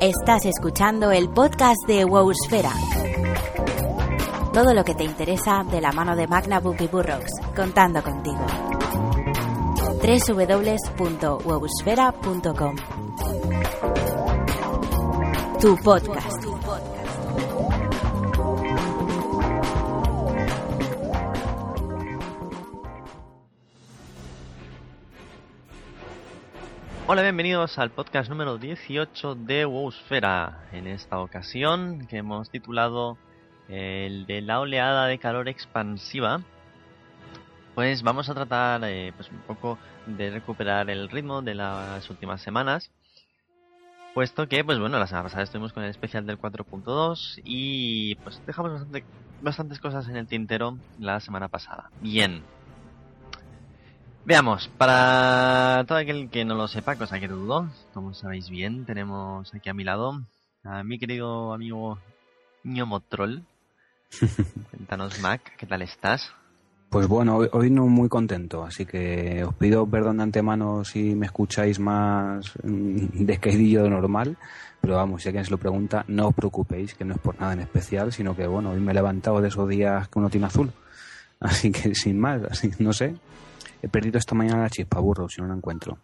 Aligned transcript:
Estás 0.00 0.44
escuchando 0.44 1.10
el 1.10 1.30
podcast 1.30 1.86
de 1.86 2.04
Wowsfera. 2.04 2.70
Todo 4.52 4.74
lo 4.74 4.84
que 4.84 4.94
te 4.94 5.04
interesa 5.04 5.64
de 5.64 5.80
la 5.80 5.92
mano 5.92 6.14
de 6.16 6.26
Magna 6.26 6.60
Book 6.60 6.76
y 6.80 6.86
Burroughs, 6.86 7.30
contando 7.54 8.02
contigo. 8.02 8.44
www.wowsfera.com 10.02 12.76
Tu 15.60 15.76
podcast. 15.82 16.45
Hola, 27.08 27.22
bienvenidos 27.22 27.78
al 27.78 27.92
podcast 27.92 28.28
número 28.28 28.58
18 28.58 29.36
de 29.36 29.64
Wowsfera. 29.64 30.66
En 30.72 30.88
esta 30.88 31.20
ocasión, 31.20 32.08
que 32.08 32.16
hemos 32.16 32.50
titulado 32.50 33.16
el 33.68 34.26
de 34.26 34.40
la 34.40 34.58
oleada 34.58 35.06
de 35.06 35.18
calor 35.18 35.48
expansiva, 35.48 36.40
pues 37.76 38.02
vamos 38.02 38.28
a 38.28 38.34
tratar 38.34 38.80
eh, 38.82 39.12
pues 39.14 39.30
un 39.30 39.38
poco 39.38 39.78
de 40.06 40.30
recuperar 40.30 40.90
el 40.90 41.08
ritmo 41.08 41.42
de 41.42 41.54
las 41.54 42.10
últimas 42.10 42.42
semanas. 42.42 42.90
Puesto 44.12 44.48
que, 44.48 44.64
pues 44.64 44.80
bueno, 44.80 44.98
la 44.98 45.06
semana 45.06 45.22
pasada 45.22 45.44
estuvimos 45.44 45.72
con 45.72 45.84
el 45.84 45.90
especial 45.90 46.26
del 46.26 46.40
4.2 46.40 47.40
y 47.44 48.16
pues 48.16 48.42
dejamos 48.46 48.72
bastante, 48.72 49.04
bastantes 49.42 49.78
cosas 49.78 50.08
en 50.08 50.16
el 50.16 50.26
tintero 50.26 50.76
la 50.98 51.20
semana 51.20 51.46
pasada. 51.46 51.88
Bien, 52.00 52.42
Veamos, 54.26 54.68
para 54.76 55.84
todo 55.86 55.98
aquel 55.98 56.28
que 56.30 56.44
no 56.44 56.56
lo 56.56 56.66
sepa, 56.66 56.96
cosa 56.96 57.20
que 57.20 57.28
dudo, 57.28 57.70
como 57.94 58.12
sabéis 58.12 58.50
bien, 58.50 58.84
tenemos 58.84 59.54
aquí 59.54 59.68
a 59.68 59.74
mi 59.74 59.84
lado 59.84 60.20
a 60.64 60.82
mi 60.82 60.98
querido 60.98 61.54
amigo 61.54 62.00
Ñomotrol. 62.64 63.44
Cuéntanos, 64.72 65.20
Mac, 65.20 65.52
¿qué 65.56 65.64
tal 65.64 65.82
estás? 65.82 66.32
Pues 66.90 67.06
bueno, 67.06 67.36
hoy, 67.36 67.48
hoy, 67.52 67.70
no 67.70 67.86
muy 67.86 68.08
contento, 68.08 68.64
así 68.64 68.84
que 68.84 69.44
os 69.44 69.54
pido 69.54 69.86
perdón 69.86 70.16
de 70.16 70.24
antemano 70.24 70.84
si 70.84 71.14
me 71.14 71.26
escucháis 71.26 71.78
más 71.78 72.52
descaidillo 72.64 73.84
de 73.84 73.90
normal, 73.90 74.36
pero 74.80 74.96
vamos, 74.96 75.22
si 75.22 75.28
alguien 75.28 75.44
se 75.44 75.52
lo 75.52 75.58
pregunta, 75.58 76.04
no 76.08 76.26
os 76.26 76.34
preocupéis, 76.34 76.94
que 76.94 77.04
no 77.04 77.14
es 77.14 77.20
por 77.20 77.38
nada 77.40 77.52
en 77.52 77.60
especial, 77.60 78.12
sino 78.12 78.34
que 78.34 78.48
bueno, 78.48 78.70
hoy 78.70 78.80
me 78.80 78.90
he 78.90 78.94
levantado 78.94 79.40
de 79.40 79.46
esos 79.46 79.68
días 79.68 80.08
que 80.08 80.18
uno 80.18 80.30
tiene 80.30 80.48
azul, 80.48 80.72
así 81.38 81.70
que 81.70 81.94
sin 81.94 82.18
más, 82.18 82.42
así 82.50 82.72
no 82.80 82.92
sé, 82.92 83.14
He 83.86 83.88
perdido 83.88 84.18
esta 84.18 84.34
mañana 84.34 84.62
la 84.62 84.68
chispa, 84.68 84.98
burro, 84.98 85.28
si 85.28 85.40
no 85.40 85.46
la 85.46 85.54
encuentro. 85.54 85.96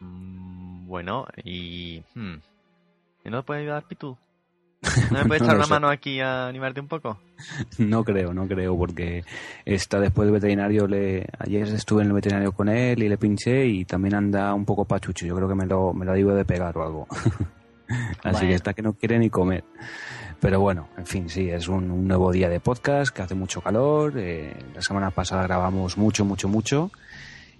Mm, 0.00 0.88
bueno, 0.88 1.24
y... 1.44 2.02
Hmm, 2.12 2.38
¿Y 3.24 3.30
no 3.30 3.44
puede 3.44 3.60
ayudar, 3.60 3.84
Pitu? 3.84 4.16
¿No 5.12 5.18
me 5.18 5.26
puedes 5.26 5.44
echar 5.44 5.54
una 5.54 5.68
mano 5.68 5.88
aquí 5.88 6.18
a 6.18 6.48
animarte 6.48 6.80
un 6.80 6.88
poco? 6.88 7.20
No 7.78 8.02
creo, 8.02 8.34
no 8.34 8.48
creo, 8.48 8.76
porque 8.76 9.22
está 9.64 10.00
después 10.00 10.26
del 10.26 10.32
veterinario, 10.32 10.88
le... 10.88 11.28
ayer 11.38 11.68
estuve 11.68 12.02
en 12.02 12.08
el 12.08 12.14
veterinario 12.14 12.50
con 12.50 12.68
él 12.68 13.00
y 13.00 13.08
le 13.08 13.16
pinché 13.16 13.66
y 13.66 13.84
también 13.84 14.16
anda 14.16 14.52
un 14.52 14.64
poco 14.64 14.86
pachucho. 14.86 15.24
Yo 15.24 15.36
creo 15.36 15.46
que 15.46 15.54
me 15.54 15.66
lo, 15.66 15.92
me 15.92 16.04
lo 16.04 16.14
digo 16.14 16.34
de 16.34 16.44
pegar 16.44 16.76
o 16.76 16.82
algo. 16.82 17.06
Así 18.24 18.38
bueno. 18.38 18.40
que 18.40 18.54
está 18.54 18.74
que 18.74 18.82
no 18.82 18.94
quiere 18.94 19.20
ni 19.20 19.30
comer. 19.30 19.62
Pero 20.40 20.60
bueno, 20.60 20.88
en 20.98 21.06
fin, 21.06 21.28
sí, 21.30 21.48
es 21.48 21.68
un, 21.68 22.06
nuevo 22.06 22.30
día 22.30 22.48
de 22.48 22.60
podcast 22.60 23.14
que 23.14 23.22
hace 23.22 23.34
mucho 23.34 23.60
calor. 23.60 24.14
Eh, 24.16 24.54
la 24.74 24.82
semana 24.82 25.10
pasada 25.10 25.42
grabamos 25.42 25.96
mucho, 25.96 26.24
mucho, 26.24 26.48
mucho. 26.48 26.90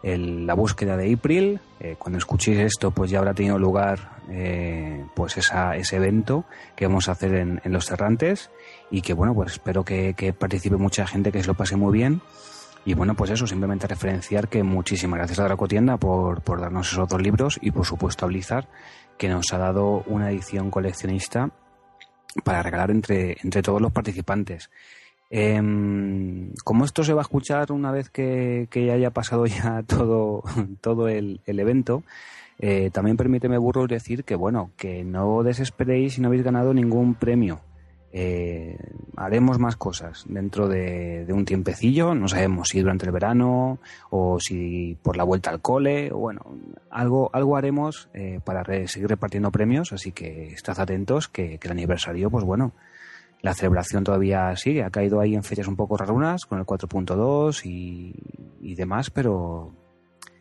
el 0.02 0.46
la 0.46 0.52
búsqueda 0.52 0.98
de 0.98 1.10
April. 1.10 1.58
Eh, 1.80 1.96
cuando 1.98 2.18
escuchéis 2.18 2.58
esto, 2.58 2.90
pues 2.90 3.10
ya 3.10 3.18
habrá 3.18 3.32
tenido 3.32 3.58
lugar 3.58 4.18
eh, 4.28 5.06
pues 5.14 5.38
esa, 5.38 5.74
ese 5.74 5.96
evento 5.96 6.44
que 6.76 6.86
vamos 6.86 7.08
a 7.08 7.12
hacer 7.12 7.34
en, 7.34 7.62
en 7.64 7.72
Los 7.72 7.86
Cerrantes 7.86 8.50
y 8.90 9.00
que, 9.00 9.14
bueno, 9.14 9.34
pues 9.34 9.52
espero 9.52 9.82
que, 9.82 10.12
que 10.12 10.34
participe 10.34 10.76
mucha 10.76 11.06
gente, 11.06 11.32
que 11.32 11.40
se 11.40 11.46
lo 11.46 11.54
pase 11.54 11.76
muy 11.76 11.96
bien. 11.96 12.20
Y 12.84 12.92
bueno, 12.92 13.14
pues 13.14 13.30
eso, 13.30 13.46
simplemente 13.46 13.86
referenciar 13.86 14.48
que 14.48 14.62
muchísimas 14.62 15.16
gracias 15.16 15.38
a 15.38 15.44
Dracotienda 15.44 15.96
por, 15.96 16.42
por 16.42 16.60
darnos 16.60 16.92
esos 16.92 17.08
dos 17.08 17.22
libros 17.22 17.58
y 17.62 17.70
por 17.70 17.86
supuesto 17.86 18.26
a 18.26 18.28
Blizzard, 18.28 18.66
que 19.16 19.30
nos 19.30 19.50
ha 19.54 19.56
dado 19.56 20.04
una 20.06 20.30
edición 20.30 20.70
coleccionista 20.70 21.52
para 22.44 22.62
regalar 22.62 22.90
entre, 22.90 23.36
entre 23.42 23.62
todos 23.62 23.80
los 23.80 23.92
participantes. 23.92 24.70
Eh, 25.30 25.60
como 26.62 26.84
esto 26.84 27.02
se 27.02 27.12
va 27.12 27.20
a 27.20 27.22
escuchar 27.22 27.72
una 27.72 27.90
vez 27.90 28.10
que, 28.10 28.68
que 28.70 28.92
haya 28.92 29.10
pasado 29.10 29.46
ya 29.46 29.82
todo, 29.86 30.42
todo 30.80 31.08
el, 31.08 31.40
el 31.46 31.60
evento, 31.60 32.02
eh, 32.58 32.90
también 32.92 33.16
permíteme, 33.16 33.58
burros, 33.58 33.88
decir 33.88 34.24
que, 34.24 34.34
bueno, 34.34 34.70
que 34.76 35.04
no 35.04 35.42
desesperéis 35.42 36.14
si 36.14 36.20
no 36.20 36.28
habéis 36.28 36.44
ganado 36.44 36.72
ningún 36.72 37.14
premio. 37.14 37.60
Eh, 38.12 38.78
haremos 39.16 39.58
más 39.58 39.76
cosas 39.76 40.24
dentro 40.26 40.68
de, 40.68 41.26
un 41.30 41.44
tiempecillo, 41.44 42.14
no 42.14 42.28
sabemos 42.28 42.68
si 42.68 42.80
durante 42.80 43.06
el 43.06 43.12
verano 43.12 43.78
o 44.10 44.38
si 44.40 44.96
por 45.02 45.16
la 45.16 45.24
vuelta 45.24 45.50
al 45.50 45.60
cole, 45.60 46.10
o 46.12 46.18
bueno, 46.18 46.42
algo, 46.90 47.30
algo 47.32 47.56
haremos 47.56 48.08
eh, 48.14 48.40
para 48.44 48.64
seguir 48.86 49.08
repartiendo 49.08 49.50
premios, 49.50 49.92
así 49.92 50.12
que 50.12 50.46
estad 50.52 50.78
atentos 50.80 51.28
que, 51.28 51.58
que, 51.58 51.68
el 51.68 51.72
aniversario, 51.72 52.30
pues 52.30 52.44
bueno, 52.44 52.72
la 53.42 53.54
celebración 53.54 54.04
todavía 54.04 54.54
sigue, 54.56 54.82
ha 54.82 54.90
caído 54.90 55.20
ahí 55.20 55.34
en 55.34 55.44
fechas 55.44 55.68
un 55.68 55.76
poco 55.76 55.96
rarunas 55.96 56.46
con 56.46 56.58
el 56.58 56.64
4.2 56.64 57.64
y, 57.64 58.14
y 58.60 58.74
demás, 58.74 59.10
pero 59.10 59.72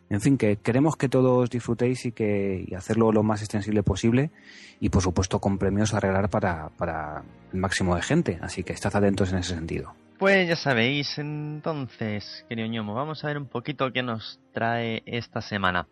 en 0.08 0.20
fin, 0.20 0.38
que 0.38 0.56
queremos 0.56 0.96
que 0.96 1.08
todos 1.08 1.50
disfrutéis 1.50 2.06
y 2.06 2.12
que 2.12 2.64
y 2.66 2.74
hacerlo 2.74 3.10
lo 3.10 3.22
más 3.22 3.42
extensible 3.42 3.82
posible 3.82 4.30
y 4.78 4.90
por 4.90 5.02
supuesto 5.02 5.40
con 5.40 5.58
premios 5.58 5.94
a 5.94 6.00
regalar 6.00 6.30
para, 6.30 6.68
para 6.70 7.24
el 7.52 7.58
máximo 7.58 7.96
de 7.96 8.02
gente, 8.02 8.38
así 8.40 8.62
que 8.62 8.72
estad 8.72 8.94
atentos 8.94 9.32
en 9.32 9.38
ese 9.38 9.54
sentido. 9.54 9.94
Pues 10.18 10.48
ya 10.48 10.56
sabéis, 10.56 11.18
entonces, 11.18 12.46
querido 12.48 12.68
ñomo, 12.68 12.94
vamos 12.94 13.22
a 13.22 13.26
ver 13.26 13.36
un 13.36 13.48
poquito 13.48 13.92
qué 13.92 14.02
nos 14.02 14.40
trae 14.52 15.02
esta 15.04 15.42
semana. 15.42 15.86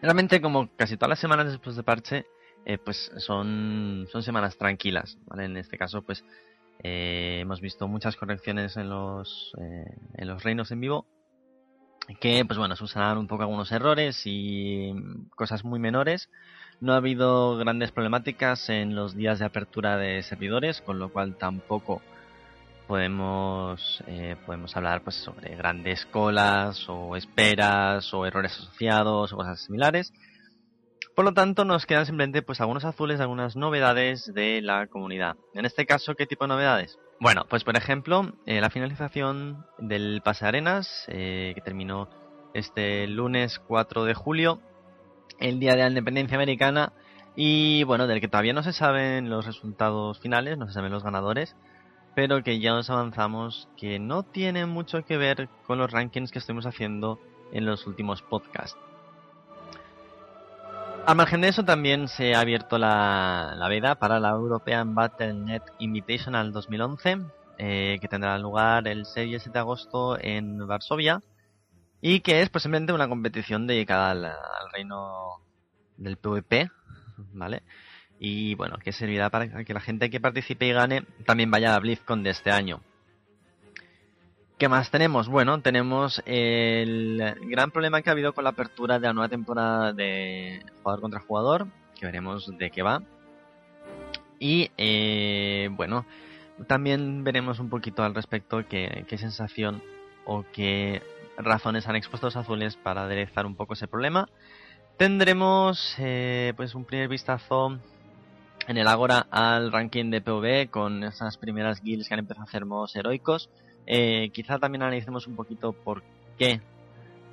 Realmente, 0.00 0.40
como 0.40 0.68
casi 0.76 0.96
todas 0.96 1.10
las 1.10 1.18
semanas 1.18 1.48
después 1.48 1.76
de 1.76 1.82
parche, 1.82 2.24
eh, 2.64 2.78
pues 2.78 3.10
son, 3.18 4.06
son 4.10 4.22
semanas 4.22 4.56
tranquilas, 4.56 5.18
¿vale? 5.26 5.44
En 5.44 5.56
este 5.58 5.76
caso, 5.76 6.00
pues 6.00 6.24
eh, 6.82 7.40
hemos 7.42 7.60
visto 7.60 7.86
muchas 7.86 8.16
correcciones 8.16 8.76
en 8.78 8.88
los, 8.88 9.52
eh, 9.60 9.94
en 10.14 10.28
los 10.28 10.42
reinos 10.42 10.70
en 10.70 10.80
vivo 10.80 11.06
que 12.20 12.44
pues 12.44 12.58
bueno, 12.58 12.76
subsanar 12.76 13.18
un 13.18 13.26
poco 13.26 13.42
algunos 13.42 13.72
errores 13.72 14.22
y 14.24 14.92
cosas 15.34 15.64
muy 15.64 15.78
menores. 15.78 16.28
No 16.80 16.92
ha 16.92 16.96
habido 16.96 17.56
grandes 17.56 17.92
problemáticas 17.92 18.68
en 18.68 18.94
los 18.94 19.14
días 19.14 19.38
de 19.38 19.46
apertura 19.46 19.96
de 19.96 20.22
servidores, 20.22 20.80
con 20.80 20.98
lo 20.98 21.10
cual 21.10 21.36
tampoco 21.36 22.02
podemos 22.86 24.02
eh, 24.06 24.36
podemos 24.44 24.76
hablar 24.76 25.02
pues 25.02 25.16
sobre 25.16 25.56
grandes 25.56 26.04
colas 26.06 26.86
o 26.88 27.16
esperas 27.16 28.12
o 28.12 28.26
errores 28.26 28.52
asociados 28.52 29.32
o 29.32 29.36
cosas 29.36 29.60
similares. 29.60 30.12
Por 31.14 31.24
lo 31.24 31.32
tanto, 31.32 31.64
nos 31.64 31.86
quedan 31.86 32.06
simplemente 32.06 32.42
pues 32.42 32.60
algunos 32.60 32.84
azules, 32.84 33.20
algunas 33.20 33.54
novedades 33.54 34.32
de 34.34 34.60
la 34.60 34.88
comunidad. 34.88 35.36
En 35.54 35.64
este 35.64 35.86
caso, 35.86 36.16
¿qué 36.16 36.26
tipo 36.26 36.44
de 36.44 36.48
novedades? 36.48 36.98
Bueno, 37.20 37.46
pues 37.48 37.64
por 37.64 37.76
ejemplo, 37.76 38.32
eh, 38.44 38.60
la 38.60 38.70
finalización 38.70 39.64
del 39.78 40.20
pase 40.24 40.46
arenas, 40.46 41.04
eh, 41.08 41.52
que 41.54 41.60
terminó 41.60 42.08
este 42.54 43.06
lunes 43.06 43.60
4 43.66 44.04
de 44.04 44.14
julio, 44.14 44.60
el 45.38 45.58
día 45.60 45.72
de 45.72 45.78
la 45.78 45.88
independencia 45.88 46.36
americana, 46.36 46.92
y 47.36 47.82
bueno, 47.84 48.06
del 48.06 48.20
que 48.20 48.28
todavía 48.28 48.52
no 48.52 48.62
se 48.62 48.72
saben 48.72 49.30
los 49.30 49.46
resultados 49.46 50.20
finales, 50.20 50.58
no 50.58 50.66
se 50.66 50.74
saben 50.74 50.92
los 50.92 51.02
ganadores, 51.02 51.56
pero 52.14 52.42
que 52.42 52.60
ya 52.60 52.72
nos 52.72 52.90
avanzamos 52.90 53.68
que 53.76 53.98
no 53.98 54.22
tiene 54.22 54.66
mucho 54.66 55.04
que 55.04 55.16
ver 55.16 55.48
con 55.66 55.78
los 55.78 55.90
rankings 55.90 56.30
que 56.30 56.38
estuvimos 56.38 56.66
haciendo 56.66 57.20
en 57.52 57.64
los 57.66 57.86
últimos 57.86 58.22
podcasts. 58.22 58.78
Al 61.06 61.16
margen 61.16 61.42
de 61.42 61.48
eso, 61.48 61.62
también 61.66 62.08
se 62.08 62.34
ha 62.34 62.40
abierto 62.40 62.78
la, 62.78 63.54
la 63.58 63.68
veda 63.68 63.96
para 63.96 64.18
la 64.18 64.30
European 64.30 64.94
Battle.net 64.94 65.60
Invitational 65.78 66.50
2011, 66.50 67.18
eh, 67.58 67.98
que 68.00 68.08
tendrá 68.08 68.38
lugar 68.38 68.88
el 68.88 69.04
6 69.04 69.30
y 69.30 69.34
el 69.34 69.40
7 69.40 69.52
de 69.52 69.58
agosto 69.58 70.18
en 70.18 70.66
Varsovia, 70.66 71.20
y 72.00 72.20
que 72.20 72.40
es 72.40 72.48
posiblemente 72.48 72.94
una 72.94 73.06
competición 73.06 73.66
dedicada 73.66 74.12
al, 74.12 74.32
reino 74.72 75.42
del 75.98 76.16
PvP, 76.16 76.70
¿vale? 77.34 77.64
Y 78.18 78.54
bueno, 78.54 78.78
que 78.78 78.92
servirá 78.92 79.28
para 79.28 79.62
que 79.62 79.74
la 79.74 79.80
gente 79.80 80.08
que 80.08 80.20
participe 80.20 80.66
y 80.66 80.72
gane 80.72 81.02
también 81.26 81.50
vaya 81.50 81.68
a 81.68 81.72
la 81.72 81.80
BlizzCon 81.80 82.22
de 82.22 82.30
este 82.30 82.50
año. 82.50 82.80
¿Qué 84.64 84.68
más 84.70 84.90
tenemos? 84.90 85.28
Bueno, 85.28 85.60
tenemos 85.60 86.22
el 86.24 87.22
gran 87.50 87.70
problema 87.70 88.00
que 88.00 88.08
ha 88.08 88.14
habido 88.14 88.32
con 88.32 88.44
la 88.44 88.50
apertura 88.50 88.98
de 88.98 89.06
la 89.06 89.12
nueva 89.12 89.28
temporada 89.28 89.92
de 89.92 90.64
jugador 90.78 91.02
contra 91.02 91.20
jugador, 91.20 91.66
que 91.94 92.06
veremos 92.06 92.50
de 92.56 92.70
qué 92.70 92.82
va. 92.82 93.02
Y 94.38 94.70
eh, 94.78 95.68
bueno, 95.72 96.06
también 96.66 97.24
veremos 97.24 97.58
un 97.58 97.68
poquito 97.68 98.04
al 98.04 98.14
respecto 98.14 98.66
qué, 98.66 99.04
sensación 99.18 99.82
o 100.24 100.46
qué 100.50 101.02
razones 101.36 101.86
han 101.86 101.96
expuesto 101.96 102.28
los 102.28 102.36
azules 102.36 102.76
para 102.76 103.02
aderezar 103.02 103.44
un 103.44 103.56
poco 103.56 103.74
ese 103.74 103.86
problema. 103.86 104.30
Tendremos 104.96 105.94
eh, 105.98 106.54
pues 106.56 106.74
un 106.74 106.86
primer 106.86 107.08
vistazo 107.08 107.78
en 108.66 108.78
el 108.78 108.88
Agora 108.88 109.26
al 109.30 109.72
ranking 109.72 110.10
de 110.10 110.22
PvE 110.22 110.68
con 110.68 111.04
esas 111.04 111.36
primeras 111.36 111.82
guilds 111.82 112.08
que 112.08 112.14
han 112.14 112.20
empezado 112.20 112.46
a 112.46 112.48
hacer 112.48 112.64
modos 112.64 112.96
heroicos 112.96 113.50
eh, 113.86 114.30
quizá 114.32 114.58
también 114.58 114.82
analicemos 114.82 115.26
un 115.26 115.36
poquito 115.36 115.72
por 115.72 116.02
qué 116.38 116.60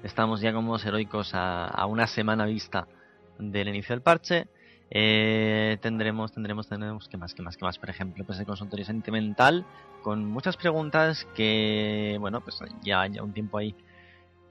estamos 0.03 0.41
ya 0.41 0.53
como 0.53 0.77
heroicos 0.77 1.31
a, 1.33 1.85
una 1.85 2.07
semana 2.07 2.45
vista 2.45 2.87
del 3.39 3.69
inicio 3.69 3.95
del 3.95 4.01
parche. 4.01 4.47
Eh, 4.93 5.77
tendremos, 5.81 6.33
tendremos, 6.33 6.67
tendremos, 6.67 7.07
¿qué 7.07 7.15
más, 7.17 7.33
qué 7.33 7.41
más, 7.41 7.55
qué 7.55 7.63
más? 7.63 7.77
Por 7.77 7.89
ejemplo, 7.89 8.25
pues 8.25 8.39
el 8.39 8.45
consultorio 8.45 8.85
sentimental 8.85 9.65
con 10.03 10.25
muchas 10.25 10.57
preguntas 10.57 11.25
que, 11.35 12.17
bueno, 12.19 12.41
pues 12.41 12.59
ya, 12.83 13.07
ya 13.07 13.23
un 13.23 13.31
tiempo 13.31 13.57
ahí 13.57 13.73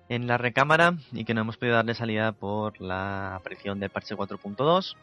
en 0.08 0.26
la 0.26 0.38
recámara 0.38 0.94
y 1.12 1.24
que 1.24 1.34
no 1.34 1.42
hemos 1.42 1.58
podido 1.58 1.76
darle 1.76 1.94
salida 1.94 2.32
por 2.32 2.80
la 2.80 3.36
aparición 3.36 3.80
del 3.80 3.90
parche 3.90 4.16
4.2. 4.16 4.96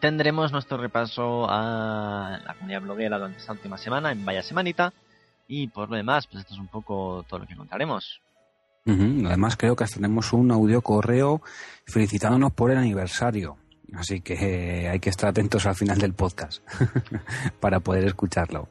Tendremos 0.00 0.52
nuestro 0.52 0.78
repaso 0.78 1.46
a 1.48 2.40
la 2.44 2.54
comunidad 2.54 2.82
bloguera 2.82 3.18
durante 3.18 3.38
esta 3.38 3.52
última 3.52 3.76
semana 3.76 4.10
en 4.10 4.24
Vaya 4.24 4.42
Semanita 4.42 4.92
y 5.46 5.68
por 5.68 5.90
lo 5.90 5.96
demás, 5.96 6.26
pues 6.26 6.40
esto 6.42 6.54
es 6.54 6.60
un 6.60 6.68
poco 6.68 7.24
todo 7.28 7.40
lo 7.40 7.46
que 7.46 7.56
contaremos. 7.56 8.20
Además, 8.86 9.56
creo 9.56 9.76
que 9.76 9.86
tenemos 9.86 10.34
un 10.34 10.50
audio 10.50 10.82
correo 10.82 11.40
felicitándonos 11.86 12.52
por 12.52 12.70
el 12.70 12.76
aniversario. 12.76 13.56
Así 13.94 14.20
que 14.20 14.34
eh, 14.34 14.88
hay 14.88 14.98
que 14.98 15.10
estar 15.10 15.30
atentos 15.30 15.66
al 15.66 15.74
final 15.74 15.98
del 15.98 16.14
podcast 16.14 16.62
para 17.60 17.80
poder 17.80 18.04
escucharlo. 18.04 18.68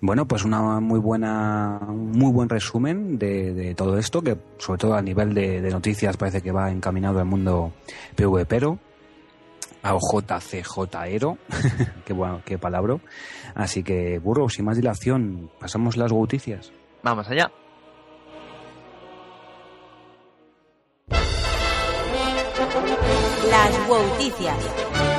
Bueno, 0.00 0.26
pues 0.26 0.44
una 0.44 0.80
muy 0.80 0.98
buena, 0.98 1.80
muy 1.88 2.30
buen 2.32 2.48
resumen 2.48 3.18
de, 3.18 3.74
todo 3.76 3.98
esto, 3.98 4.22
que 4.22 4.36
sobre 4.58 4.78
todo 4.78 4.94
a 4.94 5.02
nivel 5.02 5.32
de, 5.32 5.60
noticias 5.70 6.16
parece 6.16 6.42
que 6.42 6.52
va 6.52 6.70
encaminado 6.70 7.18
al 7.20 7.24
mundo 7.24 7.72
PvPero 8.16 8.78
a 9.82 9.94
OJCJero, 9.94 11.38
qué 12.04 12.12
bueno, 12.12 12.42
qué 12.44 12.58
palabra. 12.58 12.96
Así 13.54 13.82
que, 13.82 14.18
burro, 14.18 14.48
sin 14.48 14.64
más 14.64 14.76
dilación, 14.76 15.50
pasamos 15.58 15.96
las 15.96 16.12
noticias. 16.12 16.72
Vamos 17.02 17.28
allá. 17.28 17.50
Las 23.50 23.88
noticias. 23.88 25.11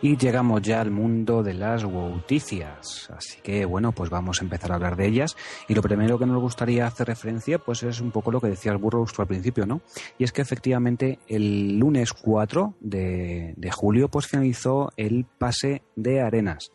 Y 0.00 0.16
llegamos 0.16 0.62
ya 0.62 0.80
al 0.80 0.92
mundo 0.92 1.42
de 1.42 1.54
las 1.54 1.82
noticias. 1.82 3.10
Así 3.16 3.40
que 3.42 3.64
bueno, 3.64 3.90
pues 3.90 4.10
vamos 4.10 4.40
a 4.40 4.44
empezar 4.44 4.70
a 4.70 4.76
hablar 4.76 4.96
de 4.96 5.06
ellas. 5.06 5.36
Y 5.66 5.74
lo 5.74 5.82
primero 5.82 6.18
que 6.18 6.26
nos 6.26 6.40
gustaría 6.40 6.86
hacer 6.86 7.08
referencia, 7.08 7.58
pues 7.58 7.82
es 7.82 8.00
un 8.00 8.12
poco 8.12 8.30
lo 8.30 8.40
que 8.40 8.48
decía 8.48 8.70
el 8.70 8.78
burro 8.78 9.04
al 9.18 9.26
principio, 9.26 9.66
¿no? 9.66 9.80
Y 10.16 10.24
es 10.24 10.32
que 10.32 10.42
efectivamente 10.42 11.18
el 11.26 11.78
lunes 11.78 12.12
4 12.12 12.74
de, 12.80 13.54
de 13.56 13.70
julio, 13.72 14.08
pues 14.08 14.26
finalizó 14.26 14.92
el 14.96 15.24
pase 15.24 15.82
de 15.96 16.20
arenas 16.20 16.70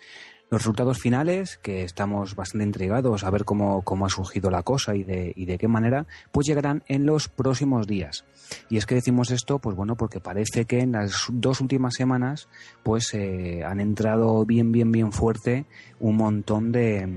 los 0.54 0.62
resultados 0.62 1.00
finales, 1.00 1.58
que 1.64 1.84
estamos 1.84 2.36
bastante 2.36 2.66
intrigados 2.66 3.24
a 3.24 3.32
ver 3.32 3.44
cómo, 3.44 3.82
cómo 3.82 4.06
ha 4.06 4.10
surgido 4.10 4.52
la 4.52 4.62
cosa 4.62 4.96
y 4.96 5.04
de, 5.04 5.34
y 5.36 5.46
de 5.46 5.58
qué 5.58 5.68
manera, 5.68 6.06
pues 6.32 6.46
llegarán 6.46 6.84
en 6.88 7.08
los 7.08 7.28
próximos 7.28 7.88
días. 7.88 8.24
Y 8.70 8.78
es 8.78 8.86
que 8.86 8.94
decimos 8.94 9.32
esto, 9.32 9.58
pues 9.58 9.76
bueno, 9.76 9.96
porque 9.96 10.20
parece 10.20 10.66
que 10.66 10.82
en 10.82 10.92
las 10.92 11.26
dos 11.30 11.60
últimas 11.60 11.96
semanas, 11.96 12.50
pues 12.84 13.16
eh, 13.16 13.64
han 13.66 13.80
entrado 13.80 14.46
bien, 14.46 14.72
bien, 14.72 14.92
bien 14.92 15.12
fuerte 15.12 15.66
un 16.00 16.18
montón 16.18 16.72
de 16.72 17.10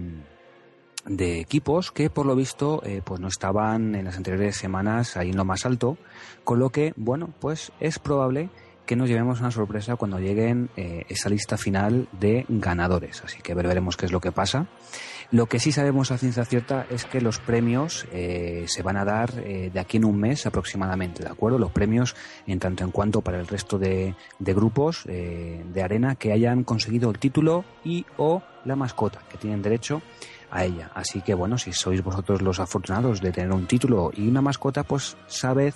de 1.04 1.38
equipos 1.38 1.92
que 1.92 2.10
por 2.10 2.26
lo 2.26 2.34
visto 2.34 2.82
eh, 2.84 3.00
pues 3.04 3.20
no 3.20 3.28
estaban 3.28 3.94
en 3.94 4.06
las 4.06 4.16
anteriores 4.16 4.56
semanas 4.56 5.16
ahí 5.16 5.30
en 5.30 5.36
lo 5.36 5.44
más 5.44 5.64
alto 5.64 5.98
con 6.42 6.58
lo 6.58 6.70
que 6.70 6.94
bueno 6.96 7.30
pues 7.38 7.70
es 7.78 8.00
probable 8.00 8.48
que 8.48 8.65
nos 8.94 9.08
llevemos 9.08 9.40
una 9.40 9.50
sorpresa 9.50 9.96
cuando 9.96 10.20
lleguen 10.20 10.70
eh, 10.76 11.04
esa 11.08 11.28
lista 11.28 11.56
final 11.56 12.06
de 12.12 12.44
ganadores. 12.48 13.22
Así 13.24 13.42
que 13.42 13.54
veremos 13.54 13.96
qué 13.96 14.06
es 14.06 14.12
lo 14.12 14.20
que 14.20 14.30
pasa. 14.30 14.68
Lo 15.32 15.46
que 15.46 15.58
sí 15.58 15.72
sabemos 15.72 16.12
a 16.12 16.18
ciencia 16.18 16.44
cierta 16.44 16.86
es 16.88 17.04
que 17.04 17.20
los 17.20 17.40
premios 17.40 18.06
eh, 18.12 18.66
se 18.68 18.82
van 18.82 18.96
a 18.96 19.04
dar 19.04 19.32
eh, 19.38 19.70
de 19.72 19.80
aquí 19.80 19.96
en 19.96 20.04
un 20.04 20.20
mes 20.20 20.46
aproximadamente, 20.46 21.24
¿de 21.24 21.30
acuerdo? 21.30 21.58
Los 21.58 21.72
premios 21.72 22.14
en 22.46 22.60
tanto 22.60 22.84
en 22.84 22.92
cuanto 22.92 23.22
para 23.22 23.40
el 23.40 23.48
resto 23.48 23.76
de, 23.76 24.14
de 24.38 24.54
grupos 24.54 25.02
de 25.04 25.82
arena 25.82 26.14
que 26.14 26.32
hayan 26.32 26.62
conseguido 26.62 27.10
el 27.10 27.18
título 27.18 27.64
y 27.84 28.06
o 28.18 28.42
la 28.64 28.76
mascota, 28.76 29.20
que 29.28 29.38
tienen 29.38 29.62
derecho 29.62 30.02
a 30.50 30.64
ella. 30.64 30.90
Así 30.94 31.22
que 31.22 31.34
bueno, 31.34 31.58
si 31.58 31.72
sois 31.72 32.02
vosotros 32.02 32.42
los 32.42 32.60
afortunados 32.60 33.20
de 33.20 33.32
tener 33.32 33.52
un 33.52 33.66
título 33.66 34.10
y 34.14 34.28
una 34.28 34.42
mascota, 34.42 34.84
pues 34.84 35.16
sabed 35.26 35.74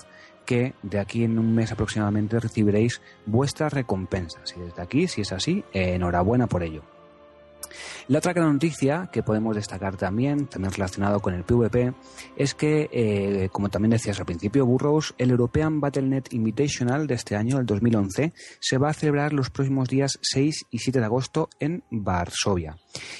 que 0.50 0.74
de 0.82 0.98
aquí 0.98 1.22
en 1.22 1.38
un 1.38 1.54
mes 1.54 1.70
aproximadamente 1.70 2.40
recibiréis 2.40 3.00
vuestras 3.24 3.72
recompensas. 3.72 4.52
Y 4.56 4.60
desde 4.60 4.82
aquí, 4.82 5.06
si 5.06 5.20
es 5.20 5.30
así, 5.30 5.62
enhorabuena 5.72 6.48
por 6.48 6.64
ello. 6.64 6.82
La 8.10 8.18
otra 8.18 8.32
gran 8.32 8.54
noticia 8.54 9.08
que 9.12 9.22
podemos 9.22 9.54
destacar 9.54 9.96
también, 9.96 10.48
también 10.48 10.72
relacionado 10.72 11.20
con 11.20 11.32
el 11.32 11.44
PvP, 11.44 11.94
es 12.34 12.56
que, 12.56 12.88
eh, 12.90 13.48
como 13.52 13.68
también 13.68 13.92
decías 13.92 14.18
al 14.18 14.26
principio, 14.26 14.66
Burrows, 14.66 15.14
el 15.16 15.30
European 15.30 15.80
Battle.net 15.80 16.24
Invitational 16.32 17.06
de 17.06 17.14
este 17.14 17.36
año, 17.36 17.60
el 17.60 17.66
2011, 17.66 18.32
se 18.58 18.78
va 18.78 18.90
a 18.90 18.94
celebrar 18.94 19.32
los 19.32 19.50
próximos 19.50 19.88
días 19.88 20.18
6 20.22 20.66
y 20.72 20.78
7 20.78 20.98
de 20.98 21.04
agosto 21.04 21.50
en 21.60 21.84
Varsovia. 21.88 22.76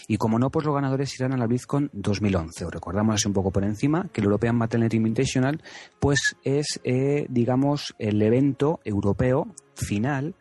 Y 0.09 0.17
como 0.17 0.41
no, 0.41 0.51
pues 0.51 0.67
los 0.67 0.75
ganadores 0.75 1.15
irán 1.15 1.35
a 1.35 1.37
la 1.37 1.47
BlizzCon 1.47 1.91
2011. 1.93 2.65
Os 2.65 2.73
recordamos 2.73 3.15
así 3.15 3.29
un 3.29 3.35
poco 3.35 3.53
por 3.53 3.63
encima 3.63 4.09
que 4.13 4.23
el 4.23 4.25
European 4.25 4.59
Battle.net 4.59 4.95
Invitational, 4.95 5.63
pues 6.01 6.37
es, 6.43 6.81
eh, 6.83 7.27
digamos, 7.29 7.95
el 8.01 8.21
evento 8.21 8.81
europeo 8.83 9.55
final 9.77 10.35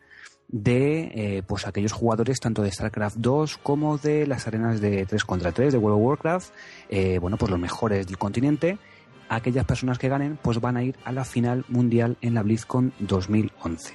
de 0.50 1.12
eh, 1.14 1.44
pues 1.46 1.68
aquellos 1.68 1.92
jugadores 1.92 2.40
tanto 2.40 2.62
de 2.62 2.72
StarCraft 2.72 3.18
2 3.18 3.58
como 3.58 3.98
de 3.98 4.28
las 4.28 4.48
arenas 4.48 4.82
de 4.82 5.06
3 5.06 5.24
contra 5.24 5.52
3 5.52 5.72
de 5.72 5.78
World 5.78 6.00
of 6.00 6.06
Warcraft, 6.06 6.54
eh, 6.90 7.20
bueno, 7.20 7.38
pues 7.38 7.52
los 7.52 7.60
mejores 7.60 8.08
del 8.08 8.18
continente, 8.18 8.78
aquellas 9.30 9.66
personas 9.66 10.00
que 10.00 10.10
ganen 10.10 10.38
pues 10.42 10.60
van 10.60 10.78
a 10.78 10.84
ir 10.84 10.96
a 11.06 11.12
la 11.12 11.24
final 11.24 11.66
mundial 11.68 12.18
en 12.22 12.34
la 12.34 12.44
BlizzCon 12.44 12.94
2011. 13.00 13.94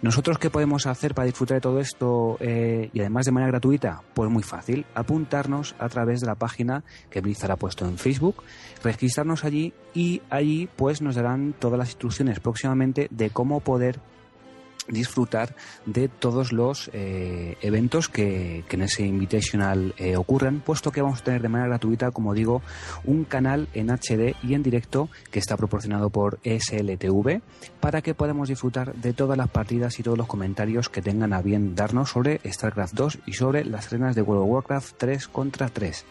¿Nosotros 0.00 0.38
qué 0.38 0.48
podemos 0.48 0.86
hacer 0.86 1.14
para 1.14 1.26
disfrutar 1.26 1.56
de 1.56 1.60
todo 1.60 1.80
esto 1.80 2.38
eh, 2.40 2.88
y 2.94 3.00
además 3.00 3.26
de 3.26 3.32
manera 3.32 3.50
gratuita? 3.50 4.02
Pues 4.14 4.30
muy 4.30 4.42
fácil, 4.42 4.86
apuntarnos 4.94 5.74
a 5.78 5.88
través 5.88 6.20
de 6.20 6.26
la 6.26 6.34
página 6.34 6.84
que 7.10 7.20
Blizzard 7.20 7.50
ha 7.50 7.56
puesto 7.56 7.86
en 7.86 7.98
Facebook, 7.98 8.42
registrarnos 8.82 9.44
allí 9.44 9.74
y 9.92 10.22
allí 10.30 10.68
pues 10.76 11.02
nos 11.02 11.16
darán 11.16 11.54
todas 11.58 11.78
las 11.78 11.88
instrucciones 11.88 12.40
próximamente 12.40 13.08
de 13.10 13.28
cómo 13.28 13.60
poder 13.60 14.00
disfrutar 14.88 15.54
de 15.84 16.08
todos 16.08 16.52
los 16.52 16.90
eh, 16.92 17.56
eventos 17.60 18.08
que, 18.08 18.64
en 18.68 18.82
ese 18.82 19.06
Invitational 19.06 19.94
eh, 19.96 20.16
ocurran, 20.16 20.60
puesto 20.60 20.92
que 20.92 21.02
vamos 21.02 21.20
a 21.20 21.24
tener 21.24 21.42
de 21.42 21.48
manera 21.48 21.68
gratuita, 21.68 22.10
como 22.10 22.34
digo, 22.34 22.62
un 23.04 23.24
canal 23.24 23.68
en 23.72 23.90
HD 23.90 24.34
y 24.42 24.54
en 24.54 24.62
directo 24.62 25.08
que 25.30 25.38
está 25.38 25.56
proporcionado 25.56 26.10
por 26.10 26.38
SLTV 26.44 27.40
para 27.80 28.02
que 28.02 28.14
podamos 28.14 28.48
disfrutar 28.48 28.94
de 28.94 29.12
todas 29.12 29.38
las 29.38 29.48
partidas 29.48 29.98
y 29.98 30.02
todos 30.02 30.18
los 30.18 30.26
comentarios 30.26 30.88
que 30.88 31.02
tengan 31.02 31.32
a 31.32 31.42
bien 31.42 31.74
darnos 31.74 32.10
sobre 32.10 32.40
StarCraft 32.44 32.94
2 32.94 33.18
y 33.26 33.32
sobre 33.32 33.64
las 33.64 33.86
arenas 33.88 34.14
de 34.14 34.22
World 34.22 34.44
of 34.44 34.50
Warcraft 34.50 34.94
3 34.98 35.28
contra 35.28 35.68
3. 35.68 36.04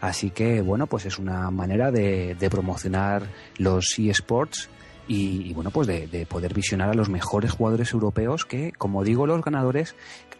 Así 0.00 0.30
que, 0.30 0.62
bueno, 0.62 0.86
pues 0.86 1.06
es 1.06 1.18
una 1.18 1.50
manera 1.50 1.90
de, 1.90 2.34
de 2.34 2.50
promocionar 2.50 3.28
los 3.58 3.98
eSports 3.98 4.68
y, 5.08 5.52
bueno, 5.54 5.70
pues 5.70 5.86
de, 5.86 6.26
poder 6.28 6.52
visionar 6.52 6.90
a 6.90 6.94
los 6.94 7.08
mejores 7.08 7.52
jugadores 7.52 7.92
europeos 7.92 8.44
que, 8.44 8.72
como 8.72 9.04
digo, 9.04 9.26
los 9.26 9.42
ganadores, 9.42 9.94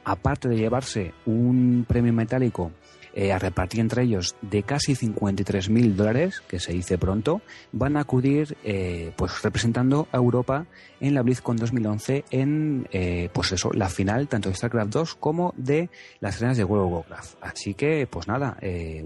aparte 0.04 0.48
de 0.48 0.56
llevarse 0.56 1.12
un 1.24 1.84
premio 1.86 2.12
metálico 2.12 2.72
eh, 3.18 3.32
a 3.32 3.38
repartir 3.38 3.80
entre 3.80 4.02
ellos 4.02 4.36
de 4.42 4.62
casi 4.62 4.94
53 4.94 5.70
mil 5.70 5.96
dólares, 5.96 6.42
que 6.46 6.60
se 6.60 6.74
dice 6.74 6.98
pronto, 6.98 7.40
van 7.72 7.96
a 7.96 8.00
acudir 8.00 8.58
eh, 8.62 9.10
pues 9.16 9.42
representando 9.42 10.06
a 10.12 10.18
Europa 10.18 10.66
en 11.00 11.14
la 11.14 11.22
BlizzCon 11.22 11.56
2011 11.56 12.26
en 12.30 12.86
eh, 12.92 13.30
pues 13.32 13.52
eso, 13.52 13.70
la 13.72 13.88
final 13.88 14.28
tanto 14.28 14.50
de 14.50 14.54
StarCraft 14.54 14.92
2 14.92 15.14
como 15.14 15.54
de 15.56 15.88
las 16.20 16.36
arenas 16.36 16.58
de 16.58 16.64
World 16.64 16.84
of 16.84 16.92
Warcraft. 16.92 17.36
Así 17.40 17.72
que, 17.72 18.06
pues 18.06 18.28
nada, 18.28 18.58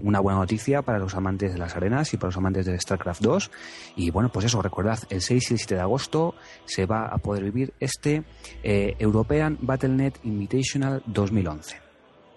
una 0.03 0.19
buena 0.19 0.39
noticia 0.39 0.81
para 0.81 0.99
los 0.99 1.15
amantes 1.15 1.53
de 1.53 1.59
las 1.59 1.77
arenas 1.77 2.13
y 2.13 2.17
para 2.17 2.27
los 2.27 2.37
amantes 2.37 2.65
de 2.65 2.77
StarCraft 2.77 3.21
2. 3.21 3.51
Y 3.95 4.11
bueno, 4.11 4.29
pues 4.29 4.45
eso, 4.45 4.61
recordad, 4.61 4.99
el 5.09 5.21
6 5.21 5.51
y 5.51 5.53
el 5.53 5.59
7 5.59 5.75
de 5.75 5.81
agosto 5.81 6.35
se 6.65 6.85
va 6.85 7.05
a 7.05 7.17
poder 7.19 7.45
vivir 7.45 7.73
este 7.79 8.23
European 8.61 9.57
Battle.net 9.61 10.15
Invitational 10.23 11.01
2011. 11.05 11.90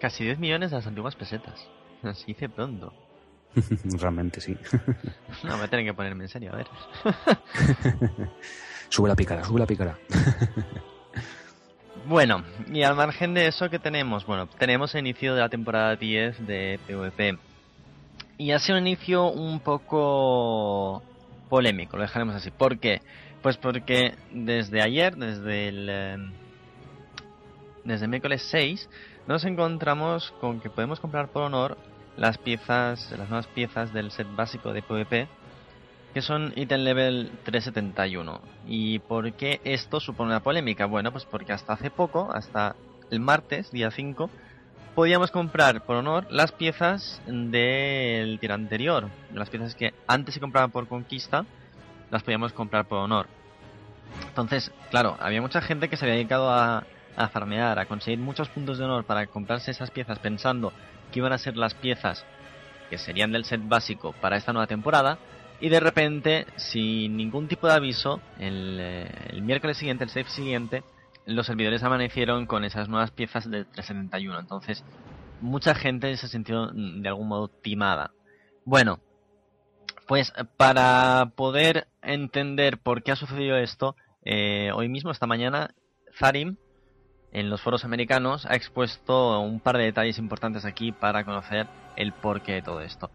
Casi 0.05 0.23
10 0.23 0.39
millones 0.39 0.71
de 0.71 0.77
las 0.77 0.87
antiguas 0.87 1.17
pesetas. 1.17 1.67
Así 2.03 2.27
dice 2.27 2.51
pronto. 2.51 2.93
Realmente 3.99 4.39
sí. 4.39 4.55
no, 5.45 5.57
me 5.57 5.67
tienen 5.67 5.87
que 5.87 5.95
ponerme 5.95 6.25
en 6.25 6.29
serio, 6.29 6.53
a 6.53 6.57
ver. 6.57 6.67
sube 8.91 9.09
la 9.09 9.17
pícara, 9.17 9.43
sube 9.45 9.61
la 9.61 9.67
pícara. 9.67 9.97
bueno, 12.07 12.45
y 12.71 12.83
al 12.83 12.95
margen 12.97 13.33
de 13.33 13.47
eso, 13.47 13.71
¿qué 13.71 13.79
tenemos? 13.79 14.27
Bueno, 14.27 14.47
tenemos 14.47 14.95
el 14.95 15.07
inicio 15.07 15.35
de 15.35 15.41
la 15.41 15.49
temporada 15.49 15.97
10 15.97 16.47
de 16.47 16.79
PvP. 16.87 17.39
Y 18.37 18.51
ha 18.51 18.59
sido 18.59 18.77
un 18.77 18.87
inicio 18.87 19.31
un 19.31 19.59
poco 19.61 21.03
polémico, 21.49 21.97
lo 21.97 22.03
dejaremos 22.03 22.35
así. 22.35 22.51
¿Por 22.51 22.79
qué? 22.79 23.01
Pues 23.41 23.57
porque 23.57 24.17
desde 24.31 24.83
ayer, 24.83 25.17
desde 25.17 25.69
el... 25.69 25.89
Eh, 25.89 26.17
desde 27.85 28.09
miércoles 28.09 28.47
6, 28.51 28.89
nos 29.27 29.45
encontramos 29.45 30.33
con 30.41 30.61
que 30.61 30.71
podemos 30.71 31.01
comprar 31.01 31.29
por 31.29 31.43
honor 31.43 31.79
las 32.17 32.39
piezas, 32.39 33.11
las 33.19 33.29
nuevas 33.29 33.47
piezas 33.49 33.93
del 33.93 34.11
set 34.11 34.27
básico 34.37 34.73
de 34.73 34.83
PvP, 34.83 35.29
que 36.13 36.23
son 36.23 36.53
item 36.57 36.81
level 36.83 37.33
371. 37.45 38.41
¿Y 38.67 39.01
por 39.01 39.33
qué 39.33 39.61
esto 39.65 39.99
supone 39.99 40.31
una 40.31 40.43
polémica? 40.43 40.87
Bueno, 40.87 41.11
pues 41.11 41.25
porque 41.25 41.53
hasta 41.53 41.73
hace 41.73 41.91
poco, 41.91 42.31
hasta 42.33 42.77
el 43.11 43.21
martes, 43.21 43.71
día 43.73 43.91
5, 43.91 44.31
podíamos 44.95 45.31
comprar 45.31 45.85
por 45.85 45.97
honor 45.97 46.27
las 46.31 46.53
piezas 46.53 47.21
del 47.27 48.39
tiro 48.39 48.55
anterior. 48.55 49.09
Las 49.33 49.51
piezas 49.51 49.75
que 49.75 49.93
antes 50.07 50.35
se 50.35 50.41
compraban 50.41 50.71
por 50.71 50.87
conquista, 50.87 51.45
las 52.11 52.23
podíamos 52.23 52.53
comprar 52.53 52.87
por 52.87 52.99
honor. 52.99 53.27
Entonces, 54.29 54.71
claro, 54.91 55.17
había 55.21 55.43
mucha 55.43 55.61
gente 55.61 55.89
que 55.89 55.97
se 55.97 56.05
había 56.05 56.15
dedicado 56.15 56.51
a, 56.51 56.85
a 57.17 57.29
farmear, 57.29 57.79
a 57.79 57.87
conseguir 57.87 58.19
muchos 58.19 58.49
puntos 58.49 58.79
de 58.79 58.85
honor 58.85 59.05
para 59.05 59.27
comprarse 59.27 59.71
esas 59.71 59.91
piezas 59.91 60.19
pensando 60.19 60.73
que 61.13 61.21
iban 61.21 61.33
a 61.33 61.39
ser 61.39 61.57
las 61.57 61.75
piezas 61.75 62.25
que 62.91 62.99
serían 62.99 63.33
del 63.33 63.45
set 63.45 63.61
básico 63.67 64.13
para 64.21 64.37
esta 64.37 64.53
nueva 64.53 64.67
temporada 64.67 65.19
y 65.61 65.69
de 65.69 65.81
repente, 65.81 66.47
sin 66.57 67.17
ningún 67.17 67.49
tipo 67.49 67.67
de 67.67 67.75
aviso, 67.75 68.21
el, 68.39 68.79
eh, 68.81 69.41
miércoles 69.41 69.77
siguiente, 69.77 70.05
el 70.05 70.11
safe 70.11 70.29
siguiente, 70.29 70.83
los 71.27 71.47
servidores 71.47 71.83
amanecieron 71.83 72.47
con 72.47 72.65
esas 72.65 72.89
nuevas 72.89 73.11
piezas 73.13 73.51
de 73.51 73.65
371. 73.65 74.39
Entonces, 74.41 74.85
mucha 75.41 75.75
gente 75.75 76.17
se 76.17 76.29
sintió 76.29 76.71
mm, 76.73 77.03
de 77.03 77.09
algún 77.09 77.29
modo 77.29 77.49
timada. 77.49 78.11
Bueno, 78.65 79.01
pues 80.07 80.33
para 80.57 81.33
poder 81.35 81.87
entender 82.03 82.79
por 82.79 83.03
qué 83.03 83.13
ha 83.13 83.17
sucedido 83.17 83.57
esto, 83.57 83.97
eh, 84.25 84.71
hoy 84.75 84.89
mismo, 84.89 85.11
esta 85.11 85.27
mañana, 85.27 85.75
Zarim 86.19 86.57
en 87.35 87.51
los 87.51 87.61
foros 87.61 87.85
americanos 87.85 88.47
ha 88.47 88.55
expuesto 88.55 89.41
un 89.41 89.59
par 89.59 89.77
de 89.77 89.85
detalles 89.85 90.19
importantes 90.19 90.65
aquí 90.65 90.93
para 90.93 91.25
conocer 91.25 91.67
el 91.97 92.13
porqué 92.13 92.53
de 92.53 92.63
todo 92.63 92.81
esto. 92.81 93.11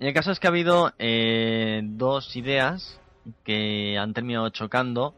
Y 0.00 0.06
el 0.06 0.14
caso 0.14 0.32
es 0.32 0.40
que 0.40 0.46
ha 0.46 0.50
habido 0.50 0.92
eh, 0.98 1.82
dos 1.84 2.34
ideas 2.34 2.98
que 3.44 3.98
han 3.98 4.14
terminado 4.14 4.48
chocando, 4.48 5.14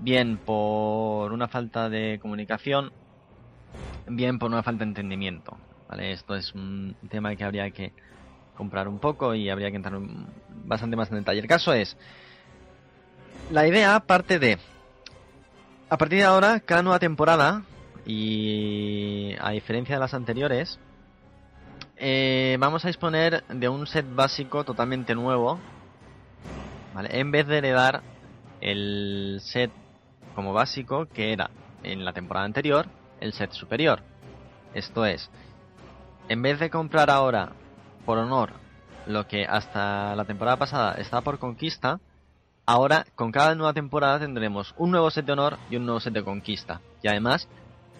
bien 0.00 0.36
por 0.36 1.32
una 1.32 1.48
falta 1.48 1.88
de 1.88 2.18
comunicación, 2.20 2.92
bien 4.06 4.38
por 4.38 4.50
una 4.50 4.62
falta 4.62 4.84
de 4.84 4.90
entendimiento. 4.90 5.56
¿vale? 5.88 6.12
Esto 6.12 6.36
es 6.36 6.54
un 6.54 6.94
tema 7.08 7.34
que 7.36 7.44
habría 7.44 7.70
que 7.70 7.92
comprar 8.54 8.86
un 8.86 8.98
poco 8.98 9.34
y 9.34 9.48
habría 9.48 9.70
que 9.70 9.76
entrar 9.76 9.98
bastante 10.66 10.94
más 10.94 11.10
en 11.10 11.16
detalle. 11.18 11.40
El 11.40 11.46
caso 11.46 11.72
es, 11.72 11.96
la 13.50 13.66
idea 13.66 13.98
parte 14.00 14.38
de, 14.38 14.58
a 15.88 15.96
partir 15.96 16.18
de 16.18 16.24
ahora, 16.24 16.60
cada 16.60 16.82
nueva 16.82 16.98
temporada 16.98 17.62
y 18.08 19.34
a 19.38 19.50
diferencia 19.50 19.96
de 19.96 20.00
las 20.00 20.14
anteriores, 20.14 20.80
eh, 21.98 22.56
vamos 22.58 22.82
a 22.82 22.88
disponer 22.88 23.44
de 23.48 23.68
un 23.68 23.86
set 23.86 24.06
básico 24.14 24.64
totalmente 24.64 25.14
nuevo. 25.14 25.60
¿vale? 26.94 27.20
En 27.20 27.30
vez 27.30 27.46
de 27.46 27.58
heredar 27.58 28.02
el 28.62 29.40
set 29.42 29.70
como 30.34 30.54
básico 30.54 31.06
que 31.06 31.34
era 31.34 31.50
en 31.82 32.06
la 32.06 32.14
temporada 32.14 32.46
anterior, 32.46 32.86
el 33.20 33.34
set 33.34 33.52
superior. 33.52 34.00
Esto 34.72 35.04
es, 35.04 35.30
en 36.30 36.40
vez 36.40 36.58
de 36.60 36.70
comprar 36.70 37.10
ahora 37.10 37.52
por 38.06 38.16
honor 38.16 38.52
lo 39.06 39.28
que 39.28 39.44
hasta 39.44 40.16
la 40.16 40.24
temporada 40.24 40.56
pasada 40.56 40.94
estaba 40.94 41.20
por 41.20 41.38
conquista, 41.38 42.00
ahora 42.64 43.04
con 43.14 43.32
cada 43.32 43.54
nueva 43.54 43.74
temporada 43.74 44.18
tendremos 44.18 44.74
un 44.78 44.92
nuevo 44.92 45.10
set 45.10 45.26
de 45.26 45.32
honor 45.32 45.58
y 45.68 45.76
un 45.76 45.84
nuevo 45.84 46.00
set 46.00 46.14
de 46.14 46.24
conquista. 46.24 46.80
Y 47.02 47.08
además 47.08 47.48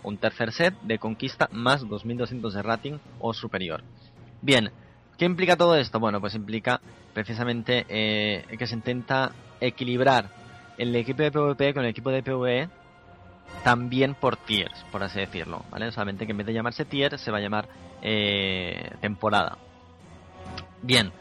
un 0.09 0.17
tercer 0.17 0.53
set 0.53 0.75
de 0.83 0.99
conquista 0.99 1.49
más 1.53 1.87
2200 1.87 2.55
de 2.55 2.63
rating 2.63 2.99
o 3.21 3.35
superior. 3.35 3.83
Bien, 4.41 4.71
¿qué 5.19 5.25
implica 5.25 5.57
todo 5.57 5.77
esto? 5.77 6.01
Bueno, 6.01 6.21
pues 6.21 6.35
implica 6.35 6.81
precisamente 7.13 7.85
eh, 7.89 8.45
que 8.59 8.67
se 8.67 8.75
intenta 8.75 9.33
equilibrar 9.61 10.31
el 10.79 10.95
equipo 10.97 11.23
de 11.23 11.31
PvP 11.33 11.75
con 11.75 11.85
el 11.85 11.91
equipo 11.91 12.11
de 12.11 12.23
PvE 12.23 12.69
también 13.65 14.15
por 14.15 14.37
tiers, 14.37 14.85
por 14.93 15.03
así 15.03 15.19
decirlo, 15.19 15.65
¿vale? 15.71 15.91
Solamente 15.93 16.27
que 16.27 16.33
en 16.33 16.39
vez 16.39 16.47
de 16.47 16.53
llamarse 16.53 16.85
tier 16.85 17.19
se 17.19 17.31
va 17.31 17.39
a 17.39 17.41
llamar 17.41 17.69
eh, 18.03 18.91
temporada. 19.01 19.59
Bien, 20.83 21.13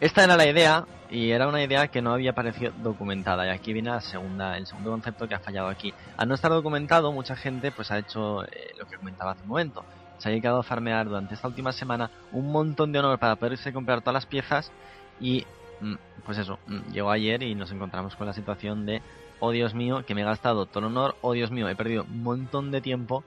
esta 0.00 0.24
era 0.24 0.36
la 0.36 0.46
idea 0.46 0.84
y 1.10 1.30
era 1.30 1.48
una 1.48 1.62
idea 1.62 1.88
que 1.88 2.02
no 2.02 2.12
había 2.12 2.32
aparecido 2.32 2.72
documentada 2.82 3.46
y 3.46 3.50
aquí 3.50 3.72
viene 3.72 3.90
la 3.90 4.00
segunda, 4.00 4.56
el 4.56 4.66
segundo 4.66 4.90
concepto 4.90 5.28
que 5.28 5.34
ha 5.34 5.38
fallado 5.38 5.68
aquí. 5.68 5.92
Al 6.16 6.28
no 6.28 6.34
estar 6.34 6.50
documentado, 6.50 7.12
mucha 7.12 7.36
gente 7.36 7.70
pues 7.70 7.90
ha 7.90 7.98
hecho 7.98 8.44
eh, 8.44 8.72
lo 8.78 8.86
que 8.86 8.96
comentaba 8.96 9.32
hace 9.32 9.42
un 9.42 9.48
momento. 9.48 9.84
Se 10.18 10.28
ha 10.28 10.30
dedicado 10.30 10.58
a 10.58 10.62
farmear 10.62 11.06
durante 11.06 11.34
esta 11.34 11.48
última 11.48 11.72
semana 11.72 12.10
un 12.32 12.50
montón 12.50 12.92
de 12.92 12.98
honor 12.98 13.18
para 13.18 13.36
poderse 13.36 13.72
comprar 13.72 14.00
todas 14.00 14.14
las 14.14 14.26
piezas 14.26 14.72
y 15.20 15.44
mm, 15.80 15.94
pues 16.24 16.38
eso, 16.38 16.58
mm, 16.66 16.92
llegó 16.92 17.10
ayer 17.10 17.42
y 17.42 17.54
nos 17.54 17.70
encontramos 17.70 18.16
con 18.16 18.26
la 18.26 18.32
situación 18.32 18.86
de 18.86 19.02
oh 19.40 19.50
Dios 19.50 19.74
mío, 19.74 20.04
que 20.06 20.14
me 20.14 20.22
he 20.22 20.24
gastado 20.24 20.66
todo 20.66 20.80
el 20.80 20.86
honor, 20.86 21.16
oh 21.20 21.32
Dios 21.32 21.50
mío, 21.50 21.68
he 21.68 21.76
perdido 21.76 22.04
un 22.04 22.22
montón 22.22 22.70
de 22.70 22.80
tiempo 22.80 23.22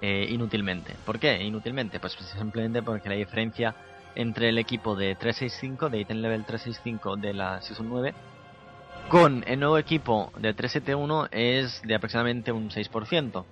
eh, 0.00 0.26
inútilmente. 0.30 0.94
¿Por 1.04 1.18
qué? 1.18 1.42
Inútilmente, 1.42 2.00
pues 2.00 2.14
simplemente 2.14 2.82
porque 2.82 3.08
la 3.08 3.14
diferencia 3.14 3.74
entre 4.16 4.48
el 4.48 4.58
equipo 4.58 4.96
de 4.96 5.14
365, 5.14 5.88
de 5.90 6.00
Item 6.00 6.18
Level 6.18 6.44
365 6.44 7.16
de 7.16 7.34
la 7.34 7.62
Season 7.62 7.88
9, 7.88 8.14
con 9.08 9.44
el 9.46 9.60
nuevo 9.60 9.78
equipo 9.78 10.32
de 10.38 10.52
371 10.52 11.28
es 11.30 11.80
de 11.82 11.94
aproximadamente 11.94 12.50
un 12.50 12.70
6%. 12.70 13.44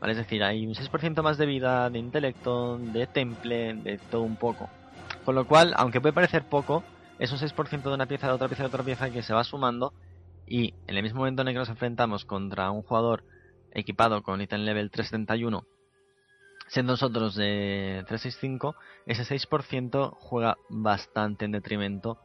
¿vale? 0.00 0.12
Es 0.12 0.18
decir, 0.18 0.42
hay 0.42 0.66
un 0.66 0.74
6% 0.74 1.22
más 1.22 1.38
de 1.38 1.46
vida, 1.46 1.88
de 1.90 1.98
intelecto, 1.98 2.78
de 2.78 3.06
temple, 3.06 3.74
de 3.74 3.98
todo 3.98 4.22
un 4.22 4.36
poco. 4.36 4.68
Con 5.24 5.34
lo 5.34 5.46
cual, 5.46 5.74
aunque 5.76 6.00
puede 6.00 6.12
parecer 6.12 6.44
poco, 6.44 6.82
es 7.18 7.30
un 7.30 7.38
6% 7.38 7.82
de 7.82 7.94
una 7.94 8.06
pieza, 8.06 8.26
de 8.26 8.32
otra 8.32 8.48
pieza, 8.48 8.64
de 8.64 8.68
otra 8.68 8.82
pieza 8.82 9.10
que 9.10 9.22
se 9.22 9.32
va 9.32 9.44
sumando 9.44 9.92
y 10.46 10.74
en 10.86 10.96
el 10.96 11.02
mismo 11.02 11.20
momento 11.20 11.42
en 11.42 11.48
el 11.48 11.54
que 11.54 11.58
nos 11.58 11.68
enfrentamos 11.68 12.24
contra 12.24 12.70
un 12.70 12.82
jugador 12.82 13.24
equipado 13.72 14.22
con 14.22 14.40
ítem 14.40 14.60
level 14.60 14.90
371, 14.90 15.66
siendo 16.66 16.92
nosotros 16.92 17.34
de 17.34 18.04
365, 18.06 18.74
ese 19.06 19.22
6% 19.22 20.16
juega 20.18 20.56
bastante 20.68 21.44
en 21.44 21.52
detrimento 21.52 22.18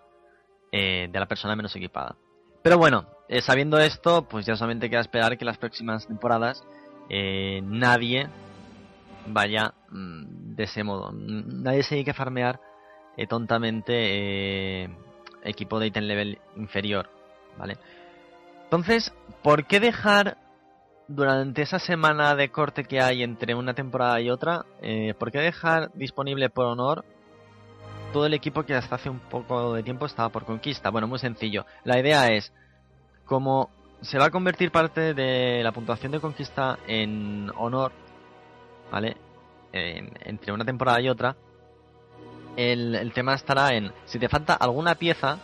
eh, 0.72 1.08
de 1.12 1.20
la 1.20 1.28
persona 1.28 1.56
menos 1.56 1.76
equipada. 1.76 2.16
Pero 2.64 2.78
bueno, 2.78 3.08
eh, 3.28 3.42
sabiendo 3.42 3.80
esto, 3.80 4.28
pues 4.28 4.46
ya 4.46 4.56
solamente 4.56 4.90
queda 4.90 5.02
esperar 5.02 5.38
que 5.38 5.46
las 5.46 5.58
próximas 5.58 6.08
temporadas 6.08 6.64
eh, 7.10 7.62
nadie 7.64 8.28
vaya 9.28 9.74
mm, 9.90 10.56
de 10.56 10.64
ese 10.64 10.84
modo. 10.84 11.12
Nadie 11.12 11.84
se 11.84 12.04
que 12.04 12.14
farmear 12.14 12.60
tontamente 13.30 14.86
equipo 15.44 15.80
de 15.80 15.88
item 15.88 16.06
level 16.06 16.40
inferior, 16.56 17.10
¿vale? 17.56 17.78
Entonces, 18.64 19.14
¿por 19.44 19.68
qué 19.68 19.80
dejar 19.80 20.38
durante 21.16 21.62
esa 21.62 21.80
semana 21.80 22.36
de 22.36 22.50
corte 22.50 22.86
que 22.86 23.02
hay 23.02 23.24
entre 23.24 23.54
una 23.54 23.74
temporada 23.74 24.20
y 24.22 24.30
otra, 24.30 24.66
eh, 24.82 25.14
¿por 25.18 25.32
qué 25.32 25.40
dejar 25.40 25.92
disponible 25.94 26.50
por 26.50 26.66
honor 26.66 27.04
todo 28.14 28.26
el 28.26 28.34
equipo 28.34 28.64
que 28.64 28.76
hasta 28.76 28.96
hace 28.96 29.10
un 29.10 29.20
poco 29.20 29.74
de 29.74 29.84
tiempo 29.84 30.06
estaba 30.06 30.30
por 30.30 30.46
conquista? 30.46 30.90
Bueno, 30.90 31.08
muy 31.08 31.20
sencillo. 31.20 31.66
La 31.84 32.00
idea 32.00 32.28
es, 32.28 32.54
como 33.26 33.70
se 34.02 34.18
va 34.18 34.26
a 34.26 34.32
convertir 34.32 34.72
parte 34.72 35.14
de 35.14 35.62
la 35.64 35.72
puntuación 35.72 36.12
de 36.12 36.20
conquista 36.20 36.80
en 36.88 37.52
honor, 37.58 37.92
¿vale? 38.92 39.18
entre 39.74 40.52
una 40.52 40.66
temporada 40.66 41.00
y 41.00 41.08
otra, 41.08 41.36
el, 42.58 42.94
el 42.96 43.14
tema 43.14 43.36
estará 43.36 43.74
en, 43.74 43.94
si 44.04 44.20
te 44.20 44.28
falta 44.28 44.54
alguna 44.54 44.96
pieza, 44.96 45.38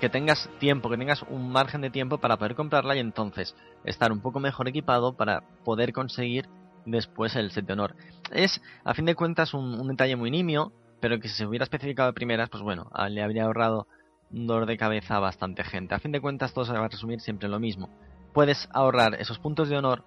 que 0.00 0.08
tengas 0.08 0.48
tiempo, 0.58 0.90
que 0.90 0.96
tengas 0.96 1.22
un 1.22 1.52
margen 1.52 1.82
de 1.82 1.90
tiempo 1.90 2.18
para 2.18 2.38
poder 2.38 2.56
comprarla 2.56 2.96
y 2.96 2.98
entonces 2.98 3.54
estar 3.84 4.10
un 4.10 4.20
poco 4.20 4.40
mejor 4.40 4.66
equipado 4.66 5.12
para 5.12 5.42
poder 5.64 5.92
conseguir 5.92 6.48
después 6.86 7.36
el 7.36 7.50
set 7.50 7.66
de 7.66 7.74
honor. 7.74 7.94
Es, 8.32 8.60
a 8.84 8.94
fin 8.94 9.04
de 9.04 9.14
cuentas, 9.14 9.54
un, 9.54 9.86
detalle 9.88 10.16
muy 10.16 10.30
nimio, 10.30 10.72
pero 11.00 11.20
que 11.20 11.28
si 11.28 11.36
se 11.36 11.46
hubiera 11.46 11.64
especificado 11.64 12.08
de 12.08 12.14
primeras, 12.14 12.48
pues 12.48 12.62
bueno, 12.62 12.90
le 13.08 13.22
habría 13.22 13.44
ahorrado 13.44 13.86
un 14.32 14.46
dolor 14.46 14.66
de 14.66 14.76
cabeza 14.76 15.16
a 15.16 15.20
bastante 15.20 15.62
gente. 15.64 15.94
A 15.94 16.00
fin 16.00 16.12
de 16.12 16.20
cuentas, 16.20 16.52
todo 16.52 16.64
se 16.64 16.72
va 16.72 16.84
a 16.84 16.88
resumir 16.88 17.20
siempre 17.20 17.46
en 17.46 17.52
lo 17.52 17.60
mismo. 17.60 17.90
Puedes 18.32 18.68
ahorrar 18.72 19.14
esos 19.14 19.38
puntos 19.38 19.68
de 19.68 19.76
honor 19.76 20.04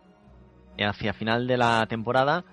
hacia 0.79 1.13
final 1.13 1.47
de 1.47 1.57
la 1.57 1.85
temporada 1.88 2.43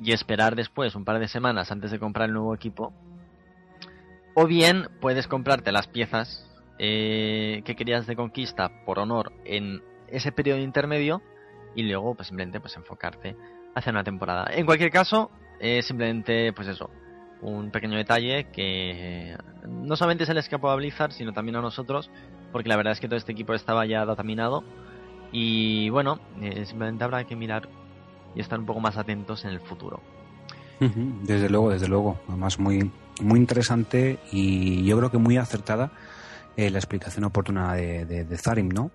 y 0.00 0.12
esperar 0.12 0.54
después 0.54 0.94
un 0.94 1.04
par 1.04 1.18
de 1.18 1.28
semanas 1.28 1.72
antes 1.72 1.90
de 1.90 1.98
comprar 1.98 2.28
el 2.28 2.34
nuevo 2.34 2.54
equipo. 2.54 2.92
O 4.34 4.46
bien 4.46 4.88
puedes 5.00 5.26
comprarte 5.26 5.72
las 5.72 5.88
piezas 5.88 6.47
eh, 6.78 7.62
que 7.64 7.76
querías 7.76 8.06
de 8.06 8.16
conquista 8.16 8.84
por 8.84 8.98
honor 8.98 9.32
en 9.44 9.82
ese 10.08 10.32
periodo 10.32 10.60
intermedio 10.60 11.22
y 11.74 11.82
luego 11.82 12.14
pues 12.14 12.28
simplemente 12.28 12.60
pues 12.60 12.76
enfocarte 12.76 13.36
hacia 13.74 13.92
una 13.92 14.04
temporada. 14.04 14.48
En 14.52 14.66
cualquier 14.66 14.90
caso, 14.90 15.30
simplemente 15.82 16.52
pues 16.52 16.68
eso, 16.68 16.90
un 17.42 17.70
pequeño 17.70 17.96
detalle 17.96 18.44
que 18.52 19.36
no 19.66 19.96
solamente 19.96 20.26
se 20.26 20.34
le 20.34 20.40
escapó 20.40 20.70
a 20.70 20.76
Blizzard, 20.76 21.12
sino 21.12 21.32
también 21.32 21.56
a 21.56 21.60
nosotros, 21.60 22.10
porque 22.52 22.68
la 22.68 22.76
verdad 22.76 22.92
es 22.92 23.00
que 23.00 23.08
todo 23.08 23.16
este 23.16 23.32
equipo 23.32 23.54
estaba 23.54 23.86
ya 23.86 24.04
dataminado 24.04 24.64
y 25.32 25.90
bueno, 25.90 26.18
eh, 26.40 26.64
simplemente 26.66 27.04
habrá 27.04 27.24
que 27.24 27.36
mirar 27.36 27.68
y 28.34 28.40
estar 28.40 28.58
un 28.58 28.66
poco 28.66 28.80
más 28.80 28.96
atentos 28.96 29.44
en 29.44 29.50
el 29.50 29.60
futuro. 29.60 30.00
Desde 30.80 31.50
luego, 31.50 31.70
desde 31.70 31.88
luego. 31.88 32.20
Además, 32.28 32.60
muy, 32.60 32.88
muy 33.20 33.40
interesante 33.40 34.20
y 34.30 34.84
yo 34.84 34.96
creo 34.96 35.10
que 35.10 35.18
muy 35.18 35.36
acertada 35.36 35.90
eh, 36.58 36.70
la 36.70 36.78
explicación 36.78 37.24
oportuna 37.24 37.72
de, 37.74 38.04
de, 38.04 38.36
Zarim, 38.36 38.68
¿no? 38.68 38.90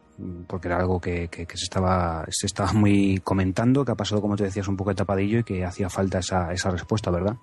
Porque 0.48 0.67
era 0.67 0.79
algo 0.79 1.00
que, 1.00 1.29
que, 1.29 1.46
se 1.48 1.63
estaba 1.63 2.25
se 2.29 2.46
estaba 2.46 2.74
muy 2.74 3.22
comentando, 3.24 3.86
que 3.86 3.93
ha 3.93 3.96
pasado, 3.96 4.20
como 4.20 4.36
te 4.36 4.43
decías, 4.43 4.67
un 4.67 4.75
poco 4.75 4.89
de 4.89 4.98
tapadillo 4.98 5.39
y 5.39 5.43
que 5.46 5.63
hacía 5.63 5.89
falta 5.89 6.20
esa, 6.20 6.51
esa 6.51 6.72
respuesta, 6.72 7.10
¿verdad? 7.10 7.38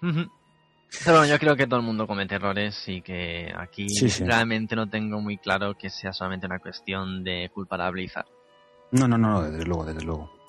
Pero 0.00 1.18
bueno, 1.18 1.26
yo 1.26 1.40
creo 1.40 1.56
que 1.56 1.66
todo 1.66 1.80
el 1.80 1.86
mundo 1.86 2.06
comete 2.06 2.36
errores 2.36 2.84
y 2.86 3.02
que 3.02 3.52
aquí 3.52 3.88
realmente 4.20 4.76
no 4.76 4.88
tengo 4.88 5.20
muy 5.20 5.38
claro 5.38 5.74
que 5.76 5.90
sea 5.90 6.12
solamente 6.12 6.46
una 6.46 6.60
cuestión 6.60 7.24
de 7.24 7.50
culpar 7.52 7.80
a 7.80 7.90
Blizzard. 7.90 8.28
No, 8.92 9.08
no, 9.08 9.18
no, 9.18 9.42
desde 9.42 9.64
luego, 9.64 9.84
desde 9.84 10.04
luego 10.04 10.43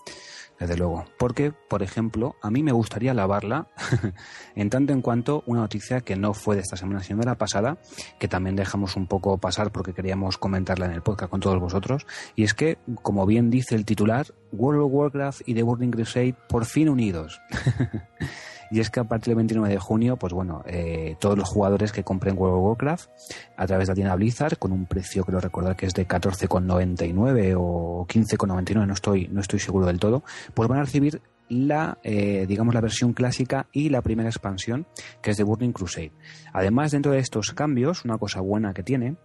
desde 0.59 0.77
luego. 0.77 1.05
Porque, 1.17 1.51
por 1.51 1.84
ejemplo, 1.84 2.36
a 2.41 2.49
mí 2.49 2.63
me 2.63 2.71
gustaría 2.71 3.13
lavarla 3.13 3.67
en 4.56 4.69
tanto 4.69 4.93
en 4.93 5.01
cuanto 5.01 5.43
una 5.45 5.62
noticia 5.62 6.01
que 6.01 6.15
no 6.15 6.34
fue 6.34 6.56
de 6.56 6.62
esta 6.62 6.77
semana, 6.77 7.03
sino 7.03 7.19
de 7.19 7.25
la 7.25 7.38
pasada, 7.38 7.77
que 8.19 8.27
también 8.27 8.56
dejamos 8.56 8.95
un 8.95 9.08
poco 9.08 9.38
pasar 9.38 9.71
porque 9.71 9.93
queríamos 9.93 10.38
comentarla 10.38 10.86
en 10.86 10.91
el 10.91 11.01
podcast 11.01 11.32
con 11.32 11.39
todos 11.39 11.60
vosotros, 11.60 12.06
y 12.36 12.43
es 12.43 12.53
que, 12.53 12.77
como 13.01 13.25
bien 13.25 13.49
dice 13.49 13.75
el 13.75 13.86
titular, 13.86 14.27
World 14.58 14.82
of 14.82 14.91
Warcraft 14.91 15.41
y 15.46 15.54
The 15.54 15.63
Burning 15.63 15.91
Crusade 15.91 16.36
por 16.48 16.65
fin 16.65 16.89
unidos. 16.89 17.41
Y 18.72 18.80
es 18.80 18.89
que 18.89 19.00
a 19.00 19.04
partir 19.04 19.32
del 19.32 19.38
29 19.38 19.70
de 19.70 19.80
junio, 19.80 20.18
pues 20.18 20.34
bueno, 20.34 20.63
eh, 20.65 21.15
todos 21.20 21.38
los 21.38 21.48
jugadores 21.48 21.91
que 21.91 22.04
compren 22.04 22.38
World 22.38 22.58
of 22.58 22.63
Warcraft 22.63 23.10
a 23.58 23.68
través 23.68 23.88
de 23.88 23.91
la 23.91 23.96
tienda 23.96 24.15
Blizzard, 24.15 24.58
con 24.58 24.72
un 24.72 24.86
precio, 24.86 25.24
creo 25.24 25.39
recordar 25.39 25.76
que 25.76 25.86
es 25.86 25.94
de 25.94 26.08
14,99 26.08 27.56
o 27.58 28.06
15,99, 28.08 28.88
no 28.88 28.94
estoy, 28.94 29.28
no 29.28 29.41
estoy 29.41 29.60
seguro 29.60 29.86
del 29.86 30.00
todo, 30.00 30.24
pues 30.54 30.68
van 30.68 30.80
a 30.80 30.84
recibir 30.84 31.22
la, 31.48 32.00
eh, 32.04 32.46
digamos, 32.48 32.74
la 32.74 32.82
versión 32.82 33.13
clásica 33.13 33.68
y 33.72 33.89
la 33.89 34.02
primera 34.02 34.30
expansión, 34.30 34.88
que 35.22 35.32
es 35.32 35.38
de 35.38 35.44
Burning 35.44 35.72
Crusade. 35.72 36.12
Además, 36.52 36.91
dentro 36.91 37.12
de 37.12 37.20
estos 37.20 37.52
cambios, 37.52 38.04
una 38.04 38.18
cosa 38.18 38.41
buena 38.41 38.74
que 38.74 38.84
tiene 38.84 39.15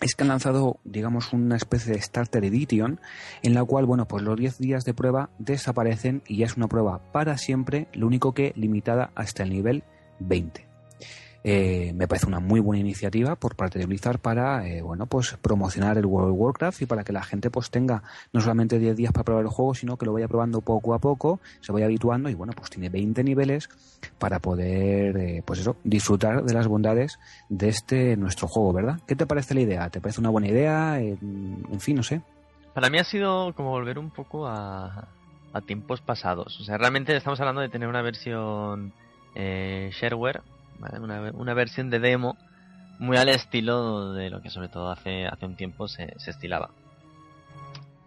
es 0.00 0.14
que 0.14 0.24
han 0.24 0.28
lanzado, 0.28 0.80
digamos, 0.84 1.32
una 1.32 1.56
especie 1.56 1.92
de 1.94 2.00
Starter 2.00 2.44
Edition 2.44 3.00
en 3.42 3.54
la 3.54 3.64
cual, 3.64 3.86
bueno, 3.86 4.06
pues 4.06 4.22
los 4.22 4.36
10 4.36 4.58
días 4.58 4.84
de 4.84 4.94
prueba 4.94 5.30
desaparecen 5.38 6.22
y 6.26 6.38
ya 6.38 6.46
es 6.46 6.56
una 6.56 6.68
prueba 6.68 7.00
para 7.12 7.38
siempre, 7.38 7.88
lo 7.92 8.06
único 8.06 8.34
que 8.34 8.52
limitada 8.56 9.10
hasta 9.14 9.42
el 9.42 9.50
nivel 9.50 9.84
20. 10.20 10.73
Eh, 11.46 11.92
me 11.94 12.08
parece 12.08 12.26
una 12.26 12.40
muy 12.40 12.58
buena 12.58 12.80
iniciativa 12.80 13.36
por 13.36 13.54
parte 13.54 13.78
de 13.78 13.84
Blizzard 13.84 14.18
para 14.18 14.66
eh, 14.66 14.80
bueno 14.80 15.04
pues 15.04 15.36
promocionar 15.42 15.98
el 15.98 16.06
World 16.06 16.30
of 16.30 16.40
Warcraft 16.40 16.80
y 16.80 16.86
para 16.86 17.04
que 17.04 17.12
la 17.12 17.22
gente 17.22 17.50
pues 17.50 17.68
tenga 17.70 18.02
no 18.32 18.40
solamente 18.40 18.78
10 18.78 18.96
días 18.96 19.12
para 19.12 19.24
probar 19.24 19.44
el 19.44 19.50
juego 19.50 19.74
sino 19.74 19.98
que 19.98 20.06
lo 20.06 20.14
vaya 20.14 20.26
probando 20.26 20.62
poco 20.62 20.94
a 20.94 21.00
poco 21.00 21.40
se 21.60 21.70
vaya 21.70 21.84
habituando 21.84 22.30
y 22.30 22.34
bueno 22.34 22.54
pues 22.56 22.70
tiene 22.70 22.88
20 22.88 23.22
niveles 23.24 23.68
para 24.18 24.38
poder 24.38 25.18
eh, 25.18 25.42
pues 25.44 25.60
eso 25.60 25.76
disfrutar 25.84 26.44
de 26.44 26.54
las 26.54 26.66
bondades 26.66 27.18
de 27.50 27.68
este 27.68 28.16
nuestro 28.16 28.48
juego 28.48 28.72
verdad 28.72 29.00
qué 29.06 29.14
te 29.14 29.26
parece 29.26 29.52
la 29.52 29.60
idea 29.60 29.90
te 29.90 30.00
parece 30.00 30.20
una 30.22 30.30
buena 30.30 30.48
idea 30.48 30.98
en 30.98 31.80
fin 31.80 31.96
no 31.96 32.02
sé. 32.02 32.22
Para 32.72 32.88
mí 32.88 32.96
ha 32.98 33.04
sido 33.04 33.52
como 33.52 33.68
volver 33.68 33.98
un 33.98 34.08
poco 34.08 34.46
a, 34.46 35.08
a 35.52 35.60
tiempos 35.60 36.00
pasados. 36.00 36.58
O 36.58 36.64
sea 36.64 36.78
realmente 36.78 37.14
estamos 37.14 37.38
hablando 37.38 37.60
de 37.60 37.68
tener 37.68 37.86
una 37.86 38.00
versión 38.00 38.94
shareware 39.36 40.40
una, 40.80 41.54
versión 41.54 41.90
de 41.90 41.98
demo 41.98 42.36
muy 42.98 43.16
al 43.16 43.28
estilo 43.28 44.12
de 44.12 44.30
lo 44.30 44.40
que 44.40 44.50
sobre 44.50 44.68
todo 44.68 44.90
hace, 44.90 45.26
hace 45.26 45.46
un 45.46 45.56
tiempo 45.56 45.88
se, 45.88 46.14
estilaba. 46.26 46.70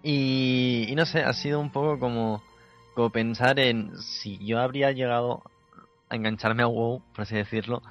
Y, 0.04 0.94
no 0.96 1.06
sé, 1.06 1.24
ha 1.24 1.34
sido 1.34 1.60
un 1.60 1.72
poco 1.72 2.00
como, 2.00 2.44
como 2.96 3.10
pensar 3.10 3.60
en 3.60 3.96
si 3.98 4.38
yo 4.46 4.60
habría 4.60 4.92
llegado 4.92 5.44
a 6.10 6.16
engancharme 6.16 6.64
a 6.64 6.68
WoW, 6.68 7.02
por 7.14 7.24
así 7.24 7.36
decirlo, 7.36 7.82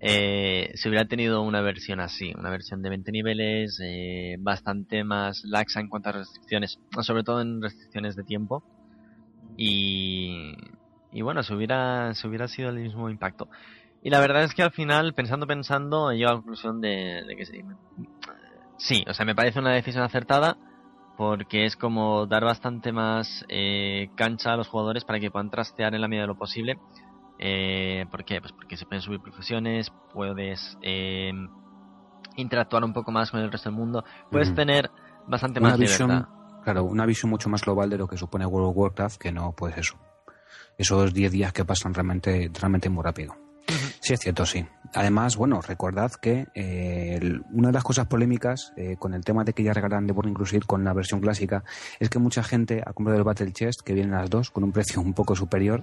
eh, 0.00 0.72
si 0.74 0.88
hubiera 0.88 1.06
tenido 1.06 1.42
una 1.42 1.62
versión 1.62 2.00
así, 2.00 2.34
una 2.36 2.50
versión 2.50 2.82
de 2.82 2.90
20 2.90 3.12
niveles, 3.12 3.80
eh, 3.82 4.36
bastante 4.38 5.04
más 5.04 5.42
laxa 5.44 5.80
en 5.80 5.88
cuanto 5.88 6.10
a 6.10 6.12
restricciones, 6.12 6.78
sobre 7.00 7.22
todo 7.22 7.40
en 7.40 7.62
restricciones 7.62 8.14
de 8.14 8.24
tiempo. 8.24 8.62
Y, 9.56 10.52
y 11.12 11.22
bueno, 11.22 11.42
si 11.42 11.54
hubiera, 11.54 12.12
si 12.14 12.26
hubiera 12.26 12.46
sido 12.46 12.68
el 12.68 12.76
mismo 12.76 13.08
impacto. 13.08 13.48
Y 14.06 14.10
la 14.10 14.20
verdad 14.20 14.44
es 14.44 14.54
que 14.54 14.62
al 14.62 14.70
final, 14.70 15.14
pensando, 15.14 15.48
pensando, 15.48 16.12
he 16.12 16.16
llegado 16.16 16.34
a 16.34 16.36
la 16.36 16.42
conclusión 16.42 16.80
de, 16.80 17.24
que 17.36 17.44
sí. 17.44 17.60
Sí, 18.76 19.04
o 19.08 19.12
sea, 19.12 19.26
me 19.26 19.34
parece 19.34 19.58
una 19.58 19.72
decisión 19.72 20.04
acertada 20.04 20.56
porque 21.16 21.64
es 21.64 21.74
como 21.74 22.24
dar 22.26 22.44
bastante 22.44 22.92
más 22.92 23.44
eh, 23.48 24.10
cancha 24.14 24.52
a 24.52 24.56
los 24.56 24.68
jugadores 24.68 25.04
para 25.04 25.18
que 25.18 25.32
puedan 25.32 25.50
trastear 25.50 25.92
en 25.92 26.00
la 26.00 26.06
medida 26.06 26.22
de 26.22 26.28
lo 26.28 26.38
posible. 26.38 26.78
Eh, 27.40 28.06
¿Por 28.08 28.24
qué? 28.24 28.40
Pues 28.40 28.52
porque 28.52 28.76
se 28.76 28.86
pueden 28.86 29.02
subir 29.02 29.18
profesiones, 29.18 29.90
puedes 30.12 30.78
eh, 30.82 31.32
interactuar 32.36 32.84
un 32.84 32.92
poco 32.92 33.10
más 33.10 33.32
con 33.32 33.40
el 33.40 33.50
resto 33.50 33.70
del 33.70 33.76
mundo, 33.76 34.04
puedes 34.30 34.54
tener 34.54 34.88
bastante 35.26 35.58
más 35.58 35.76
visión, 35.76 36.28
Claro, 36.62 36.84
una 36.84 37.06
visión 37.06 37.28
mucho 37.28 37.48
más 37.48 37.62
global 37.62 37.90
de 37.90 37.98
lo 37.98 38.06
que 38.06 38.16
supone 38.16 38.46
World 38.46 38.68
of 38.68 38.76
Warcraft 38.76 39.20
que 39.20 39.32
no, 39.32 39.50
pues 39.50 39.76
eso. 39.76 39.96
Esos 40.78 41.12
10 41.12 41.32
días 41.32 41.52
que 41.52 41.64
pasan 41.64 41.92
realmente, 41.92 42.48
realmente 42.54 42.88
muy 42.88 43.02
rápido. 43.02 43.45
Sí, 44.06 44.12
es 44.12 44.20
cierto, 44.20 44.46
sí. 44.46 44.64
Además, 44.94 45.36
bueno, 45.36 45.60
recordad 45.60 46.12
que 46.12 46.46
eh, 46.54 47.18
una 47.50 47.70
de 47.70 47.72
las 47.72 47.82
cosas 47.82 48.06
polémicas 48.06 48.72
eh, 48.76 48.94
con 49.00 49.14
el 49.14 49.24
tema 49.24 49.42
de 49.42 49.52
que 49.52 49.64
ya 49.64 49.72
regalan 49.72 50.06
The 50.06 50.12
Burning 50.12 50.32
Crusade 50.32 50.62
con 50.64 50.84
la 50.84 50.92
versión 50.92 51.20
clásica 51.20 51.64
es 51.98 52.08
que 52.08 52.20
mucha 52.20 52.44
gente 52.44 52.84
ha 52.86 52.92
comprado 52.92 53.18
el 53.18 53.24
Battle 53.24 53.50
Chest, 53.50 53.80
que 53.80 53.94
vienen 53.94 54.12
las 54.12 54.30
dos, 54.30 54.52
con 54.52 54.62
un 54.62 54.70
precio 54.70 55.00
un 55.00 55.12
poco 55.12 55.34
superior, 55.34 55.82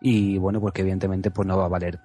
y 0.00 0.38
bueno, 0.38 0.60
pues 0.60 0.74
que 0.74 0.82
evidentemente 0.82 1.32
pues 1.32 1.48
no 1.48 1.58
va 1.58 1.64
a 1.64 1.68
valer 1.68 1.98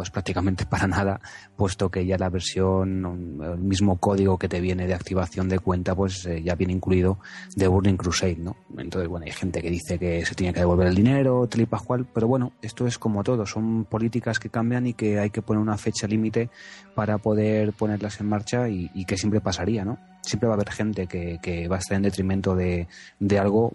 pues 0.00 0.08
prácticamente 0.08 0.64
para 0.64 0.86
nada, 0.86 1.20
puesto 1.56 1.90
que 1.90 2.06
ya 2.06 2.16
la 2.16 2.30
versión, 2.30 3.38
el 3.42 3.58
mismo 3.58 3.98
código 3.98 4.38
que 4.38 4.48
te 4.48 4.58
viene 4.58 4.86
de 4.86 4.94
activación 4.94 5.46
de 5.50 5.58
cuenta, 5.58 5.94
pues 5.94 6.24
eh, 6.24 6.42
ya 6.42 6.54
viene 6.54 6.72
incluido 6.72 7.18
de 7.54 7.68
Burning 7.68 7.98
Crusade, 7.98 8.36
¿no? 8.36 8.56
Entonces, 8.78 9.10
bueno, 9.10 9.26
hay 9.26 9.32
gente 9.32 9.60
que 9.60 9.68
dice 9.68 9.98
que 9.98 10.24
se 10.24 10.34
tiene 10.34 10.54
que 10.54 10.60
devolver 10.60 10.86
el 10.86 10.94
dinero, 10.94 11.46
tal 11.48 11.60
y 11.60 11.66
pascual, 11.66 12.06
pero 12.14 12.26
bueno, 12.28 12.54
esto 12.62 12.86
es 12.86 12.96
como 12.96 13.22
todo, 13.22 13.44
son 13.44 13.84
políticas 13.84 14.38
que 14.38 14.48
cambian 14.48 14.86
y 14.86 14.94
que 14.94 15.18
hay 15.18 15.28
que 15.28 15.42
poner 15.42 15.60
una 15.60 15.76
fecha 15.76 16.06
límite 16.06 16.48
para 16.94 17.18
poder 17.18 17.74
ponerlas 17.74 18.22
en 18.22 18.28
marcha 18.30 18.70
y, 18.70 19.04
que 19.04 19.18
siempre 19.18 19.42
pasaría, 19.42 19.84
¿no? 19.84 19.98
Siempre 20.22 20.48
va 20.48 20.54
a 20.54 20.56
haber 20.56 20.70
gente 20.70 21.06
que, 21.06 21.38
que 21.42 21.68
va 21.68 21.76
a 21.76 21.78
estar 21.80 21.96
en 21.96 22.04
detrimento 22.04 22.56
de, 22.56 22.88
de 23.18 23.38
algo 23.38 23.74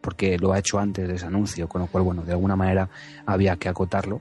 porque 0.00 0.36
lo 0.36 0.52
ha 0.52 0.58
hecho 0.58 0.80
antes 0.80 1.06
de 1.06 1.14
ese 1.14 1.26
anuncio, 1.26 1.68
con 1.68 1.80
lo 1.80 1.86
cual, 1.86 2.02
bueno, 2.02 2.22
de 2.22 2.32
alguna 2.32 2.56
manera 2.56 2.88
había 3.24 3.54
que 3.54 3.68
acotarlo 3.68 4.20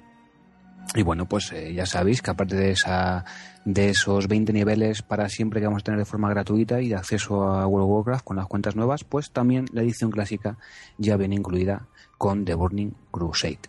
y 0.96 1.02
bueno, 1.02 1.26
pues 1.28 1.52
eh, 1.52 1.74
ya 1.74 1.86
sabéis 1.86 2.22
que 2.22 2.32
aparte 2.32 2.56
de, 2.56 2.72
esa, 2.72 3.26
de 3.66 3.90
esos 3.90 4.28
20 4.28 4.54
niveles 4.54 5.02
para 5.02 5.28
siempre 5.28 5.60
que 5.60 5.66
vamos 5.66 5.82
a 5.82 5.86
tener 5.86 6.00
de 6.00 6.06
forma 6.06 6.30
gratuita 6.30 6.82
y 6.82 6.90
de 6.90 6.96
acceso 6.96 7.44
a 7.44 7.66
World 7.66 7.86
of 7.86 7.96
Warcraft 7.96 8.24
con 8.24 8.38
las 8.38 8.48
cuentas 8.48 8.76
nuevas, 8.76 9.04
pues 9.04 9.32
también 9.32 9.66
la 9.74 9.82
edición 9.82 10.12
clásica 10.12 10.58
ya 10.98 11.18
viene 11.18 11.36
incluida 11.36 11.88
con 12.18 12.46
The 12.46 12.54
Burning 12.54 12.92
Crusade. 13.12 13.60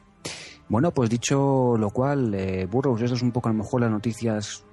Bueno, 0.68 0.92
pues 0.92 1.10
dicho 1.10 1.76
lo 1.78 1.90
cual, 1.90 2.34
eh, 2.34 2.66
Burroughs, 2.66 3.02
esto 3.02 3.16
es 3.16 3.22
un 3.22 3.32
poco 3.32 3.48
a 3.48 3.52
lo 3.52 3.58
mejor 3.58 3.80
las 3.82 3.90
noticias 3.90 4.64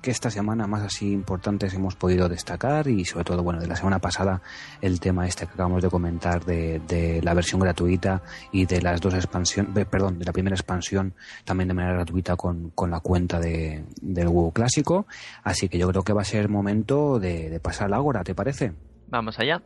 que 0.00 0.10
esta 0.10 0.30
semana 0.30 0.66
más 0.66 0.82
así 0.82 1.12
importantes 1.12 1.74
hemos 1.74 1.96
podido 1.96 2.28
destacar 2.28 2.88
y 2.88 3.04
sobre 3.04 3.24
todo, 3.24 3.42
bueno, 3.42 3.60
de 3.60 3.66
la 3.66 3.76
semana 3.76 3.98
pasada 3.98 4.42
el 4.80 5.00
tema 5.00 5.26
este 5.26 5.46
que 5.46 5.52
acabamos 5.52 5.82
de 5.82 5.90
comentar 5.90 6.44
de, 6.44 7.20
la 7.22 7.34
versión 7.34 7.60
gratuita 7.60 8.22
y 8.52 8.66
de 8.66 8.82
las 8.82 9.00
dos 9.00 9.14
expansiones, 9.14 9.86
perdón, 9.86 10.18
de 10.18 10.24
la 10.24 10.32
primera 10.32 10.54
expansión 10.54 11.14
también 11.44 11.68
de 11.68 11.74
manera 11.74 11.94
gratuita 11.94 12.36
con, 12.36 12.70
con 12.70 12.90
la 12.90 13.00
cuenta 13.00 13.40
de, 13.40 13.84
del 14.00 14.28
WoW 14.28 14.52
clásico. 14.52 15.06
Así 15.42 15.68
que 15.68 15.78
yo 15.78 15.88
creo 15.88 16.02
que 16.02 16.12
va 16.12 16.22
a 16.22 16.24
ser 16.24 16.48
momento 16.48 17.18
de, 17.18 17.50
de 17.50 17.60
pasar 17.60 17.86
al 17.86 17.94
Ágora, 17.94 18.24
¿te 18.24 18.34
parece? 18.34 18.72
Vamos 19.08 19.38
allá. 19.38 19.62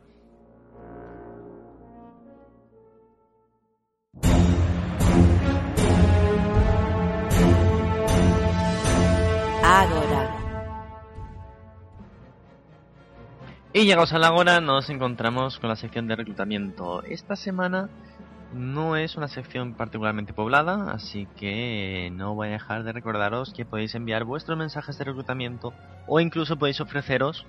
Y 13.75 13.85
llegados 13.85 14.13
a 14.13 14.19
la 14.19 14.31
hora 14.31 14.61
nos 14.61 14.91
encontramos 14.91 15.57
con 15.57 15.67
la 15.67 15.75
sección 15.75 16.07
de 16.07 16.15
reclutamiento. 16.15 17.01
Esta 17.01 17.35
semana 17.35 17.89
no 18.53 18.95
es 18.95 19.15
una 19.15 19.27
sección 19.27 19.73
particularmente 19.73 20.31
poblada, 20.31 20.91
así 20.91 21.27
que 21.37 22.11
no 22.13 22.35
voy 22.35 22.49
a 22.49 22.51
dejar 22.51 22.83
de 22.83 22.91
recordaros 22.91 23.51
que 23.51 23.65
podéis 23.65 23.95
enviar 23.95 24.25
vuestros 24.25 24.59
mensajes 24.59 24.99
de 24.99 25.05
reclutamiento 25.05 25.73
o 26.05 26.19
incluso 26.19 26.55
podéis 26.59 26.81
ofreceros, 26.81 27.47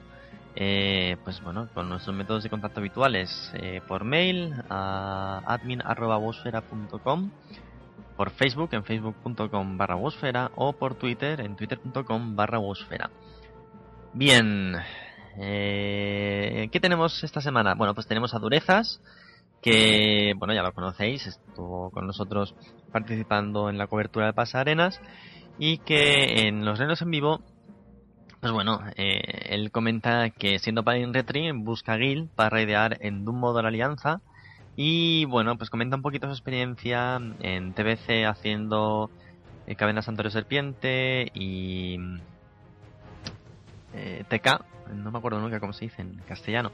eh, 0.56 1.18
pues 1.24 1.42
bueno, 1.42 1.68
con 1.74 1.90
nuestros 1.90 2.16
métodos 2.16 2.42
de 2.42 2.48
contacto 2.48 2.80
habituales, 2.80 3.52
eh, 3.52 3.82
por 3.86 4.04
mail 4.04 4.54
a 4.70 5.42
admin.bosfera.com, 5.44 7.30
por 8.16 8.30
Facebook 8.30 8.70
en 8.72 8.82
facebook.com 8.82 9.76
barra 9.76 9.96
o 10.54 10.72
por 10.72 10.94
Twitter 10.94 11.42
en 11.42 11.54
twitter.com 11.54 12.34
barra 12.34 12.60
Bien, 14.14 14.76
eh, 15.38 16.68
¿Qué 16.70 16.80
tenemos 16.80 17.22
esta 17.24 17.40
semana? 17.40 17.74
Bueno, 17.74 17.94
pues 17.94 18.06
tenemos 18.06 18.34
a 18.34 18.38
Durezas, 18.38 19.00
que, 19.62 20.34
bueno, 20.36 20.54
ya 20.54 20.62
lo 20.62 20.72
conocéis, 20.72 21.26
estuvo 21.26 21.90
con 21.90 22.06
nosotros 22.06 22.54
participando 22.92 23.70
en 23.70 23.78
la 23.78 23.86
cobertura 23.86 24.26
de 24.26 24.32
Pasarenas 24.32 25.00
y 25.58 25.78
que 25.78 26.46
en 26.46 26.64
los 26.64 26.78
reinos 26.78 27.00
en 27.02 27.10
vivo, 27.10 27.40
pues 28.40 28.52
bueno, 28.52 28.80
eh, 28.96 29.46
él 29.50 29.70
comenta 29.70 30.30
que 30.30 30.58
siendo 30.58 30.84
Paladin 30.84 31.14
Retri 31.14 31.50
busca 31.52 31.96
Gil 31.96 32.28
para 32.34 32.50
raidear 32.50 32.98
en 33.00 33.24
Doom 33.24 33.38
modo 33.38 33.62
la 33.62 33.68
Alianza 33.68 34.20
y 34.76 35.24
bueno, 35.26 35.56
pues 35.56 35.70
comenta 35.70 35.96
un 35.96 36.02
poquito 36.02 36.26
su 36.26 36.32
experiencia 36.32 37.20
en 37.40 37.72
TBC 37.72 38.26
haciendo 38.26 39.10
eh, 39.66 39.76
Santuario 40.02 40.30
Serpiente 40.30 41.30
y 41.32 41.96
eh, 43.94 44.24
TK, 44.28 44.64
no 44.92 45.10
me 45.10 45.18
acuerdo 45.18 45.40
nunca 45.40 45.60
cómo 45.60 45.72
se 45.72 45.86
dice 45.86 46.02
en 46.02 46.20
castellano. 46.26 46.72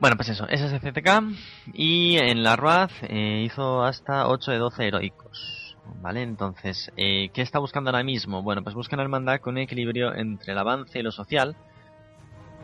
Bueno, 0.00 0.16
pues 0.16 0.28
eso, 0.28 0.46
ese 0.48 0.66
es 0.66 0.72
el 0.72 0.80
CTK. 0.80 1.74
Y 1.74 2.18
en 2.18 2.42
la 2.42 2.56
RUAZ 2.56 2.92
eh, 3.02 3.42
hizo 3.44 3.82
hasta 3.82 4.28
8 4.28 4.52
de 4.52 4.58
12 4.58 4.86
heroicos. 4.86 5.76
¿Vale? 6.00 6.22
Entonces, 6.22 6.92
eh, 6.96 7.30
¿qué 7.32 7.42
está 7.42 7.58
buscando 7.58 7.90
ahora 7.90 8.04
mismo? 8.04 8.42
Bueno, 8.42 8.62
pues 8.62 8.74
busca 8.74 8.94
una 8.94 9.02
hermandad 9.02 9.40
con 9.40 9.54
un 9.54 9.58
equilibrio 9.58 10.14
entre 10.14 10.52
el 10.52 10.58
avance 10.58 10.98
y 10.98 11.02
lo 11.02 11.10
social. 11.10 11.56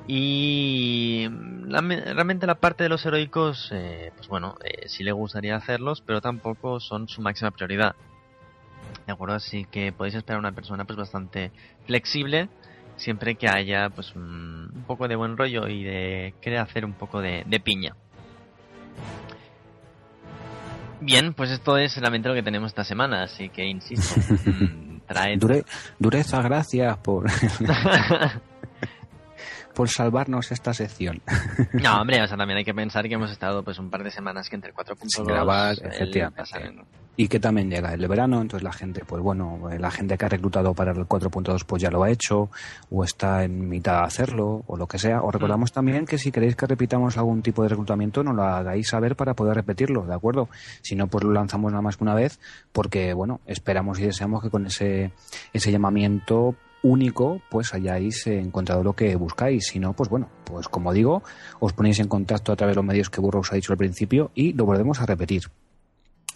Y 0.07 1.29
la, 1.67 1.81
realmente 1.81 2.47
la 2.47 2.57
parte 2.57 2.85
de 2.85 2.91
los 2.91 3.05
heroicos, 3.07 3.71
eh, 3.73 4.13
pues 4.15 4.29
bueno, 4.29 4.57
eh, 4.63 4.89
sí 4.89 5.03
le 5.03 5.13
gustaría 5.13 5.57
hacerlos, 5.57 6.03
pero 6.03 6.21
tampoco 6.21 6.79
son 6.79 7.09
su 7.09 7.23
máxima 7.23 7.51
prioridad. 7.51 7.97
¿De 9.07 9.13
acuerdo? 9.13 9.35
Así 9.35 9.65
que 9.65 9.93
podéis 9.93 10.15
esperar 10.15 10.39
una 10.39 10.53
persona 10.53 10.85
pues 10.85 10.99
bastante 10.99 11.51
flexible 11.87 12.49
siempre 12.97 13.35
que 13.35 13.49
haya 13.49 13.91
pues 13.91 14.15
un 14.15 14.85
poco 14.87 15.09
de 15.09 15.17
buen 15.17 15.37
rollo 15.37 15.69
y 15.69 15.85
de 15.85 16.35
querer 16.41 16.61
hacer 16.61 16.85
un 16.85 16.93
poco 16.93 17.21
de, 17.21 17.45
de 17.47 17.61
piña. 17.61 17.95
Bien, 21.01 21.35
pues 21.35 21.51
esto 21.51 21.77
es 21.77 21.97
realmente 21.97 22.29
lo 22.29 22.35
que 22.35 22.43
tenemos 22.43 22.69
esta 22.69 22.85
semana, 22.85 23.25
así 23.25 23.51
que 23.51 23.65
insisto, 23.65 24.21
mm, 24.47 25.01
trae... 25.07 25.37
Dure, 25.37 25.65
dureza, 25.99 26.41
gracias 26.41 26.97
por... 26.99 27.27
por 29.75 29.89
salvarnos 29.89 30.53
esta 30.53 30.73
sección. 30.73 31.23
No, 31.73 32.01
hombre, 32.01 32.23
o 32.23 32.27
sea, 32.27 32.37
también 32.37 32.59
hay 32.59 32.65
que 32.65 32.75
pensar 32.75 33.07
que 33.09 33.15
hemos 33.15 33.31
estado 33.31 33.63
pues 33.63 33.79
un 33.79 33.91
par 33.91 34.03
de 34.03 34.11
semanas 34.11 34.49
que 34.49 34.57
entre 34.57 34.73
4.2 34.73 34.97
Sin 35.09 35.25
grabar, 35.25 35.77
efectivamente. 35.83 36.43
Y 37.17 37.29
que 37.29 37.39
también 37.39 37.71
llega 37.71 37.93
el 37.93 38.09
verano, 38.09 38.41
entonces 38.41 38.65
la 38.65 38.73
gente, 38.73 39.03
pues 39.07 39.23
bueno, 39.23 39.69
la 39.79 39.91
gente 39.91 40.17
que 40.17 40.25
ha 40.25 40.29
reclutado 40.29 40.75
para 40.75 40.93
el 40.93 41.07
4.2 41.07 41.65
pues 41.65 41.83
ya 41.83 41.91
lo 41.91 42.03
ha 42.03 42.11
hecho, 42.11 42.51
o 42.91 43.05
está 43.05 43.45
en 43.45 43.69
mitad 43.69 44.01
de 44.01 44.07
hacerlo, 44.07 44.65
o 44.67 44.77
lo 44.77 44.87
que 44.87 44.99
sea. 44.99 45.21
Os 45.23 45.33
recordamos 45.33 45.73
también 45.73 46.07
que 46.07 46.19
si 46.19 46.33
queréis 46.33 46.57
que 46.57 46.67
repitamos 46.67 47.17
algún 47.17 47.43
tipo 47.43 47.63
de 47.63 47.69
reclutamiento, 47.69 48.23
nos 48.23 48.35
lo 48.35 48.43
hagáis 48.43 48.89
saber 48.89 49.15
para 49.17 49.35
poder 49.35 49.55
repetirlo, 49.55 50.07
¿de 50.07 50.15
acuerdo? 50.15 50.49
Si 50.83 50.97
no, 50.97 51.07
pues 51.07 51.25
lo 51.25 51.33
lanzamos 51.33 51.71
nada 51.71 51.83
más 51.83 51.97
que 51.97 52.05
una 52.05 52.15
vez, 52.15 52.41
porque 52.73 53.15
bueno, 53.15 53.41
esperamos 53.47 54.01
y 54.01 54.05
deseamos 54.05 54.43
que 54.43 54.51
con 54.51 54.67
ese, 54.67 55.13
ese 55.53 55.71
llamamiento 55.71 56.57
único, 56.85 57.41
pues 57.51 57.75
hayáis 57.75 58.27
encontrado 58.29 58.85
lo 58.85 58.93
que 58.93 59.17
buscáis. 59.17 59.67
Si 59.67 59.81
no, 59.81 59.95
pues 59.95 60.09
bueno, 60.09 60.29
pues 60.45 60.69
como 60.69 60.93
digo, 60.93 61.25
os 61.59 61.73
ponéis 61.73 61.99
en 61.99 62.07
contacto 62.07 62.53
a 62.53 62.57
través 62.57 62.75
de 62.75 62.77
los 62.77 62.85
medios 62.85 63.11
que 63.11 63.21
Burro 63.21 63.41
os 63.41 63.51
ha 63.51 63.57
dicho 63.57 63.73
al 63.73 63.79
principio 63.79 64.31
y 64.35 64.53
lo 64.53 64.67
volvemos 64.67 65.01
a 65.01 65.07
repetir. 65.07 65.51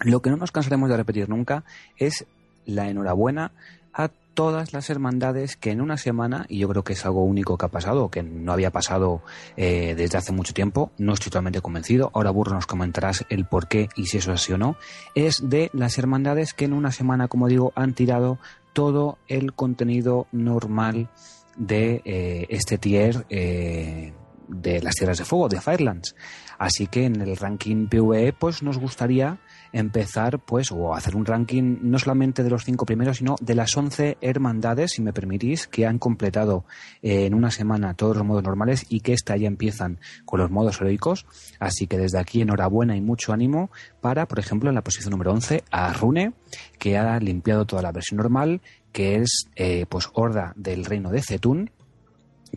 Lo 0.00 0.22
que 0.22 0.30
no 0.30 0.36
nos 0.36 0.50
cansaremos 0.50 0.88
de 0.88 0.96
repetir 0.96 1.28
nunca 1.28 1.64
es 1.96 2.26
la 2.64 2.88
enhorabuena 2.88 3.52
a 3.92 4.10
todas 4.38 4.72
las 4.72 4.88
hermandades 4.88 5.56
que 5.56 5.72
en 5.72 5.80
una 5.80 5.96
semana, 5.96 6.46
y 6.48 6.60
yo 6.60 6.68
creo 6.68 6.84
que 6.84 6.92
es 6.92 7.04
algo 7.04 7.24
único 7.24 7.58
que 7.58 7.66
ha 7.66 7.70
pasado, 7.70 8.08
que 8.08 8.22
no 8.22 8.52
había 8.52 8.70
pasado 8.70 9.20
eh, 9.56 9.96
desde 9.96 10.16
hace 10.16 10.30
mucho 10.30 10.54
tiempo, 10.54 10.92
no 10.96 11.14
estoy 11.14 11.30
totalmente 11.30 11.60
convencido, 11.60 12.12
ahora 12.14 12.30
Burro 12.30 12.54
nos 12.54 12.66
comentarás 12.66 13.26
el 13.30 13.46
por 13.46 13.66
qué 13.66 13.88
y 13.96 14.06
si 14.06 14.18
eso 14.18 14.32
es 14.32 14.40
así 14.40 14.52
o 14.52 14.58
no, 14.58 14.76
es 15.16 15.40
de 15.42 15.70
las 15.72 15.98
hermandades 15.98 16.54
que 16.54 16.66
en 16.66 16.72
una 16.72 16.92
semana, 16.92 17.26
como 17.26 17.48
digo, 17.48 17.72
han 17.74 17.94
tirado 17.94 18.38
todo 18.72 19.18
el 19.28 19.52
contenido 19.54 20.26
normal 20.32 21.08
de 21.56 22.02
eh, 22.04 22.46
este 22.48 22.78
tier 22.78 23.26
eh, 23.30 24.12
de 24.48 24.80
las 24.82 24.94
Tierras 24.94 25.18
de 25.18 25.24
Fuego, 25.24 25.48
de 25.48 25.60
Firelands. 25.60 26.14
Así 26.58 26.86
que 26.86 27.04
en 27.04 27.20
el 27.20 27.36
ranking 27.36 27.86
PvE, 27.86 28.32
pues 28.32 28.62
nos 28.62 28.78
gustaría 28.78 29.38
empezar, 29.72 30.38
pues, 30.38 30.70
o 30.72 30.94
hacer 30.94 31.16
un 31.16 31.26
ranking 31.26 31.78
no 31.82 31.98
solamente 31.98 32.42
de 32.42 32.50
los 32.50 32.64
cinco 32.64 32.86
primeros, 32.86 33.18
sino 33.18 33.36
de 33.40 33.54
las 33.54 33.76
once 33.76 34.16
hermandades, 34.20 34.92
si 34.92 35.02
me 35.02 35.12
permitís, 35.12 35.66
que 35.66 35.86
han 35.86 35.98
completado 35.98 36.64
eh, 37.02 37.26
en 37.26 37.34
una 37.34 37.50
semana 37.50 37.94
todos 37.94 38.16
los 38.16 38.26
modos 38.26 38.44
normales 38.44 38.86
y 38.88 39.00
que 39.00 39.12
esta 39.12 39.36
ya 39.36 39.48
empiezan 39.48 39.98
con 40.24 40.40
los 40.40 40.50
modos 40.50 40.80
heroicos. 40.80 41.26
Así 41.58 41.86
que 41.86 41.98
desde 41.98 42.18
aquí 42.18 42.40
enhorabuena 42.40 42.96
y 42.96 43.00
mucho 43.00 43.32
ánimo 43.32 43.70
para, 44.00 44.26
por 44.26 44.38
ejemplo, 44.38 44.68
en 44.68 44.74
la 44.74 44.82
posición 44.82 45.12
número 45.12 45.32
11, 45.32 45.64
a 45.70 45.92
Rune, 45.92 46.32
que 46.78 46.96
ha 46.96 47.18
limpiado 47.18 47.66
toda 47.66 47.82
la 47.82 47.92
versión 47.92 48.18
normal, 48.18 48.60
que 48.92 49.16
es, 49.16 49.48
eh, 49.56 49.86
pues, 49.88 50.08
Horda 50.12 50.52
del 50.56 50.84
Reino 50.84 51.10
de 51.10 51.22
Zetun, 51.22 51.70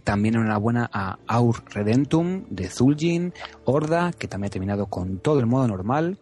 también 0.04 0.36
enhorabuena 0.36 0.89
a 0.91 1.19
Aur 1.28 1.63
Redentum 1.69 2.45
de 2.50 2.69
Zul'jin, 2.69 3.34
Horda, 3.65 4.12
que 4.13 4.28
también 4.28 4.47
ha 4.47 4.52
terminado 4.52 4.86
con 4.88 5.19
todo 5.19 5.39
el 5.39 5.45
modo 5.45 5.67
normal. 5.67 6.17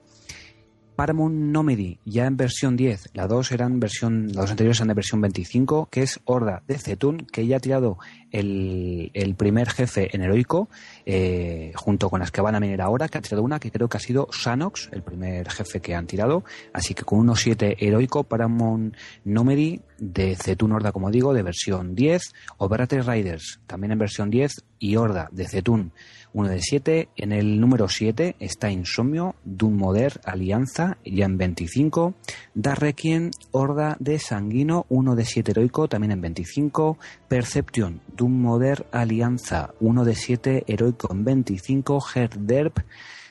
Paramount 1.00 1.34
Nomedy, 1.34 1.98
ya 2.04 2.26
en 2.26 2.36
versión 2.36 2.76
10, 2.76 3.12
las 3.14 3.30
dos 3.30 3.54
eran 3.54 3.80
versión, 3.80 4.28
las 4.28 4.36
dos 4.36 4.52
anteriores 4.52 4.80
eran 4.80 4.90
de 4.90 4.96
versión 4.96 5.22
25, 5.22 5.88
que 5.90 6.02
es 6.02 6.20
Horda 6.26 6.62
de 6.68 6.78
Zetun, 6.78 7.20
que 7.20 7.48
ya 7.48 7.56
ha 7.56 7.60
tirado 7.62 8.00
el, 8.32 9.10
el 9.14 9.36
primer 9.36 9.70
jefe 9.70 10.14
en 10.14 10.24
heroico, 10.24 10.68
eh, 11.06 11.72
junto 11.76 12.10
con 12.10 12.20
las 12.20 12.32
que 12.32 12.42
van 12.42 12.56
a 12.56 12.60
venir 12.60 12.82
ahora, 12.82 13.08
que 13.08 13.18
ha 13.18 13.22
tirado 13.22 13.44
una 13.44 13.62
que 13.62 13.72
creo 13.72 13.88
que 13.88 13.96
ha 13.96 14.02
sido 14.02 14.28
Sanox, 14.34 14.90
el 14.92 15.02
primer 15.02 15.50
jefe 15.50 15.80
que 15.80 15.96
han 15.96 16.06
tirado. 16.06 16.44
Así 16.74 16.94
que 16.94 17.04
con 17.04 17.20
unos 17.20 17.40
7 17.40 17.78
heroico 17.80 18.26
para 18.26 18.50
Mon 18.50 18.94
Nomeri 19.24 19.82
de 20.00 20.36
Zetun 20.36 20.74
Horda, 20.74 20.92
como 20.92 21.12
digo, 21.12 21.34
de 21.34 21.44
versión 21.44 21.96
10, 21.96 22.34
Operator 22.58 23.08
Riders 23.08 23.62
también 23.68 23.94
en 23.94 24.00
versión 24.00 24.30
10 24.30 24.66
y 24.80 24.98
Horda 24.98 25.30
de 25.32 25.48
Zetun 25.48 25.94
1 26.34 26.50
de 26.50 26.62
7. 26.62 27.10
En 27.16 27.32
el 27.32 27.60
número 27.60 27.88
7 27.88 28.36
está 28.40 28.72
Insomnio, 28.72 29.36
Doom 29.44 29.78
Moder, 29.78 30.20
Alianza, 30.24 30.98
ya 31.06 31.26
en 31.26 31.38
25. 31.38 32.14
Darrequien, 32.54 33.32
Horda 33.52 33.98
de 34.00 34.20
Sanguino, 34.20 34.86
1 34.90 35.16
de 35.16 35.26
7 35.26 35.52
heroico, 35.52 35.88
también 35.88 36.12
en 36.12 36.22
25. 36.22 36.98
Perception, 37.28 38.02
Doom 38.16 38.42
Moder, 38.42 38.86
Alianza, 38.92 39.74
1 39.80 40.06
de 40.06 40.16
7 40.16 40.64
heroico 40.68 41.12
en 41.12 41.24
25. 41.24 42.00
Herderp, 42.16 42.80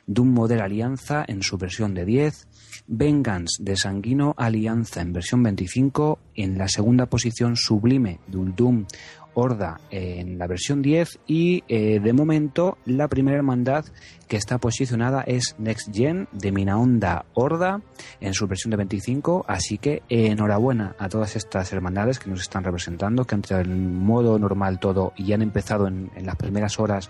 Doom 0.06 0.32
Moder 0.32 0.62
Alianza 0.62 1.24
en 1.28 1.42
su 1.42 1.58
versión 1.58 1.94
de 1.94 2.06
10. 2.06 2.48
Vengeance 2.86 3.62
de 3.62 3.76
Sanguino 3.76 4.34
Alianza 4.38 5.02
en 5.02 5.12
versión 5.12 5.42
25. 5.42 6.18
En 6.34 6.56
la 6.56 6.66
segunda 6.68 7.06
posición 7.06 7.56
Sublime, 7.56 8.18
Doom 8.26 8.86
Horda 9.34 9.80
en 9.90 10.38
la 10.38 10.46
versión 10.46 10.82
10 10.82 11.20
y 11.26 11.62
eh, 11.68 12.00
de 12.00 12.12
momento 12.12 12.78
la 12.84 13.08
primera 13.08 13.36
hermandad 13.36 13.84
que 14.26 14.36
está 14.36 14.58
posicionada 14.58 15.22
es 15.22 15.54
Next 15.58 15.94
Gen 15.94 16.28
de 16.32 16.52
Minaonda 16.52 17.24
Horda 17.34 17.80
en 18.20 18.34
su 18.34 18.46
versión 18.46 18.70
de 18.70 18.76
25, 18.78 19.44
así 19.48 19.78
que 19.78 20.02
enhorabuena 20.08 20.96
a 20.98 21.08
todas 21.08 21.36
estas 21.36 21.72
hermandades 21.72 22.18
que 22.18 22.30
nos 22.30 22.40
están 22.40 22.64
representando, 22.64 23.24
que 23.24 23.34
han 23.34 23.42
tirado 23.42 23.64
en 23.64 23.96
modo 23.96 24.38
normal 24.38 24.78
todo 24.78 25.12
y 25.16 25.32
han 25.32 25.42
empezado 25.42 25.86
en, 25.86 26.10
en 26.14 26.26
las 26.26 26.36
primeras 26.36 26.78
horas 26.78 27.08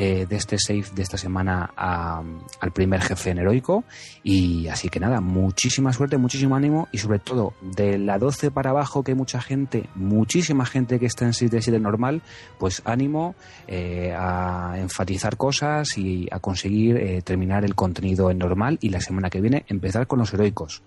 eh, 0.00 0.26
de 0.30 0.36
este 0.36 0.58
save 0.60 0.84
de 0.94 1.02
esta 1.02 1.18
semana 1.18 1.72
al 1.74 2.70
primer 2.72 3.00
jefe 3.00 3.30
en 3.30 3.38
heroico. 3.38 3.82
Y 4.22 4.68
así 4.68 4.90
que 4.90 5.00
nada, 5.00 5.20
muchísima 5.20 5.92
suerte, 5.92 6.18
muchísimo 6.18 6.54
ánimo 6.54 6.86
y 6.92 6.98
sobre 6.98 7.18
todo 7.18 7.54
de 7.60 7.98
la 7.98 8.16
12 8.16 8.52
para 8.52 8.70
abajo 8.70 9.02
que 9.02 9.10
hay 9.10 9.16
mucha 9.16 9.40
gente, 9.40 9.88
muchísima 9.96 10.66
gente 10.66 11.00
que 11.00 11.06
está 11.06 11.24
en 11.24 11.32
6 11.32 11.50
de 11.50 11.62
7 11.62 11.80
normal, 11.80 12.22
pues 12.60 12.80
ánimo 12.84 13.34
eh, 13.66 14.14
a 14.16 14.74
enfatizar 14.76 15.36
cosas 15.36 15.98
y 15.98 16.28
a 16.30 16.38
conseguir 16.38 16.96
eh, 16.98 17.20
terminar 17.22 17.64
el 17.64 17.74
contenido 17.74 18.30
en 18.30 18.38
normal 18.38 18.78
y 18.80 18.90
la 18.90 19.00
semana 19.00 19.30
que 19.30 19.40
viene 19.40 19.64
empezar 19.66 20.06
con 20.06 20.20
los 20.20 20.32
heroicos. 20.32 20.84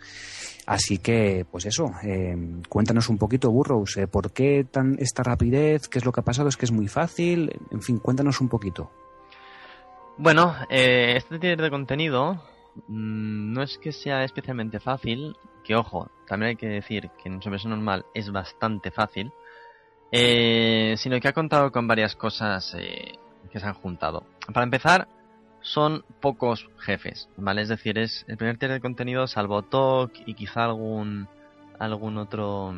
Así 0.72 1.00
que, 1.00 1.46
pues 1.52 1.66
eso, 1.66 1.92
eh, 2.02 2.34
cuéntanos 2.70 3.10
un 3.10 3.18
poquito, 3.18 3.52
Burrows, 3.52 3.98
eh, 3.98 4.08
¿por 4.08 4.32
qué 4.32 4.64
tan 4.64 4.96
esta 5.00 5.22
rapidez? 5.22 5.90
¿Qué 5.90 6.00
es 6.00 6.06
lo 6.06 6.14
que 6.14 6.22
ha 6.22 6.24
pasado? 6.24 6.48
¿Es 6.48 6.56
que 6.56 6.64
es 6.64 6.72
muy 6.72 6.88
fácil? 6.88 7.52
En 7.72 7.82
fin, 7.82 8.00
cuéntanos 8.00 8.40
un 8.40 8.48
poquito. 8.48 8.90
Bueno, 10.18 10.56
eh, 10.70 11.16
este 11.18 11.40
tipo 11.40 11.62
de 11.62 11.70
contenido 11.70 12.36
mm, 12.88 13.52
no 13.52 13.64
es 13.64 13.78
que 13.80 13.92
sea 13.92 14.24
especialmente 14.24 14.80
fácil, 14.80 15.36
que 15.66 15.76
ojo, 15.76 16.10
también 16.26 16.52
hay 16.52 16.56
que 16.56 16.70
decir 16.70 17.10
que 17.22 17.28
en 17.28 17.42
su 17.42 17.50
versión 17.50 17.72
normal 17.72 18.06
es 18.14 18.32
bastante 18.32 18.92
fácil, 18.92 19.34
sino 20.10 21.20
que 21.20 21.28
ha 21.28 21.34
contado 21.34 21.74
con 21.74 21.86
varias 21.86 22.16
cosas 22.16 22.78
que 23.52 23.60
se 23.60 23.66
han 23.66 23.74
juntado. 23.74 24.24
Para 24.54 24.64
empezar, 24.64 25.10
son 25.62 26.04
pocos 26.20 26.70
jefes, 26.80 27.30
¿vale? 27.38 27.62
Es 27.62 27.70
decir, 27.70 27.98
es 27.98 28.26
el 28.28 28.38
primer 28.38 28.58
tier 28.58 28.72
de 28.72 28.80
contenido 28.80 29.28
salvo 29.28 29.62
TOC 29.64 30.12
y 30.26 30.34
quizá 30.34 30.66
algún 30.66 31.28
algún 31.80 32.18
otro 32.18 32.74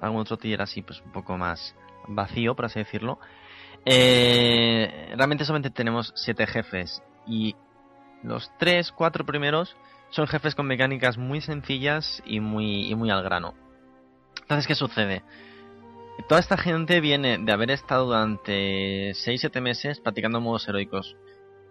algún 0.00 0.20
otro 0.20 0.36
tier 0.36 0.62
así 0.62 0.82
pues 0.82 1.00
un 1.02 1.12
poco 1.12 1.36
más 1.36 1.74
vacío, 2.08 2.54
por 2.54 2.66
así 2.66 2.78
decirlo. 2.78 3.18
Eh, 3.84 5.12
realmente 5.16 5.44
solamente 5.44 5.70
tenemos 5.70 6.12
siete 6.16 6.46
jefes 6.46 7.02
y 7.26 7.54
los 8.22 8.50
tres, 8.58 8.90
cuatro 8.92 9.24
primeros 9.24 9.76
son 10.10 10.26
jefes 10.26 10.54
con 10.54 10.66
mecánicas 10.66 11.18
muy 11.18 11.40
sencillas 11.40 12.22
y 12.26 12.40
muy, 12.40 12.90
y 12.90 12.94
muy 12.94 13.10
al 13.10 13.22
grano. 13.22 13.54
Entonces, 14.42 14.66
¿qué 14.66 14.74
sucede? 14.74 15.22
Toda 16.28 16.40
esta 16.40 16.56
gente 16.56 17.00
viene 17.00 17.38
de 17.38 17.52
haber 17.52 17.70
estado 17.70 18.06
durante 18.06 19.10
6-7 19.10 19.60
meses 19.60 20.00
practicando 20.00 20.40
modos 20.40 20.68
heroicos. 20.68 21.16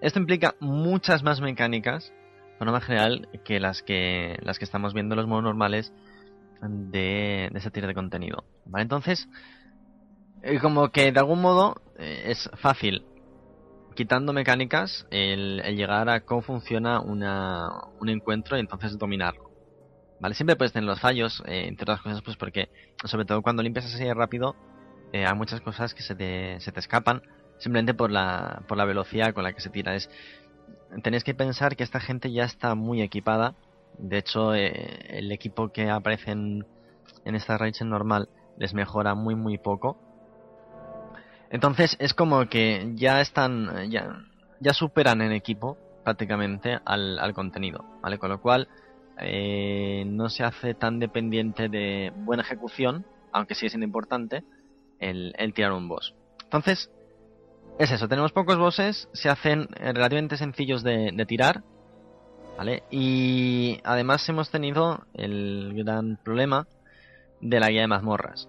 Esto 0.01 0.19
implica 0.19 0.55
muchas 0.59 1.23
más 1.23 1.41
mecánicas, 1.41 2.13
por 2.57 2.67
norma 2.67 2.81
general, 2.81 3.29
que 3.43 3.59
las 3.59 3.81
que 3.81 4.37
las 4.41 4.59
que 4.59 4.65
estamos 4.65 4.93
viendo 4.93 5.13
en 5.13 5.17
los 5.17 5.27
modos 5.27 5.43
normales 5.43 5.93
de, 6.61 7.49
de 7.51 7.59
ese 7.59 7.71
tiro 7.71 7.87
de 7.87 7.93
contenido. 7.93 8.43
¿Vale? 8.65 8.83
Entonces, 8.83 9.27
eh, 10.41 10.59
como 10.59 10.89
que 10.89 11.11
de 11.11 11.19
algún 11.19 11.41
modo 11.41 11.75
eh, 11.97 12.23
es 12.27 12.49
fácil, 12.55 13.05
quitando 13.95 14.33
mecánicas, 14.33 15.07
el, 15.11 15.61
llegar 15.75 16.09
a 16.09 16.21
cómo 16.21 16.41
funciona 16.41 16.99
una, 16.99 17.69
un 17.99 18.09
encuentro 18.09 18.57
y 18.57 18.59
entonces 18.59 18.97
dominarlo. 18.97 19.51
¿Vale? 20.19 20.35
Siempre 20.35 20.55
puedes 20.55 20.71
tener 20.71 20.87
los 20.87 20.99
fallos, 20.99 21.43
eh, 21.45 21.65
entre 21.67 21.83
otras 21.83 22.01
cosas, 22.01 22.21
pues 22.21 22.37
porque, 22.37 22.69
sobre 23.03 23.25
todo 23.25 23.41
cuando 23.41 23.63
limpias 23.63 23.85
así 23.85 24.11
rápido, 24.13 24.55
hay 25.13 25.33
muchas 25.33 25.61
cosas 25.61 25.93
que 25.93 26.03
se 26.03 26.13
te, 26.13 26.59
se 26.59 26.73
te 26.73 26.79
escapan 26.81 27.21
simplemente 27.57 27.93
por 27.93 28.11
la, 28.11 28.63
por 28.67 28.77
la 28.77 28.85
velocidad 28.85 29.33
con 29.33 29.43
la 29.43 29.53
que 29.53 29.61
se 29.61 29.69
tira. 29.69 29.95
Es, 29.95 30.09
tenéis 31.03 31.23
que 31.23 31.33
pensar 31.33 31.75
que 31.75 31.83
esta 31.83 31.99
gente 31.99 32.31
ya 32.31 32.43
está 32.43 32.75
muy 32.75 33.01
equipada. 33.01 33.55
De 33.97 34.17
hecho, 34.17 34.53
eh, 34.53 35.17
el 35.17 35.31
equipo 35.31 35.69
que 35.69 35.89
aparece 35.89 36.31
en, 36.31 36.65
en 37.23 37.35
esta 37.35 37.57
raid 37.57 37.75
normal 37.81 38.29
les 38.57 38.73
mejora 38.73 39.15
muy 39.15 39.35
muy 39.35 39.57
poco. 39.57 39.97
Entonces 41.49 41.95
es 41.99 42.13
como 42.13 42.45
que 42.47 42.91
ya 42.95 43.21
están, 43.21 43.89
ya, 43.89 44.25
ya 44.59 44.73
superan 44.73 45.21
en 45.21 45.31
equipo 45.31 45.77
prácticamente 46.03 46.79
al, 46.85 47.19
al 47.19 47.33
contenido, 47.33 47.85
¿vale? 48.01 48.17
Con 48.17 48.29
lo 48.29 48.41
cual 48.41 48.67
eh, 49.19 50.03
no 50.07 50.29
se 50.29 50.43
hace 50.43 50.73
tan 50.73 50.99
dependiente 50.99 51.69
de 51.69 52.11
buena 52.15 52.43
ejecución, 52.43 53.05
aunque 53.31 53.55
sigue 53.55 53.69
siendo 53.69 53.85
importante, 53.85 54.43
el, 54.99 55.33
el 55.37 55.53
tirar 55.53 55.71
un 55.71 55.87
boss. 55.87 56.13
Entonces, 56.43 56.91
es 57.77 57.91
eso, 57.91 58.07
tenemos 58.07 58.31
pocos 58.31 58.57
bosses, 58.57 59.09
se 59.13 59.29
hacen 59.29 59.67
eh, 59.75 59.91
relativamente 59.93 60.37
sencillos 60.37 60.83
de, 60.83 61.25
tirar, 61.27 61.63
¿vale? 62.57 62.83
Y 62.89 63.79
además 63.83 64.27
hemos 64.29 64.49
tenido 64.49 65.05
el 65.13 65.73
gran 65.75 66.17
problema 66.23 66.67
de 67.41 67.59
la 67.59 67.69
guía 67.69 67.81
de 67.81 67.87
mazmorras, 67.87 68.47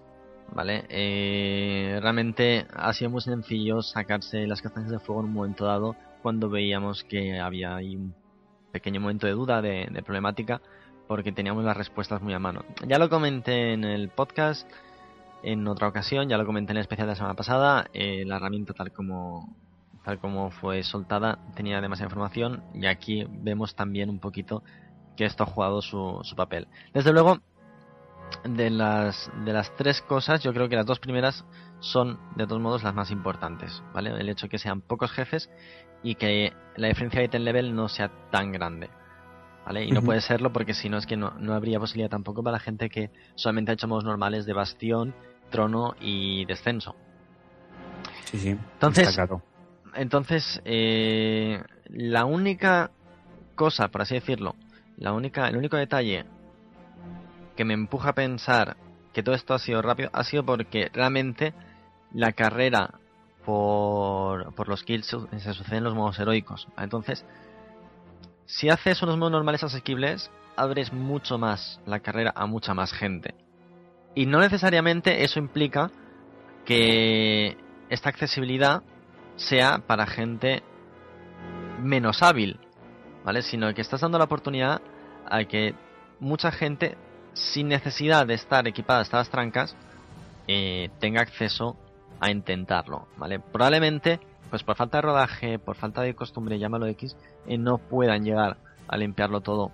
¿vale? 0.53 0.85
Eh, 0.89 1.99
realmente 2.01 2.67
ha 2.73 2.93
sido 2.93 3.11
muy 3.11 3.21
sencillo 3.21 3.81
sacarse 3.81 4.47
las 4.47 4.61
castañas 4.61 4.91
de 4.91 4.99
fuego 4.99 5.21
en 5.21 5.27
un 5.27 5.33
momento 5.33 5.65
dado 5.65 5.95
cuando 6.21 6.49
veíamos 6.49 7.03
que 7.03 7.39
había 7.39 7.75
ahí 7.75 7.95
un 7.95 8.15
pequeño 8.71 9.01
momento 9.01 9.27
de 9.27 9.33
duda, 9.33 9.61
de, 9.61 9.87
de 9.91 10.03
problemática, 10.03 10.61
porque 11.07 11.31
teníamos 11.31 11.65
las 11.65 11.75
respuestas 11.75 12.21
muy 12.21 12.33
a 12.33 12.39
mano. 12.39 12.63
Ya 12.87 12.97
lo 12.97 13.09
comenté 13.09 13.73
en 13.73 13.83
el 13.83 14.09
podcast, 14.09 14.69
en 15.51 15.67
otra 15.67 15.87
ocasión, 15.87 16.27
ya 16.27 16.37
lo 16.37 16.45
comenté 16.45 16.71
en 16.71 16.77
el 16.77 16.81
especial 16.81 17.07
de 17.07 17.11
la 17.13 17.15
semana 17.15 17.35
pasada, 17.35 17.87
eh, 17.93 18.23
la 18.25 18.35
herramienta 18.37 18.73
tal 18.73 18.91
como 18.91 19.55
tal 20.03 20.19
como 20.19 20.51
fue 20.51 20.83
soltada 20.83 21.39
tenía 21.55 21.81
demasiada 21.81 22.07
información 22.07 22.63
y 22.73 22.85
aquí 22.85 23.25
vemos 23.29 23.75
también 23.75 24.09
un 24.09 24.19
poquito 24.19 24.63
que 25.17 25.25
esto 25.25 25.43
ha 25.43 25.45
jugado 25.45 25.81
su, 25.81 26.19
su 26.23 26.35
papel. 26.35 26.67
Desde 26.93 27.11
luego, 27.11 27.39
de 28.43 28.69
las, 28.69 29.31
de 29.45 29.53
las 29.53 29.75
tres 29.75 30.01
cosas, 30.01 30.41
yo 30.43 30.53
creo 30.53 30.69
que 30.69 30.75
las 30.75 30.85
dos 30.85 30.99
primeras 30.99 31.45
son 31.79 32.19
de 32.35 32.45
todos 32.45 32.61
modos 32.61 32.83
las 32.83 32.93
más 32.93 33.11
importantes, 33.11 33.83
¿vale? 33.93 34.11
El 34.11 34.29
hecho 34.29 34.45
de 34.45 34.49
que 34.49 34.59
sean 34.59 34.81
pocos 34.81 35.11
jefes 35.11 35.49
y 36.03 36.15
que 36.15 36.53
la 36.75 36.87
diferencia 36.87 37.19
de 37.19 37.25
item 37.25 37.43
level 37.43 37.75
no 37.75 37.89
sea 37.89 38.11
tan 38.31 38.51
grande. 38.51 38.89
¿Vale? 39.65 39.83
Y 39.83 39.91
no 39.91 40.01
puede 40.01 40.21
serlo 40.21 40.53
porque 40.53 40.73
si 40.73 40.87
no 40.87 40.97
es 40.97 41.05
que 41.05 41.17
no, 41.17 41.31
no 41.31 41.53
habría 41.53 41.77
posibilidad 41.77 42.09
tampoco 42.09 42.41
para 42.41 42.53
la 42.53 42.59
gente 42.61 42.87
que 42.89 43.11
solamente 43.35 43.71
ha 43.71 43.73
hecho 43.73 43.89
modos 43.89 44.05
normales 44.05 44.45
de 44.45 44.53
bastión, 44.53 45.13
trono 45.49 45.95
y 45.99 46.45
descenso. 46.45 46.95
Sí, 48.25 48.37
sí. 48.37 48.49
Entonces, 48.49 49.17
entonces 49.95 50.61
eh, 50.65 51.63
la 51.89 52.25
única 52.25 52.91
cosa, 53.55 53.87
por 53.89 54.01
así 54.01 54.15
decirlo, 54.15 54.55
la 54.97 55.13
única, 55.13 55.47
el 55.47 55.57
único 55.57 55.77
detalle 55.77 56.25
que 57.55 57.65
me 57.65 57.73
empuja 57.73 58.09
a 58.09 58.13
pensar 58.13 58.77
que 59.13 59.23
todo 59.23 59.35
esto 59.35 59.53
ha 59.53 59.59
sido 59.59 59.81
rápido 59.81 60.09
ha 60.13 60.23
sido 60.23 60.45
porque 60.45 60.91
realmente 60.93 61.53
la 62.13 62.33
carrera 62.33 62.99
por, 63.45 64.53
por 64.53 64.67
los 64.67 64.83
kills 64.83 65.07
se 65.07 65.53
sucede 65.53 65.77
en 65.77 65.83
los 65.83 65.95
modos 65.95 66.19
heroicos. 66.19 66.67
Entonces, 66.77 67.25
si 68.45 68.69
haces 68.69 69.01
unos 69.01 69.17
modos 69.17 69.31
normales 69.31 69.63
asequibles, 69.63 70.29
abres 70.55 70.91
mucho 70.93 71.37
más 71.37 71.79
la 71.85 71.99
carrera 71.99 72.33
a 72.35 72.45
mucha 72.45 72.73
más 72.73 72.91
gente. 72.93 73.33
Y 74.17 74.25
no 74.25 74.39
necesariamente 74.39 75.23
eso 75.23 75.37
implica 75.37 75.91
que 76.65 77.55
esta 77.87 78.09
accesibilidad 78.09 78.81
sea 79.35 79.83
para 79.85 80.07
gente 80.07 80.63
menos 81.83 82.23
hábil, 82.23 82.59
¿vale? 83.23 83.43
Sino 83.43 83.71
que 83.75 83.81
estás 83.81 84.01
dando 84.01 84.17
la 84.17 84.23
oportunidad 84.23 84.81
a 85.29 85.43
que 85.43 85.75
mucha 86.19 86.51
gente, 86.51 86.97
sin 87.33 87.67
necesidad 87.67 88.25
de 88.25 88.33
estar 88.33 88.67
equipada 88.67 89.01
hasta 89.01 89.17
las 89.17 89.29
trancas, 89.29 89.75
eh, 90.47 90.89
tenga 90.99 91.21
acceso 91.21 91.77
a 92.19 92.31
intentarlo, 92.31 93.07
¿vale? 93.17 93.39
Probablemente, 93.39 94.19
pues 94.49 94.63
por 94.63 94.75
falta 94.77 94.97
de 94.97 95.03
rodaje, 95.03 95.59
por 95.59 95.75
falta 95.75 96.01
de 96.01 96.15
costumbre, 96.15 96.57
llámalo 96.57 96.87
X, 96.87 97.15
eh, 97.45 97.59
no 97.59 97.77
puedan 97.77 98.23
llegar 98.23 98.57
a 98.87 98.97
limpiarlo 98.97 99.41
todo 99.41 99.71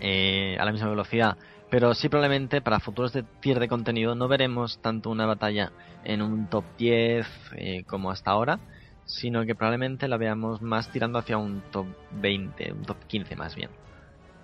eh, 0.00 0.56
a 0.58 0.64
la 0.64 0.72
misma 0.72 0.88
velocidad. 0.88 1.36
Pero 1.70 1.94
sí 1.94 2.08
probablemente 2.08 2.62
para 2.62 2.80
futuros 2.80 3.12
de 3.12 3.22
tier 3.22 3.58
de 3.58 3.68
contenido 3.68 4.14
no 4.14 4.26
veremos 4.26 4.80
tanto 4.80 5.10
una 5.10 5.26
batalla 5.26 5.72
en 6.04 6.22
un 6.22 6.48
top 6.48 6.64
10 6.78 7.26
eh, 7.56 7.84
como 7.84 8.10
hasta 8.10 8.30
ahora, 8.30 8.58
sino 9.04 9.44
que 9.44 9.54
probablemente 9.54 10.08
la 10.08 10.16
veamos 10.16 10.62
más 10.62 10.90
tirando 10.90 11.18
hacia 11.18 11.36
un 11.36 11.62
top 11.70 11.86
20, 12.12 12.72
un 12.72 12.82
top 12.82 12.96
15 13.06 13.36
más 13.36 13.54
bien. 13.54 13.70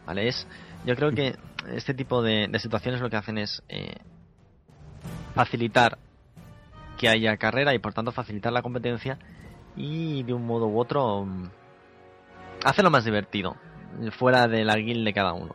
¿Vale? 0.07 0.29
Es, 0.29 0.47
yo 0.85 0.95
creo 0.97 1.13
que 1.13 1.37
este 1.73 1.95
tipo 1.95 2.23
de, 2.23 2.51
situaciones 2.59 3.01
lo 3.01 3.09
que 3.09 3.17
hacen 3.17 3.39
es 3.39 3.63
eh, 3.69 3.97
facilitar 5.35 5.97
que 6.99 7.09
haya 7.09 7.37
carrera 7.39 7.75
y 7.75 7.79
por 7.79 7.95
tanto 7.95 8.13
facilitar 8.13 8.53
la 8.53 8.63
competencia 8.63 9.19
y 9.77 10.23
de 10.23 10.35
un 10.35 10.47
modo 10.47 10.67
u 10.67 10.79
otro 10.79 11.25
mm, 11.25 11.49
hacerlo 12.65 12.91
más 12.91 13.05
divertido 13.05 13.57
fuera 14.19 14.47
de 14.47 14.65
la 14.65 14.77
guild 14.77 15.05
de 15.05 15.13
cada 15.13 15.33
uno. 15.33 15.55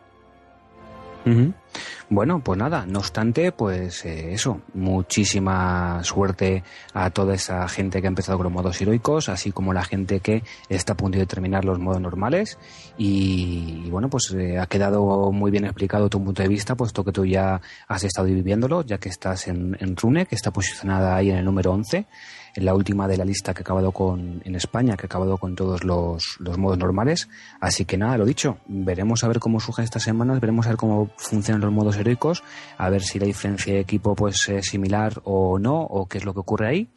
Bueno, 2.10 2.42
pues 2.44 2.58
nada, 2.58 2.88
no 2.88 3.00
obstante, 3.00 3.52
pues 3.52 4.04
eh, 4.04 4.34
eso, 4.34 4.62
muchísima 4.74 6.04
suerte 6.04 6.64
a 6.94 7.12
toda 7.12 7.36
esa 7.36 7.68
gente 7.68 8.02
que 8.02 8.08
ha 8.08 8.10
empezado 8.10 8.38
con 8.40 8.46
los 8.46 8.54
modos 8.54 8.82
heroicos, 8.82 9.30
así 9.30 9.52
como 9.52 9.74
la 9.74 9.84
gente 9.84 10.20
que 10.20 10.42
está 10.70 10.94
a 10.94 10.98
punto 10.98 11.20
de 11.20 11.28
terminar 11.28 11.66
los 11.66 11.78
modos 11.78 12.02
normales. 12.02 12.58
Y, 12.98 13.88
bueno, 13.92 14.10
pues 14.10 14.34
eh, 14.36 14.58
ha 14.58 14.66
quedado 14.66 15.32
muy 15.32 15.52
bien 15.52 15.66
explicado 15.66 16.10
tu 16.10 16.24
punto 16.24 16.42
de 16.42 16.50
vista, 16.50 16.76
puesto 16.76 17.04
que 17.04 17.12
tú 17.12 17.26
ya 17.26 17.62
has 17.88 18.04
estado 18.04 18.28
viviéndolo, 18.28 18.84
ya 18.84 18.98
que 18.98 19.10
estás 19.10 19.48
en, 19.48 19.78
en 19.80 19.96
Rune, 19.96 20.26
que 20.26 20.36
está 20.36 20.50
posicionada 20.52 21.16
ahí 21.16 21.30
en 21.30 21.38
el 21.38 21.46
número 21.46 21.72
11 21.74 22.08
la 22.56 22.74
última 22.74 23.08
de 23.08 23.18
la 23.18 23.26
lista 23.26 23.54
que 23.54 23.60
ha 23.60 23.64
acabado 23.64 23.92
con, 23.92 24.42
en 24.46 24.56
España, 24.56 24.96
que 24.96 25.06
ha 25.06 25.08
acabado 25.08 25.38
con 25.38 25.56
todos 25.56 25.84
los, 25.84 26.38
los 26.40 26.58
modos 26.58 26.78
normales. 26.78 27.30
Así 27.60 27.86
que 27.86 27.98
nada, 27.98 28.18
lo 28.18 28.26
dicho, 28.26 28.58
veremos 28.68 29.24
a 29.24 29.28
ver 29.28 29.40
cómo 29.40 29.60
surgen 29.60 29.86
estas 29.86 30.04
semanas, 30.04 30.40
veremos 30.40 30.66
a 30.66 30.70
ver 30.70 30.78
cómo 30.78 31.10
funcionan 31.18 31.62
los 31.62 31.72
modos 31.72 31.98
heroicos, 31.98 32.44
a 32.78 32.90
ver 32.90 33.02
si 33.02 33.20
la 33.20 33.26
diferencia 33.26 33.74
de 33.74 33.80
equipo 33.80 34.16
pues 34.16 34.50
es 34.50 34.68
similar 34.68 35.22
o 35.24 35.60
no, 35.60 35.82
o 35.82 36.08
qué 36.08 36.18
es 36.18 36.26
lo 36.26 36.34
que 36.34 36.40
ocurre 36.40 36.68
ahí. 36.68 36.90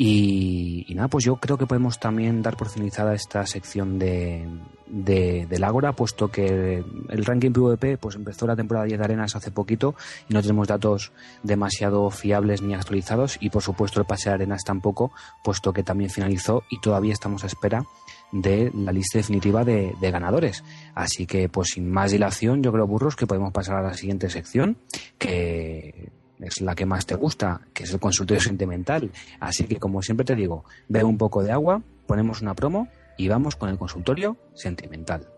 Y, 0.00 0.86
nada, 0.94 1.08
pues 1.08 1.24
yo 1.24 1.36
creo 1.36 1.58
que 1.58 1.66
podemos 1.66 1.98
también 1.98 2.40
dar 2.40 2.56
por 2.56 2.68
finalizada 2.68 3.14
esta 3.14 3.44
sección 3.46 3.98
de, 3.98 4.48
de, 4.86 5.44
del 5.46 5.64
Ágora, 5.64 5.92
puesto 5.92 6.28
que 6.30 6.84
el 7.08 7.24
ranking 7.24 7.50
PvP 7.50 7.98
pues 7.98 8.14
empezó 8.14 8.46
la 8.46 8.54
temporada 8.54 8.86
10 8.86 8.96
de 8.96 9.04
arenas 9.04 9.34
hace 9.34 9.50
poquito 9.50 9.96
y 10.28 10.34
no 10.34 10.40
tenemos 10.40 10.68
datos 10.68 11.10
demasiado 11.42 12.12
fiables 12.12 12.62
ni 12.62 12.74
actualizados 12.74 13.38
y 13.40 13.50
por 13.50 13.64
supuesto 13.64 13.98
el 13.98 14.06
pase 14.06 14.28
de 14.28 14.36
arenas 14.36 14.62
tampoco, 14.62 15.10
puesto 15.42 15.72
que 15.72 15.82
también 15.82 16.10
finalizó 16.10 16.62
y 16.70 16.80
todavía 16.80 17.12
estamos 17.12 17.42
a 17.42 17.48
espera 17.48 17.82
de 18.30 18.70
la 18.76 18.92
lista 18.92 19.18
definitiva 19.18 19.64
de, 19.64 19.96
de, 20.00 20.10
ganadores. 20.12 20.62
Así 20.94 21.26
que, 21.26 21.48
pues 21.48 21.70
sin 21.74 21.90
más 21.90 22.12
dilación, 22.12 22.62
yo 22.62 22.70
creo, 22.70 22.86
burros, 22.86 23.16
que 23.16 23.26
podemos 23.26 23.52
pasar 23.52 23.74
a 23.74 23.82
la 23.82 23.94
siguiente 23.94 24.30
sección, 24.30 24.78
que 25.18 26.12
es 26.40 26.60
la 26.60 26.74
que 26.74 26.86
más 26.86 27.06
te 27.06 27.14
gusta, 27.14 27.60
que 27.72 27.84
es 27.84 27.92
el 27.92 28.00
consultorio 28.00 28.40
sentimental. 28.40 29.10
Así 29.40 29.64
que, 29.64 29.76
como 29.76 30.02
siempre 30.02 30.24
te 30.24 30.34
digo, 30.34 30.64
bebe 30.88 31.04
un 31.04 31.18
poco 31.18 31.42
de 31.42 31.52
agua, 31.52 31.82
ponemos 32.06 32.42
una 32.42 32.54
promo 32.54 32.88
y 33.16 33.28
vamos 33.28 33.56
con 33.56 33.68
el 33.68 33.78
consultorio 33.78 34.36
sentimental. 34.54 35.28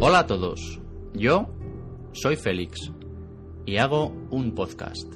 Hola 0.00 0.20
a 0.20 0.26
todos, 0.26 0.80
yo 1.14 1.48
soy 2.12 2.36
Félix 2.36 2.92
y 3.64 3.78
hago 3.78 4.08
un 4.30 4.54
podcast. 4.54 5.12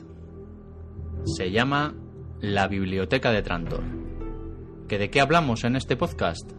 Se 1.25 1.51
llama 1.51 1.95
La 2.41 2.69
Biblioteca 2.69 3.31
de 3.31 3.43
Trantor. 3.43 3.83
¿Que 4.89 4.99
de 4.99 5.11
qué 5.11 5.21
hablamos 5.21 5.65
en 5.65 5.77
este 5.77 5.97
podcast? 5.97 6.51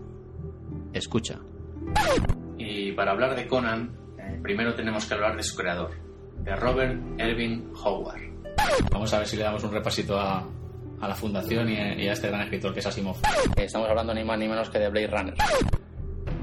Escucha. 0.94 1.40
Y 2.58 2.92
para 2.92 3.12
hablar 3.12 3.36
de 3.36 3.48
Conan, 3.48 3.99
primero 4.50 4.74
tenemos 4.74 5.06
que 5.06 5.14
hablar 5.14 5.38
de 5.38 5.44
su 5.44 5.56
creador, 5.56 5.92
de 6.40 6.56
Robert 6.56 7.00
Erving 7.20 7.72
Howard. 7.84 8.20
Vamos 8.92 9.14
a 9.14 9.20
ver 9.20 9.28
si 9.28 9.38
le 9.38 9.44
damos 9.44 9.64
un 9.64 9.72
repasito 9.72 10.20
a, 10.20 10.44
la 11.00 11.14
fundación 11.14 11.70
y 11.70 12.08
a, 12.08 12.14
este 12.14 12.30
gran 12.30 12.42
escritor 12.42 12.74
que 12.74 12.80
es 12.80 12.88
Asimov. 12.88 13.18
Estamos 13.56 13.88
hablando 13.88 14.12
ni 14.12 14.24
más 14.24 14.40
ni 14.40 14.48
menos 14.48 14.72
que 14.72 14.80
de 14.80 14.90
Blade 14.90 15.06
Runner. 15.06 15.34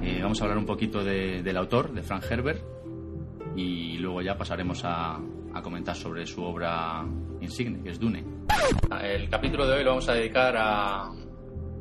Eh, 0.05 0.21
vamos 0.23 0.40
a 0.40 0.45
hablar 0.45 0.57
un 0.57 0.66
poquito 0.66 1.03
del 1.03 1.57
autor, 1.57 1.92
de 1.92 2.05
Frank 2.05 2.23
Herbert, 2.31 2.62
y 3.57 3.99
luego 3.99 4.23
ya 4.23 4.38
pasaremos 4.38 4.83
a, 4.85 5.21
comentar 5.64 5.97
sobre 5.97 6.25
su 6.27 6.45
obra 6.45 7.05
insigne, 7.40 7.83
que 7.83 7.90
es 7.90 7.99
Dune. 7.99 8.25
El 9.03 9.29
capítulo 9.29 9.66
de 9.66 9.79
hoy 9.79 9.83
lo 9.83 9.90
vamos 9.90 10.09
a 10.09 10.12
dedicar 10.12 10.55
a, 10.57 11.07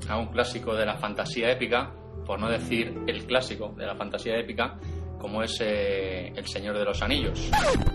a 0.09 0.17
un 0.17 0.27
clásico 0.31 0.73
de 0.73 0.87
la 0.87 0.95
fantasía 0.95 1.51
épica, 1.51 1.93
por 2.25 2.39
no 2.39 2.49
decir 2.49 3.03
el 3.05 3.27
clásico 3.27 3.75
de 3.77 3.85
la 3.85 3.93
fantasía 3.93 4.39
épica, 4.39 4.79
como 5.25 5.41
es 5.41 5.57
eh, 5.59 6.31
El 6.35 6.45
Señor 6.45 6.77
de 6.77 6.85
los 6.85 7.01
Anillos. 7.01 7.49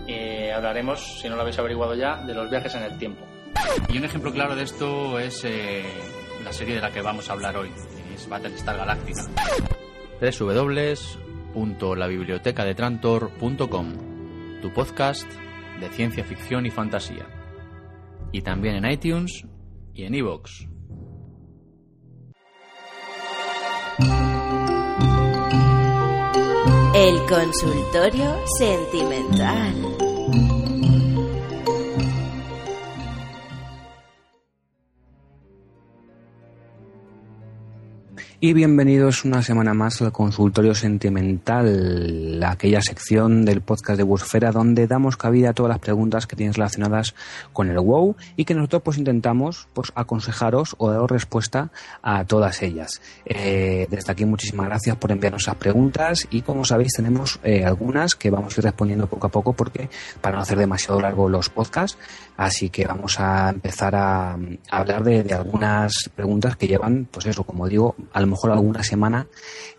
Y 0.05 0.49
hablaremos, 0.49 1.21
si 1.21 1.29
no 1.29 1.37
lo 1.37 1.43
habéis 1.43 1.57
averiguado 1.59 1.95
ya, 1.95 2.17
de 2.17 2.33
los 2.33 2.49
viajes 2.49 2.75
en 2.75 2.83
el 2.83 2.97
tiempo. 2.97 3.25
Y 3.87 3.99
un 3.99 4.03
ejemplo 4.03 4.33
claro 4.33 4.53
de 4.53 4.63
esto 4.63 5.17
es 5.17 5.45
eh, 5.45 5.85
la 6.43 6.51
serie 6.51 6.75
de 6.75 6.81
la 6.81 6.91
que 6.91 6.99
vamos 6.99 7.29
a 7.29 7.33
hablar 7.33 7.55
hoy, 7.55 7.71
es 8.13 8.27
Battlestar 8.27 8.75
Galactica. 8.75 9.21
www.labibliotecadetrantor.com 11.53 13.93
Tu 14.61 14.73
podcast 14.73 15.31
de 15.79 15.87
ciencia 15.87 16.25
ficción 16.25 16.65
y 16.65 16.69
fantasía. 16.69 17.25
Y 18.33 18.41
también 18.41 18.75
en 18.75 18.91
iTunes 18.91 19.45
y 19.93 20.03
en 20.03 20.15
iVoox. 20.15 20.70
El 27.03 27.25
consultorio 27.25 28.35
sentimental. 28.59 29.90
Y 38.43 38.53
bienvenidos 38.53 39.23
una 39.23 39.43
semana 39.43 39.75
más 39.75 40.01
al 40.01 40.11
consultorio 40.11 40.73
sentimental, 40.73 42.43
aquella 42.43 42.81
sección 42.81 43.45
del 43.45 43.61
podcast 43.61 43.97
de 43.97 44.03
Busfera 44.03 44.51
donde 44.51 44.87
damos 44.87 45.15
cabida 45.15 45.51
a 45.51 45.53
todas 45.53 45.69
las 45.69 45.77
preguntas 45.77 46.25
que 46.25 46.35
tienes 46.35 46.55
relacionadas 46.55 47.13
con 47.53 47.69
el 47.69 47.79
WoW 47.79 48.15
y 48.37 48.45
que 48.45 48.55
nosotros 48.55 48.81
pues 48.81 48.97
intentamos 48.97 49.67
pues 49.73 49.91
aconsejaros 49.93 50.73
o 50.79 50.89
dar 50.89 51.07
respuesta 51.07 51.69
a 52.01 52.25
todas 52.25 52.63
ellas. 52.63 52.99
Eh, 53.25 53.85
desde 53.91 54.11
aquí 54.11 54.25
muchísimas 54.25 54.65
gracias 54.65 54.95
por 54.95 55.11
enviarnos 55.11 55.43
esas 55.43 55.57
preguntas 55.57 56.27
y 56.31 56.41
como 56.41 56.65
sabéis 56.65 56.93
tenemos 56.93 57.39
eh, 57.43 57.63
algunas 57.63 58.15
que 58.15 58.31
vamos 58.31 58.57
a 58.57 58.61
ir 58.61 58.65
respondiendo 58.65 59.05
poco 59.05 59.27
a 59.27 59.29
poco 59.29 59.53
porque 59.53 59.87
para 60.19 60.37
no 60.37 60.41
hacer 60.41 60.57
demasiado 60.57 60.99
largo 60.99 61.29
los 61.29 61.49
podcasts, 61.49 61.95
así 62.37 62.69
que 62.69 62.85
vamos 62.85 63.19
a 63.19 63.49
empezar 63.49 63.95
a, 63.95 64.37
hablar 64.69 65.03
de, 65.03 65.33
algunas 65.33 66.09
preguntas 66.15 66.55
que 66.55 66.67
llevan, 66.67 67.07
pues 67.11 67.25
eso, 67.25 67.43
como 67.43 67.67
digo, 67.67 67.95
al 68.13 68.27
mejor 68.27 68.51
alguna 68.51 68.83
semana 68.83 69.27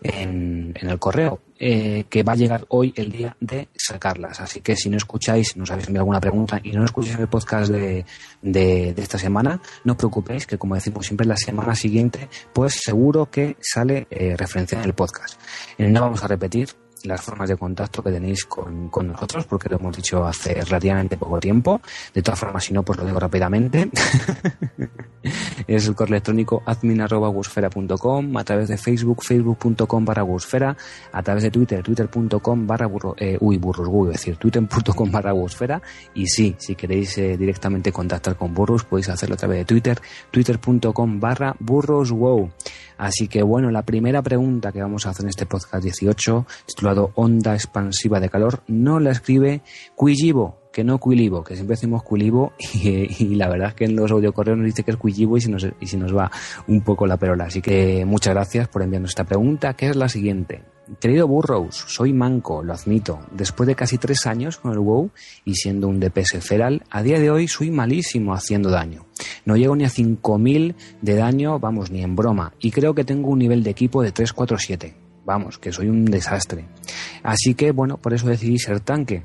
en, 0.01 0.73
el 0.75 0.99
correo, 0.99 1.39
eh, 1.59 2.05
que 2.09 2.23
va 2.23 2.33
a 2.33 2.35
llegar 2.35 2.65
hoy 2.69 2.93
el 2.95 3.11
día 3.11 3.35
de 3.39 3.69
sacarlas. 3.75 4.39
Así 4.39 4.61
que 4.61 4.75
si 4.75 4.89
no 4.89 4.97
escucháis, 4.97 5.55
nos 5.55 5.71
habéis 5.71 5.87
enviado 5.87 6.03
alguna 6.03 6.21
pregunta 6.21 6.59
y 6.63 6.71
no 6.71 6.83
escucháis 6.83 7.19
el 7.19 7.27
podcast 7.27 7.71
de, 7.71 8.05
de, 8.41 8.93
esta 8.97 9.17
semana, 9.17 9.61
no 9.83 9.93
os 9.93 9.97
preocupéis, 9.97 10.45
que 10.45 10.57
como 10.57 10.75
decimos 10.75 11.05
siempre, 11.05 11.27
la 11.27 11.37
semana 11.37 11.75
siguiente, 11.75 12.29
pues 12.53 12.81
seguro 12.83 13.29
que 13.29 13.57
sale 13.61 14.07
eh, 14.09 14.35
referencia 14.37 14.77
en 14.77 14.85
el 14.85 14.93
podcast. 14.93 15.39
No 15.77 16.01
vamos 16.01 16.23
a 16.23 16.27
repetir 16.27 16.82
las 17.03 17.21
formas 17.21 17.49
de 17.49 17.57
contacto 17.57 18.01
que 18.01 18.11
tenéis 18.11 18.45
con, 18.45 18.89
con, 18.89 19.07
nosotros, 19.07 19.45
porque 19.45 19.69
lo 19.69 19.77
hemos 19.77 19.95
dicho 19.95 20.25
hace 20.25 20.53
relativamente 20.53 21.17
poco 21.17 21.39
tiempo. 21.39 21.81
De 22.13 22.21
todas 22.21 22.39
formas, 22.39 22.63
si 22.63 22.73
no, 22.73 22.83
pues 22.83 22.99
lo 22.99 23.05
digo 23.05 23.19
rápidamente. 23.19 23.89
es 25.67 25.87
el 25.87 25.95
correo 25.95 26.15
electrónico 26.15 26.63
admin.busfera.com, 26.65 28.37
a 28.37 28.43
través 28.43 28.69
de 28.69 28.77
Facebook, 28.77 29.23
facebook.com 29.23 30.05
barra 30.05 30.23
busfera, 30.23 30.75
a 31.11 31.23
través 31.23 31.43
de 31.43 31.51
Twitter, 31.51 31.83
twitter.com 31.83 32.67
barra 32.67 32.89
eh, 33.17 33.37
uy, 33.39 33.57
burros, 33.57 33.87
uy, 33.91 34.09
decir, 34.09 34.37
twitter.com 34.37 35.11
barra 35.11 35.33
busfera. 35.33 35.81
Y 36.13 36.27
sí, 36.27 36.55
si 36.57 36.75
queréis 36.75 37.17
eh, 37.17 37.37
directamente 37.37 37.91
contactar 37.91 38.35
con 38.35 38.53
burros, 38.53 38.83
podéis 38.83 39.09
hacerlo 39.09 39.35
a 39.35 39.37
través 39.37 39.59
de 39.59 39.65
Twitter, 39.65 39.99
twitter.com 40.31 41.19
barra 41.19 41.55
burros 41.59 42.11
wow. 42.11 42.49
Así 42.97 43.27
que 43.27 43.43
bueno, 43.43 43.71
la 43.71 43.83
primera 43.83 44.21
pregunta 44.21 44.71
que 44.71 44.81
vamos 44.81 45.05
a 45.05 45.09
hacer 45.09 45.25
en 45.25 45.29
este 45.29 45.45
podcast 45.45 45.83
18, 45.83 46.45
titulado 46.65 47.11
Onda 47.15 47.53
expansiva 47.53 48.19
de 48.19 48.29
calor, 48.29 48.63
no 48.67 48.99
la 48.99 49.11
escribe 49.11 49.61
Cuigibo, 49.95 50.62
que 50.73 50.83
no 50.83 50.99
Quilibo, 50.99 51.43
que 51.43 51.55
siempre 51.55 51.75
decimos 51.75 52.03
Quilibo 52.03 52.51
y, 52.73 53.35
la 53.35 53.47
verdad 53.47 53.69
es 53.69 53.73
que 53.75 53.85
en 53.85 53.95
los 53.95 54.11
audiocorreos 54.11 54.57
nos 54.57 54.65
dice 54.65 54.83
que 54.83 54.91
es 54.91 54.97
Quilibo 54.97 55.37
y 55.37 55.41
si 55.41 55.49
nos, 55.49 55.63
y 55.63 55.97
nos 55.97 56.13
va 56.13 56.29
un 56.67 56.81
poco 56.81 57.07
la 57.07 57.15
perola. 57.15 57.45
Así 57.45 57.61
que 57.61 58.03
muchas 58.05 58.33
gracias 58.33 58.67
por 58.67 58.81
enviarnos 58.81 59.11
esta 59.11 59.23
pregunta, 59.23 59.75
que 59.75 59.87
es 59.87 59.95
la 59.95 60.09
siguiente. 60.09 60.63
Querido 60.99 61.27
Burrows, 61.27 61.85
soy 61.87 62.11
manco, 62.11 62.61
lo 62.61 62.73
admito. 62.73 63.19
Después 63.31 63.67
de 63.67 63.75
casi 63.75 63.97
tres 63.97 64.25
años 64.25 64.57
con 64.57 64.73
el 64.73 64.79
WoW 64.79 65.11
y 65.45 65.55
siendo 65.55 65.87
un 65.87 65.99
DPS 65.99 66.39
feral, 66.41 66.83
a 66.89 67.01
día 67.03 67.19
de 67.19 67.31
hoy 67.31 67.47
soy 67.47 67.71
malísimo 67.71 68.33
haciendo 68.33 68.69
daño. 68.69 69.05
No 69.45 69.55
llego 69.55 69.75
ni 69.77 69.85
a 69.85 69.89
5000 69.89 70.75
de 71.01 71.15
daño, 71.15 71.59
vamos, 71.59 71.89
ni 71.89 72.03
en 72.03 72.15
broma. 72.15 72.53
Y 72.59 72.71
creo 72.71 72.93
que 72.93 73.05
tengo 73.05 73.29
un 73.29 73.39
nivel 73.39 73.63
de 73.63 73.69
equipo 73.69 74.01
de 74.01 74.11
347. 74.11 74.95
Vamos, 75.23 75.57
que 75.57 75.71
soy 75.71 75.87
un 75.87 76.03
desastre. 76.03 76.65
Así 77.21 77.53
que, 77.53 77.71
bueno, 77.71 77.97
por 77.97 78.13
eso 78.13 78.27
decidí 78.27 78.59
ser 78.59 78.81
tanque 78.81 79.23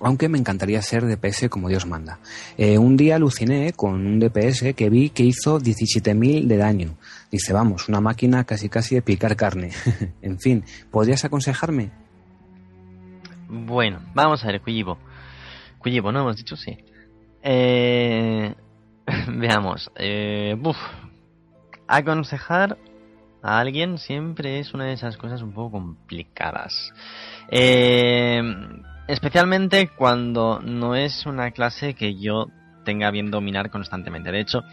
aunque 0.00 0.28
me 0.28 0.38
encantaría 0.38 0.80
ser 0.82 1.06
DPS 1.06 1.48
como 1.48 1.68
Dios 1.68 1.86
manda. 1.86 2.18
Eh, 2.56 2.78
un 2.78 2.96
día 2.96 3.16
aluciné 3.16 3.72
con 3.72 3.94
un 4.06 4.18
DPS 4.18 4.74
que 4.74 4.90
vi 4.90 5.10
que 5.10 5.24
hizo 5.24 5.58
17.000 5.58 6.46
de 6.46 6.56
daño. 6.56 6.96
Dice, 7.30 7.52
vamos, 7.52 7.88
una 7.88 8.00
máquina 8.00 8.44
casi 8.44 8.68
casi 8.68 8.94
de 8.94 9.02
picar 9.02 9.36
carne. 9.36 9.70
en 10.22 10.38
fin, 10.38 10.64
¿podrías 10.90 11.24
aconsejarme? 11.24 11.90
Bueno, 13.48 14.00
vamos 14.14 14.44
a 14.44 14.48
ver, 14.48 14.60
Cuyibo. 14.60 14.98
Cuyibo, 15.78 16.12
¿no? 16.12 16.20
Hemos 16.20 16.36
dicho 16.36 16.56
sí. 16.56 16.76
Eh, 17.42 18.54
veamos. 19.28 19.90
Eh, 19.96 20.56
Aconsejar 21.88 22.76
a 23.42 23.60
alguien 23.60 23.98
siempre 23.98 24.58
es 24.58 24.74
una 24.74 24.86
de 24.86 24.94
esas 24.94 25.16
cosas 25.16 25.40
un 25.42 25.52
poco 25.52 25.72
complicadas. 25.72 26.92
Eh, 27.48 28.42
Especialmente 29.08 29.88
cuando 29.88 30.60
no 30.60 30.96
es 30.96 31.26
una 31.26 31.52
clase 31.52 31.94
que 31.94 32.16
yo 32.16 32.48
tenga 32.84 33.10
bien 33.12 33.30
dominar 33.30 33.70
constantemente. 33.70 34.32
De 34.32 34.40
hecho, 34.40 34.64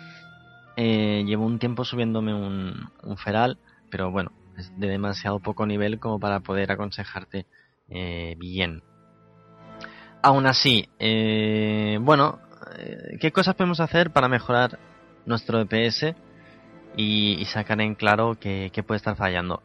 eh, 0.75 1.23
llevo 1.25 1.45
un 1.45 1.59
tiempo 1.59 1.85
subiéndome 1.85 2.33
un, 2.33 2.89
feral, 3.17 3.59
pero 3.91 4.09
bueno, 4.09 4.31
es 4.57 4.71
de 4.79 4.87
demasiado 4.87 5.39
poco 5.39 5.67
nivel 5.67 5.99
como 5.99 6.19
para 6.19 6.39
poder 6.39 6.71
aconsejarte 6.71 7.45
eh, 7.89 8.35
bien. 8.39 8.81
Aún 10.23 10.47
así, 10.47 10.89
eh, 10.97 11.99
bueno, 12.01 12.39
¿qué 13.19 13.31
cosas 13.31 13.53
podemos 13.53 13.81
hacer 13.81 14.09
para 14.11 14.29
mejorar 14.29 14.79
nuestro 15.27 15.63
DPS 15.63 16.15
y, 16.97 17.43
sacar 17.45 17.81
en 17.81 17.93
claro 17.93 18.35
qué 18.39 18.83
puede 18.87 18.97
estar 18.97 19.15
fallando? 19.15 19.61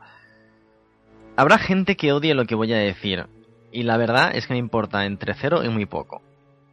Habrá 1.37 1.57
gente 1.59 1.97
que 1.97 2.13
odie 2.13 2.35
lo 2.35 2.45
que 2.45 2.57
voy 2.57 2.73
a 2.73 2.79
decir, 2.79 3.27
y 3.73 3.83
la 3.83 3.97
verdad 3.97 4.31
es 4.35 4.47
que 4.47 4.55
me 4.55 4.59
importa 4.59 5.05
entre 5.05 5.35
cero 5.35 5.65
y 5.65 5.69
muy 5.69 5.87
poco. 5.87 6.23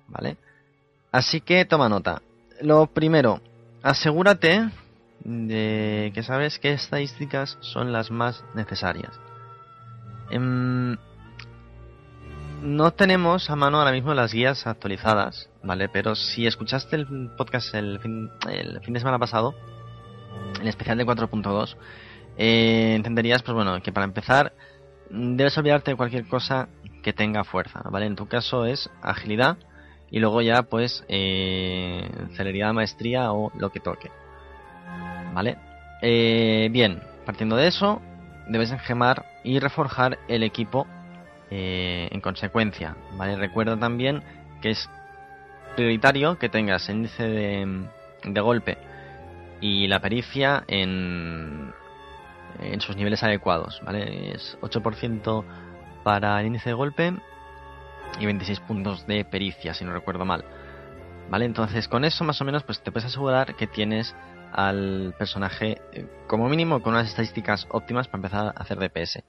¿Vale? 0.07 0.37
Así 1.11 1.41
que 1.41 1.65
toma 1.65 1.89
nota. 1.89 2.21
Lo 2.61 2.87
primero, 2.87 3.41
asegúrate 3.81 4.69
de 5.23 6.11
que 6.13 6.23
sabes 6.23 6.59
qué 6.59 6.73
estadísticas 6.73 7.57
son 7.61 7.91
las 7.91 8.11
más 8.11 8.43
necesarias. 8.53 9.19
Em, 10.29 10.97
no 12.61 12.91
tenemos 12.91 13.49
a 13.49 13.55
mano 13.55 13.79
ahora 13.79 13.91
mismo 13.91 14.13
las 14.13 14.33
guías 14.33 14.65
actualizadas, 14.67 15.49
¿vale? 15.63 15.89
Pero 15.89 16.15
si 16.15 16.47
escuchaste 16.47 16.95
el 16.95 17.31
podcast 17.37 17.73
el 17.75 17.99
fin, 17.99 18.29
el 18.49 18.79
fin 18.81 18.93
de 18.93 18.99
semana 18.99 19.19
pasado, 19.19 19.55
el 20.61 20.67
especial 20.67 20.97
de 20.97 21.05
4.2, 21.05 21.75
eh, 22.37 22.93
entenderías, 22.95 23.43
pues 23.43 23.55
bueno, 23.55 23.81
que 23.81 23.91
para 23.91 24.05
empezar 24.05 24.53
debes 25.09 25.57
olvidarte 25.57 25.91
de 25.91 25.97
cualquier 25.97 26.27
cosa 26.27 26.67
que 27.05 27.13
tenga 27.13 27.43
fuerza, 27.43 27.83
¿vale? 27.91 28.07
En 28.07 28.15
tu 28.15 28.27
caso 28.27 28.65
es 28.65 28.89
agilidad 29.03 29.57
y 30.09 30.17
luego 30.17 30.41
ya 30.41 30.63
pues 30.63 31.05
eh, 31.07 32.09
celeridad, 32.33 32.73
maestría 32.73 33.31
o 33.31 33.51
lo 33.59 33.69
que 33.69 33.79
toque, 33.79 34.09
¿vale? 35.31 35.55
Eh, 36.01 36.67
bien, 36.71 37.03
partiendo 37.23 37.57
de 37.57 37.67
eso, 37.67 38.01
debes 38.47 38.71
engemar 38.71 39.23
y 39.43 39.59
reforjar 39.59 40.17
el 40.27 40.41
equipo 40.41 40.87
eh, 41.51 42.09
en 42.11 42.21
consecuencia, 42.21 42.97
¿vale? 43.17 43.35
Recuerda 43.35 43.77
también 43.77 44.23
que 44.59 44.71
es 44.71 44.89
prioritario 45.75 46.39
que 46.39 46.49
tengas 46.49 46.89
el 46.89 46.95
índice 46.95 47.23
de, 47.23 48.41
golpe 48.41 48.79
y 49.61 49.85
la 49.85 49.99
pericia 49.99 50.63
en, 50.67 51.71
en 52.59 52.81
sus 52.81 52.95
niveles 52.95 53.21
adecuados, 53.21 53.79
¿vale? 53.85 54.31
Es 54.33 54.57
8% 54.61 55.45
para 56.05 56.39
el 56.39 56.45
índice 56.45 56.69
de 56.69 56.75
golpe 56.75 57.15
y 58.19 58.25
26 58.27 58.59
puntos 58.59 59.07
de 59.07 59.25
pericia, 59.25 59.73
si 59.73 59.83
no 59.83 59.91
recuerdo 59.91 60.23
mal. 60.23 60.45
¿Vale? 61.31 61.45
Entonces 61.45 61.87
con 61.87 62.05
eso 62.05 62.23
más 62.23 62.39
o 62.39 62.45
menos 62.45 62.61
pues 62.61 62.79
te 62.83 62.91
puedes 62.91 63.07
asegurar 63.07 63.55
que 63.55 63.65
tienes 63.65 64.15
al 64.53 65.15
personaje 65.17 65.81
eh, 65.91 66.07
como 66.27 66.47
mínimo 66.47 66.83
con 66.83 66.93
unas 66.93 67.07
estadísticas 67.07 67.65
óptimas 67.71 68.07
para 68.07 68.19
empezar 68.19 68.45
a 68.45 68.61
hacer 68.61 68.77
DPS. 68.77 69.23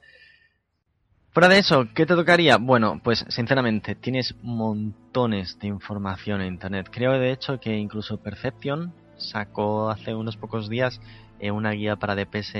Fuera 1.30 1.48
de 1.48 1.58
eso, 1.60 1.86
¿qué 1.94 2.04
te 2.04 2.14
tocaría? 2.14 2.58
Bueno, 2.58 3.00
pues 3.02 3.24
sinceramente 3.30 3.94
tienes 3.94 4.34
montones 4.42 5.58
de 5.58 5.68
información 5.68 6.42
en 6.42 6.52
internet. 6.52 6.90
Creo 6.92 7.12
de 7.12 7.32
hecho 7.32 7.58
que 7.58 7.74
incluso 7.74 8.18
Perception 8.18 8.92
sacó 9.16 9.88
hace 9.88 10.14
unos 10.14 10.36
pocos 10.36 10.68
días 10.68 11.00
eh, 11.40 11.50
una 11.50 11.70
guía 11.70 11.96
para 11.96 12.14
DPS, 12.14 12.54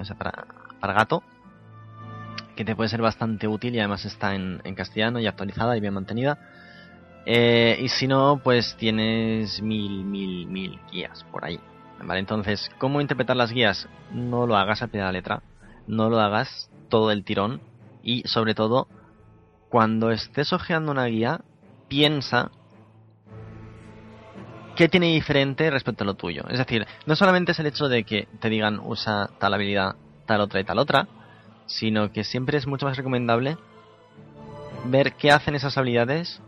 o 0.00 0.04
sea, 0.04 0.16
para, 0.18 0.44
para 0.80 0.92
gato, 0.92 1.22
que 2.56 2.64
te 2.64 2.76
puede 2.76 2.88
ser 2.88 3.02
bastante 3.02 3.48
útil 3.48 3.74
y 3.74 3.78
además 3.78 4.04
está 4.04 4.34
en, 4.34 4.60
castellano 4.74 5.20
y 5.20 5.26
actualizada 5.26 5.76
y 5.76 5.80
bien 5.80 5.94
mantenida. 5.94 6.38
Eh, 7.26 7.78
y 7.80 7.88
si 7.88 8.06
no, 8.06 8.40
pues 8.42 8.76
tienes 8.76 9.62
mil, 9.62 10.04
mil, 10.04 10.46
mil 10.46 10.78
guías 10.92 11.24
por 11.32 11.44
ahí. 11.44 11.58
Vale, 12.02 12.20
entonces, 12.20 12.70
¿cómo 12.78 13.00
interpretar 13.00 13.36
las 13.36 13.52
guías? 13.52 13.88
No 14.12 14.46
lo 14.46 14.56
hagas 14.56 14.82
a 14.82 14.88
pie 14.88 15.00
de 15.00 15.06
la 15.06 15.12
letra, 15.12 15.42
no 15.86 16.10
lo 16.10 16.20
hagas 16.20 16.70
todo 16.88 17.10
el 17.10 17.24
tirón 17.24 17.60
y 18.02 18.22
sobre 18.26 18.54
todo, 18.54 18.88
cuando 19.70 20.10
estés 20.10 20.52
hojeando 20.52 20.92
una 20.92 21.06
guía, 21.06 21.40
piensa 21.88 22.50
qué 24.76 24.88
tiene 24.88 25.06
diferente 25.06 25.70
respecto 25.70 26.04
a 26.04 26.06
lo 26.06 26.14
tuyo. 26.14 26.44
Es 26.48 26.58
decir, 26.58 26.86
no 27.06 27.16
solamente 27.16 27.52
es 27.52 27.58
el 27.58 27.66
hecho 27.66 27.88
de 27.88 28.04
que 28.04 28.28
te 28.40 28.50
digan 28.50 28.80
usa 28.80 29.30
tal 29.38 29.54
habilidad, 29.54 29.94
tal 30.26 30.40
otra 30.40 30.60
y 30.60 30.64
tal 30.64 30.78
otra, 30.78 31.08
sino 31.66 32.12
que 32.12 32.24
siempre 32.24 32.58
es 32.58 32.66
mucho 32.66 32.86
más 32.86 32.96
recomendable 32.96 33.56
ver 34.86 35.14
qué 35.14 35.30
hacen 35.30 35.54
esas 35.54 35.78
habilidades 35.78 36.40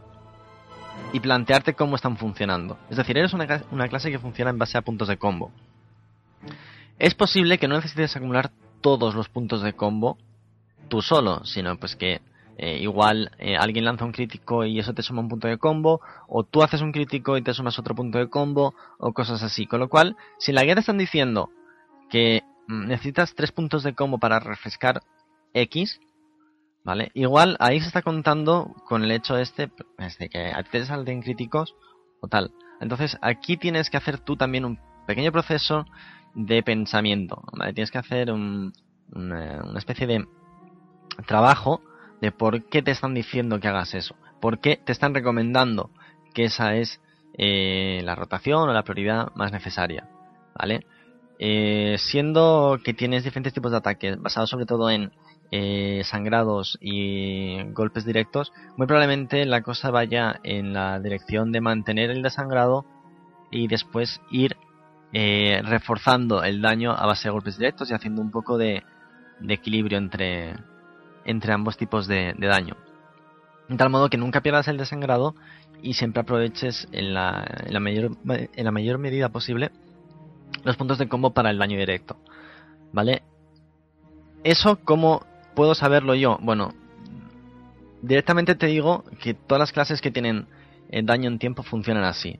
y 1.13 1.21
plantearte 1.21 1.75
cómo 1.75 1.97
están 1.97 2.17
funcionando. 2.17 2.79
Es 2.91 2.97
decir, 2.97 3.17
eres 3.17 3.33
una, 3.33 3.89
clase 3.89 4.11
que 4.11 4.19
funciona 4.19 4.51
en 4.51 4.59
base 4.59 4.79
a 4.79 4.83
puntos 4.83 5.09
de 5.09 5.17
combo. 5.17 5.51
Es 6.99 7.15
posible 7.15 7.59
que 7.59 7.69
no 7.69 7.77
necesites 7.77 8.17
acumular 8.17 8.51
todos 8.81 9.15
los 9.15 9.29
puntos 9.29 9.63
de 9.63 9.73
combo 9.75 10.19
tú 10.89 11.03
solo, 11.03 11.45
sino 11.45 11.77
pues 11.79 11.97
que 11.97 12.21
eh, 12.59 12.79
igual 12.81 13.33
eh, 13.39 13.57
alguien 13.57 13.85
lanza 13.85 14.05
un 14.05 14.13
crítico 14.13 14.65
y 14.65 14.79
eso 14.79 14.95
te 14.95 15.03
suma 15.03 15.21
un 15.21 15.29
punto 15.29 15.49
de 15.49 15.59
combo, 15.59 16.01
o 16.29 16.45
tú 16.45 16.63
haces 16.63 16.81
un 16.81 16.93
crítico 16.93 17.37
y 17.37 17.43
te 17.43 17.53
sumas 17.53 17.79
otro 17.79 17.95
punto 17.95 18.19
de 18.19 18.29
combo, 18.29 18.75
o 18.99 19.13
cosas 19.13 19.43
así. 19.43 19.67
Con 19.67 19.81
lo 19.81 19.89
cual, 19.89 20.17
si 20.39 20.53
la 20.53 20.63
guía 20.63 20.75
te 20.75 20.81
están 20.81 20.99
diciendo 20.99 21.51
que 22.09 22.43
necesitas 22.69 23.35
tres 23.35 23.53
puntos 23.53 23.83
de 23.83 23.95
combo 23.95 24.19
para 24.19 24.41
refrescar 24.41 25.03
X, 25.55 26.01
¿vale? 26.85 27.11
Igual 27.15 27.57
ahí 27.61 27.81
se 27.81 27.87
está 27.87 28.03
contando 28.03 28.75
con 28.87 29.05
el 29.05 29.11
hecho 29.11 29.39
este, 29.39 29.71
de 30.19 30.29
que 30.29 30.53
te 30.71 30.85
salten 30.85 31.23
críticos 31.23 31.75
o 32.21 32.29
tal. 32.29 32.53
Entonces 32.81 33.17
aquí 33.23 33.57
tienes 33.57 33.91
que 33.91 33.97
hacer 33.97 34.19
tú 34.19 34.37
también 34.37 34.65
un 34.65 34.79
pequeño 35.07 35.33
proceso 35.33 35.87
de 36.35 36.63
pensamiento, 36.63 37.43
¿vale? 37.53 37.73
Tienes 37.73 37.91
que 37.91 37.99
hacer 37.99 38.31
un, 38.31 38.73
una, 39.13 39.79
especie 39.79 40.07
de 40.07 40.27
trabajo 41.27 41.81
de 42.21 42.33
por 42.33 42.65
qué 42.69 42.83
te 42.83 42.91
están 42.91 43.15
diciendo 43.15 43.61
que 43.61 43.69
hagas 43.69 43.95
eso, 43.95 44.17
por 44.41 44.61
qué 44.61 44.77
te 44.77 44.93
están 44.93 45.15
recomendando 45.15 45.91
que 46.35 46.45
esa 46.45 46.77
es 46.77 47.01
eh, 47.39 48.01
la 48.05 48.15
rotación 48.15 48.69
o 48.69 48.73
la 48.73 48.83
prioridad 48.83 49.33
más 49.35 49.53
necesaria, 49.53 50.09
¿vale? 50.55 50.87
Eh, 51.39 51.97
siendo 51.99 52.79
que 52.83 52.95
tienes 52.95 53.25
diferentes 53.25 53.53
tipos 53.53 53.71
de 53.71 53.77
ataques 53.77 54.19
basados 54.21 54.49
sobre 54.49 54.65
todo 54.65 54.89
en 54.89 55.13
eh, 55.51 56.03
sangrados 56.05 56.79
y 56.81 57.63
golpes 57.73 58.07
directos, 58.07 58.53
muy 58.77 58.87
probablemente 58.87 59.45
la 59.45 59.61
cosa 59.63 59.91
vaya 59.91 60.41
en 60.45 60.73
la 60.73 60.99
dirección 60.99 61.53
de 61.53 61.61
mantener 61.61 62.11
el 62.11 62.23
desangrado 62.23 62.87
y 63.51 63.69
después 63.69 64.21
ir 64.31 64.57
eh, 65.13 65.61
reforzando 65.65 66.43
el 66.43 66.63
daño 66.63 66.93
a 66.93 67.07
base 67.07 67.29
de 67.29 67.33
golpes 67.33 67.59
directos 67.59 67.91
y 67.91 67.95
haciendo 67.95 68.23
un 68.23 68.31
poco 68.31 68.57
de, 68.57 68.83
equilibrio 69.47 69.99
entre, 69.99 70.57
entre 71.27 71.53
ambos 71.53 71.77
tipos 71.77 72.07
de, 72.07 72.35
daño. 72.39 72.77
De 73.69 73.77
tal 73.77 73.91
modo 73.91 74.09
que 74.09 74.17
nunca 74.17 74.41
pierdas 74.41 74.69
el 74.69 74.79
desangrado 74.79 75.35
y 75.83 75.95
siempre 75.95 76.23
aproveches 76.23 76.89
en 76.93 77.13
la, 77.13 77.47
en 77.67 77.73
la, 77.75 77.81
mayor, 77.81 78.13
en 78.27 78.65
la 78.65 78.73
mayor 78.73 78.99
medida 78.99 79.29
posible 79.29 79.71
los 80.65 80.77
puntos 80.77 80.99
de 80.99 81.09
combo 81.09 81.31
para 81.31 81.51
el 81.51 81.59
daño 81.59 81.79
directo. 81.79 82.17
¿Vale? 82.93 83.23
Eso, 84.45 84.79
¿cómo 84.85 85.25
puedo 85.55 85.75
saberlo 85.75 86.15
yo? 86.15 86.39
Bueno, 86.41 86.73
directamente 88.03 88.55
te 88.55 88.67
digo 88.67 89.05
que 89.21 89.35
todas 89.35 89.61
las 89.61 89.73
clases 89.73 90.01
que 90.01 90.11
tienen 90.11 90.47
eh, 90.91 91.03
daño 91.03 91.29
en 91.29 91.39
tiempo 91.39 91.63
funcionan 91.63 92.05
así. 92.05 92.39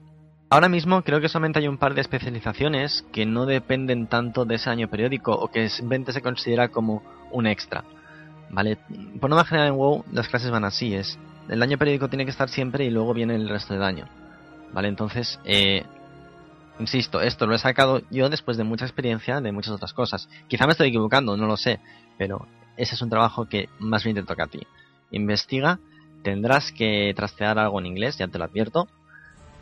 Ahora 0.49 0.69
mismo 0.69 1.01
creo 1.01 1.19
que 1.19 1.27
solamente 1.27 1.59
hay 1.59 1.67
un 1.67 1.77
par 1.77 1.93
de 1.93 2.01
especializaciones 2.01 3.05
que 3.11 3.25
no 3.25 3.45
dependen 3.45 4.07
tanto 4.07 4.45
de 4.45 4.55
ese 4.55 4.69
daño 4.69 4.89
periódico 4.89 5.33
o 5.33 5.49
que 5.49 5.67
simplemente 5.67 6.13
se 6.13 6.21
considera 6.21 6.69
como 6.69 7.03
un 7.31 7.47
extra. 7.47 7.83
¿Vale? 8.49 8.77
Por 9.19 9.29
norma 9.29 9.43
general 9.43 9.69
en 9.69 9.75
WoW 9.75 10.05
las 10.13 10.29
clases 10.29 10.49
van 10.49 10.63
así, 10.63 10.95
es 10.95 11.19
el 11.49 11.59
daño 11.59 11.77
periódico 11.77 12.09
tiene 12.09 12.25
que 12.25 12.31
estar 12.31 12.49
siempre 12.49 12.85
y 12.85 12.89
luego 12.89 13.13
viene 13.13 13.35
el 13.35 13.49
resto 13.49 13.73
de 13.73 13.79
daño. 13.79 14.07
¿Vale? 14.73 14.89
Entonces, 14.89 15.39
eh, 15.45 15.85
insisto, 16.79 17.21
esto 17.21 17.47
lo 17.47 17.55
he 17.55 17.59
sacado 17.59 18.01
yo 18.09 18.29
después 18.29 18.57
de 18.57 18.63
mucha 18.63 18.85
experiencia 18.85 19.41
de 19.41 19.51
muchas 19.51 19.73
otras 19.73 19.93
cosas. 19.93 20.29
Quizá 20.47 20.65
me 20.65 20.71
estoy 20.71 20.89
equivocando, 20.89 21.37
no 21.37 21.47
lo 21.47 21.57
sé, 21.57 21.79
pero 22.17 22.47
ese 22.75 22.95
es 22.95 23.01
un 23.01 23.09
trabajo 23.09 23.47
que 23.47 23.69
más 23.79 24.03
bien 24.03 24.15
te 24.15 24.23
toca 24.23 24.45
a 24.45 24.47
ti. 24.47 24.61
Investiga, 25.11 25.79
tendrás 26.23 26.71
que 26.71 27.13
trastear 27.15 27.59
algo 27.59 27.79
en 27.79 27.87
inglés, 27.87 28.17
ya 28.17 28.27
te 28.27 28.37
lo 28.37 28.45
advierto, 28.45 28.87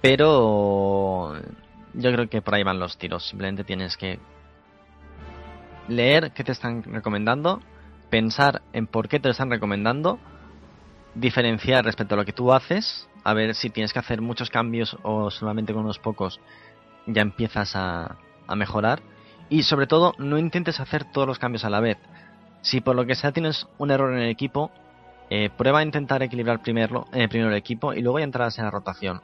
pero 0.02 1.36
yo 1.94 2.12
creo 2.12 2.30
que 2.30 2.42
por 2.42 2.56
ahí 2.56 2.64
van 2.64 2.80
los 2.80 2.98
tiros. 2.98 3.28
Simplemente 3.28 3.64
tienes 3.64 3.98
que 3.98 4.20
leer 5.88 6.32
qué 6.32 6.44
te 6.44 6.52
están 6.52 6.84
recomendando, 6.84 7.62
pensar 8.10 8.62
en 8.74 8.88
por 8.88 9.08
qué 9.08 9.20
te 9.20 9.28
lo 9.28 9.32
están 9.32 9.50
recomendando, 9.50 10.20
diferenciar 11.14 11.86
respecto 11.86 12.16
a 12.16 12.18
lo 12.18 12.26
que 12.26 12.34
tú 12.34 12.52
haces, 12.52 13.08
a 13.24 13.34
ver 13.34 13.56
si 13.56 13.70
tienes 13.70 13.94
que 13.94 14.00
hacer 14.00 14.22
muchos 14.22 14.50
cambios 14.50 14.98
o 15.04 15.32
solamente 15.32 15.74
con 15.74 15.84
unos 15.84 16.00
pocos 16.00 16.40
ya 17.08 17.22
empiezas 17.22 17.76
a, 17.76 18.18
mejorar. 18.56 19.02
Y 19.50 19.64
sobre 19.64 19.88
todo, 19.88 20.14
no 20.18 20.38
intentes 20.38 20.80
hacer 20.80 21.04
todos 21.12 21.28
los 21.28 21.40
cambios 21.40 21.66
a 21.66 21.70
la 21.70 21.80
vez. 21.80 21.98
Si 22.62 22.82
por 22.82 22.96
lo 22.96 23.06
que 23.06 23.16
sea 23.16 23.32
tienes 23.32 23.68
un 23.78 23.92
error 23.92 24.14
en 24.14 24.20
el 24.20 24.30
equipo, 24.30 24.72
eh, 25.30 25.50
prueba 25.56 25.80
a 25.80 25.84
intentar 25.84 26.22
equilibrar 26.24 26.62
primero, 26.62 27.08
eh, 27.12 27.28
primero 27.28 27.50
el 27.50 27.58
equipo 27.58 27.94
y 27.94 28.02
luego 28.02 28.20
ya 28.20 28.26
entrarás 28.26 28.58
en 28.60 28.66
la 28.66 28.72
rotación. 28.72 29.22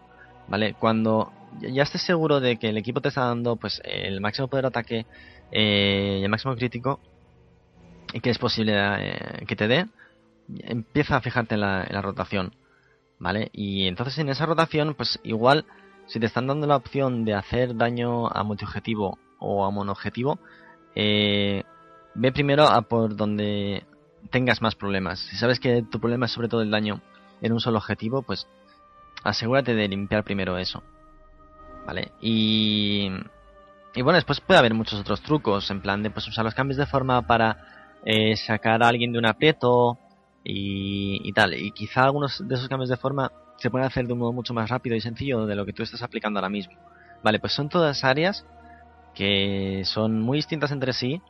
¿vale? 0.48 0.74
Cuando 0.74 1.32
ya 1.60 1.84
estés 1.84 2.02
seguro 2.02 2.40
de 2.40 2.58
que 2.58 2.70
el 2.70 2.78
equipo 2.78 3.02
te 3.02 3.10
está 3.10 3.26
dando 3.26 3.56
pues 3.56 3.82
el 3.86 4.22
máximo 4.22 4.48
poder 4.48 4.64
de 4.64 4.68
ataque 4.68 5.06
eh, 5.52 6.18
y 6.20 6.24
el 6.24 6.30
máximo 6.30 6.56
crítico 6.56 7.00
que 8.22 8.30
es 8.30 8.38
posible 8.38 8.74
eh, 8.76 9.46
que 9.48 9.56
te 9.56 9.68
dé, 9.68 9.86
empieza 10.64 11.16
a 11.16 11.22
fijarte 11.22 11.56
en 11.56 11.62
la, 11.62 12.02
rotación, 12.02 12.54
¿vale? 13.20 13.50
Y 13.54 13.88
entonces 13.88 14.18
en 14.18 14.28
esa 14.28 14.46
rotación, 14.46 14.96
pues 14.96 15.20
igual 15.24 15.66
si 16.12 16.20
te 16.20 16.26
están 16.26 16.48
dando 16.48 16.68
la 16.68 16.76
opción 16.76 17.24
de 17.24 17.34
hacer 17.34 17.76
daño 17.76 18.28
a 18.28 18.44
multiobjetivo 18.44 19.18
o 19.40 19.64
a 19.64 19.72
monoobjetivo, 19.72 20.40
eh, 20.94 21.64
ve 22.16 22.32
primero 22.34 22.68
a 22.68 22.82
por 22.82 23.16
donde 23.16 23.86
tengas 24.30 24.62
más 24.62 24.76
problemas. 24.76 25.20
Si 25.20 25.38
sabes 25.38 25.60
que 25.62 25.84
tu 25.84 26.02
problema 26.02 26.26
es 26.26 26.34
sobre 26.34 26.50
todo 26.50 26.64
el 26.64 26.70
daño 26.70 27.02
en 27.42 27.54
un 27.54 27.62
solo 27.62 27.78
objetivo, 27.78 28.24
pues 28.24 28.46
asegúrate 29.24 29.74
de 29.74 29.88
limpiar 29.88 30.26
primero 30.26 30.58
eso. 30.58 30.84
¿Vale? 31.86 32.12
Y, 32.20 33.10
y 33.96 34.02
bueno, 34.02 34.18
después 34.18 34.42
puede 34.42 34.60
haber 34.60 34.74
muchos 34.74 35.00
otros 35.00 35.22
trucos, 35.22 35.72
en 35.72 35.82
plan 35.82 36.04
de 36.04 36.12
pues 36.12 36.28
usar 36.28 36.44
los 36.44 36.54
cambios 36.54 36.78
de 36.78 36.88
forma 36.88 37.26
para 37.26 37.98
eh, 38.04 38.36
sacar 38.36 38.84
a 38.84 38.90
alguien 38.90 39.14
de 39.14 39.20
un 39.20 39.26
aprieto 39.26 39.98
y, 40.44 41.22
y, 41.24 41.32
tal. 41.32 41.54
Y 41.54 41.72
quizá 41.72 42.04
algunos 42.04 42.46
de 42.46 42.54
esos 42.54 42.68
cambios 42.68 42.90
de 42.90 42.98
forma 42.98 43.32
se 43.62 43.70
pueden 43.70 43.86
hacer 43.86 44.08
de 44.08 44.14
un 44.14 44.20
modo 44.20 44.34
mucho 44.34 44.56
más 44.56 44.72
rápido 44.72 44.96
y 44.96 45.02
sencillo 45.02 45.46
de 45.46 45.56
lo 45.56 45.68
que 45.68 45.74
tú 45.74 45.84
estás 45.84 46.02
aplicando 46.02 46.40
ahora 46.40 46.50
mismo. 46.50 46.74
Vale, 47.24 47.40
pues 47.40 47.54
son 47.54 47.70
todas 47.70 48.04
áreas 48.04 48.44
que 49.14 49.84
son 49.86 50.20
muy 50.20 50.40
distintas 50.40 50.72
entre 50.72 50.94
sí, 50.94 51.22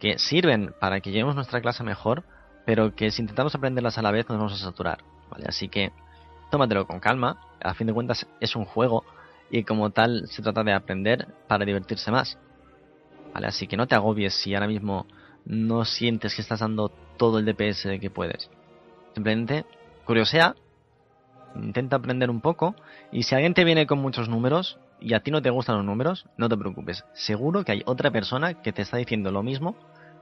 que 0.00 0.18
sirven 0.18 0.72
para 0.80 1.00
que 1.00 1.10
llevemos 1.10 1.34
nuestra 1.34 1.60
clase 1.60 1.82
mejor, 1.82 2.24
pero 2.64 2.94
que 2.94 3.10
si 3.10 3.20
intentamos 3.20 3.54
aprenderlas 3.54 3.98
a 3.98 4.02
la 4.02 4.10
vez 4.10 4.26
nos 4.26 4.38
vamos 4.38 4.54
a 4.54 4.64
saturar. 4.64 5.04
Vale, 5.28 5.44
así 5.48 5.68
que 5.68 5.92
tómatelo 6.50 6.86
con 6.86 6.98
calma, 6.98 7.40
a 7.62 7.74
fin 7.74 7.86
de 7.86 7.92
cuentas 7.92 8.26
es 8.40 8.56
un 8.56 8.64
juego 8.64 9.04
y 9.50 9.64
como 9.64 9.90
tal 9.90 10.28
se 10.28 10.40
trata 10.40 10.64
de 10.64 10.72
aprender 10.72 11.28
para 11.46 11.66
divertirse 11.66 12.10
más. 12.10 12.38
¿Vale? 13.34 13.48
Así 13.48 13.66
que 13.66 13.76
no 13.76 13.86
te 13.86 13.94
agobies 13.94 14.32
si 14.32 14.54
ahora 14.54 14.66
mismo 14.66 15.06
no 15.44 15.84
sientes 15.84 16.34
que 16.34 16.40
estás 16.40 16.60
dando 16.60 16.88
todo 17.18 17.38
el 17.38 17.44
DPS 17.44 18.00
que 18.00 18.10
puedes. 18.10 18.50
Simplemente 19.14 19.66
curiosea, 20.06 20.54
intenta 21.62 21.96
aprender 21.96 22.30
un 22.30 22.40
poco 22.40 22.74
y 23.12 23.24
si 23.24 23.34
alguien 23.34 23.54
te 23.54 23.64
viene 23.64 23.86
con 23.86 23.98
muchos 23.98 24.28
números 24.28 24.78
y 25.00 25.14
a 25.14 25.20
ti 25.20 25.30
no 25.30 25.42
te 25.42 25.50
gustan 25.50 25.76
los 25.76 25.84
números, 25.84 26.26
no 26.36 26.48
te 26.48 26.56
preocupes. 26.56 27.04
Seguro 27.14 27.64
que 27.64 27.72
hay 27.72 27.82
otra 27.86 28.10
persona 28.10 28.54
que 28.62 28.72
te 28.72 28.82
está 28.82 28.96
diciendo 28.96 29.30
lo 29.30 29.42
mismo 29.42 29.76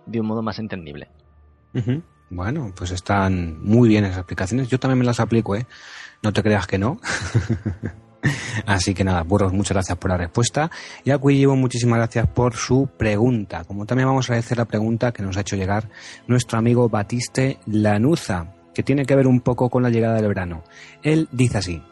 de 0.07 0.21
un 0.21 0.27
modo 0.27 0.43
más 0.43 0.59
entendible. 0.59 1.09
Bueno, 2.31 2.73
pues 2.77 2.91
están 2.91 3.63
muy 3.63 3.89
bien 3.89 4.05
esas 4.05 4.19
aplicaciones. 4.19 4.69
Yo 4.69 4.79
también 4.79 4.99
me 4.99 5.05
las 5.05 5.21
aplico, 5.21 5.57
¿eh? 5.57 5.67
No 6.23 6.33
te 6.33 6.43
creas 6.43 6.67
que 6.67 6.79
no. 6.79 7.01
Así 8.67 8.95
que 8.95 9.05
nada, 9.05 9.23
burros, 9.23 9.53
muchas 9.53 9.75
gracias 9.75 9.99
por 9.99 10.11
la 10.11 10.17
respuesta. 10.17 10.71
Y 11.05 11.11
a 11.11 11.19
llevo 11.19 11.57
muchísimas 11.57 11.99
gracias 11.99 12.27
por 12.29 12.55
su 12.55 12.89
pregunta. 12.97 13.65
Como 13.65 13.87
también 13.87 14.09
vamos 14.09 14.29
a 14.29 14.33
agradecer 14.33 14.59
la 14.59 14.65
pregunta 14.65 15.13
que 15.13 15.23
nos 15.23 15.37
ha 15.37 15.41
hecho 15.41 15.57
llegar 15.57 15.91
nuestro 16.27 16.59
amigo 16.59 16.89
Batiste 16.89 17.59
Lanuza, 17.67 18.55
que 18.75 18.83
tiene 18.83 19.05
que 19.05 19.17
ver 19.17 19.27
un 19.27 19.41
poco 19.41 19.71
con 19.71 19.83
la 19.83 19.91
llegada 19.91 20.17
del 20.17 20.29
verano. 20.29 20.65
Él 21.03 21.29
dice 21.33 21.59
así. 21.59 21.83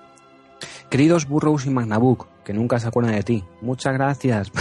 Queridos 0.91 1.27
Burros 1.27 1.65
y 1.67 1.71
Magnabook, 1.71 2.27
que 2.45 2.53
nunca 2.53 2.79
se 2.79 2.89
acuerdan 2.89 3.15
de 3.15 3.23
ti, 3.23 3.45
muchas 3.63 3.95
gracias. 3.95 4.51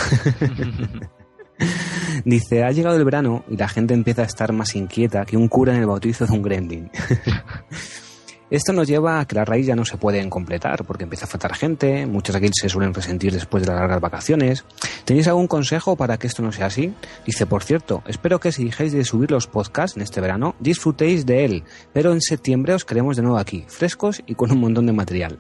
Dice, 2.26 2.64
ha 2.64 2.72
llegado 2.72 2.96
el 2.96 3.06
verano 3.06 3.44
y 3.50 3.58
la 3.58 3.68
gente 3.68 3.94
empieza 3.94 4.22
a 4.24 4.26
estar 4.26 4.52
más 4.54 4.76
inquieta 4.76 5.26
que 5.26 5.38
un 5.38 5.48
cura 5.48 5.74
en 5.74 5.82
el 5.82 5.88
bautizo 5.88 6.26
de 6.26 6.34
un 6.34 6.42
gremlin. 6.42 6.92
Esto 8.52 8.74
nos 8.74 8.86
lleva 8.86 9.22
a 9.22 9.26
que 9.26 9.34
la 9.34 9.46
raíz 9.46 9.66
ya 9.66 9.78
no 9.78 9.86
se 9.86 9.96
pueden 9.96 10.30
completar 10.30 10.84
porque 10.84 11.06
empieza 11.06 11.24
a 11.24 11.30
faltar 11.30 11.56
gente, 11.56 12.06
muchos 12.06 12.36
aquí 12.36 12.50
se 12.52 12.68
suelen 12.68 12.94
resentir 12.94 13.32
después 13.32 13.64
de 13.64 13.70
las 13.70 13.80
largas 13.80 14.02
vacaciones. 14.02 14.66
¿Tenéis 15.06 15.30
algún 15.30 15.48
consejo 15.48 15.96
para 15.96 16.18
que 16.18 16.28
esto 16.28 16.44
no 16.44 16.52
sea 16.52 16.66
así? 16.66 16.94
Dice, 17.26 17.46
por 17.46 17.64
cierto, 17.64 18.04
espero 18.08 18.42
que 18.42 18.52
si 18.52 18.66
dejéis 18.66 18.92
de 18.92 19.06
subir 19.06 19.32
los 19.32 19.48
podcasts 19.48 19.96
en 19.96 20.04
este 20.04 20.20
verano, 20.20 20.56
disfrutéis 20.60 21.26
de 21.26 21.46
él, 21.46 21.64
pero 21.94 22.12
en 22.12 22.20
septiembre 22.20 22.74
os 22.74 22.84
queremos 22.84 23.16
de 23.16 23.22
nuevo 23.22 23.38
aquí, 23.38 23.64
frescos 23.70 24.22
y 24.28 24.36
con 24.36 24.52
un 24.52 24.60
montón 24.60 24.86
de 24.86 24.92
material. 24.92 25.40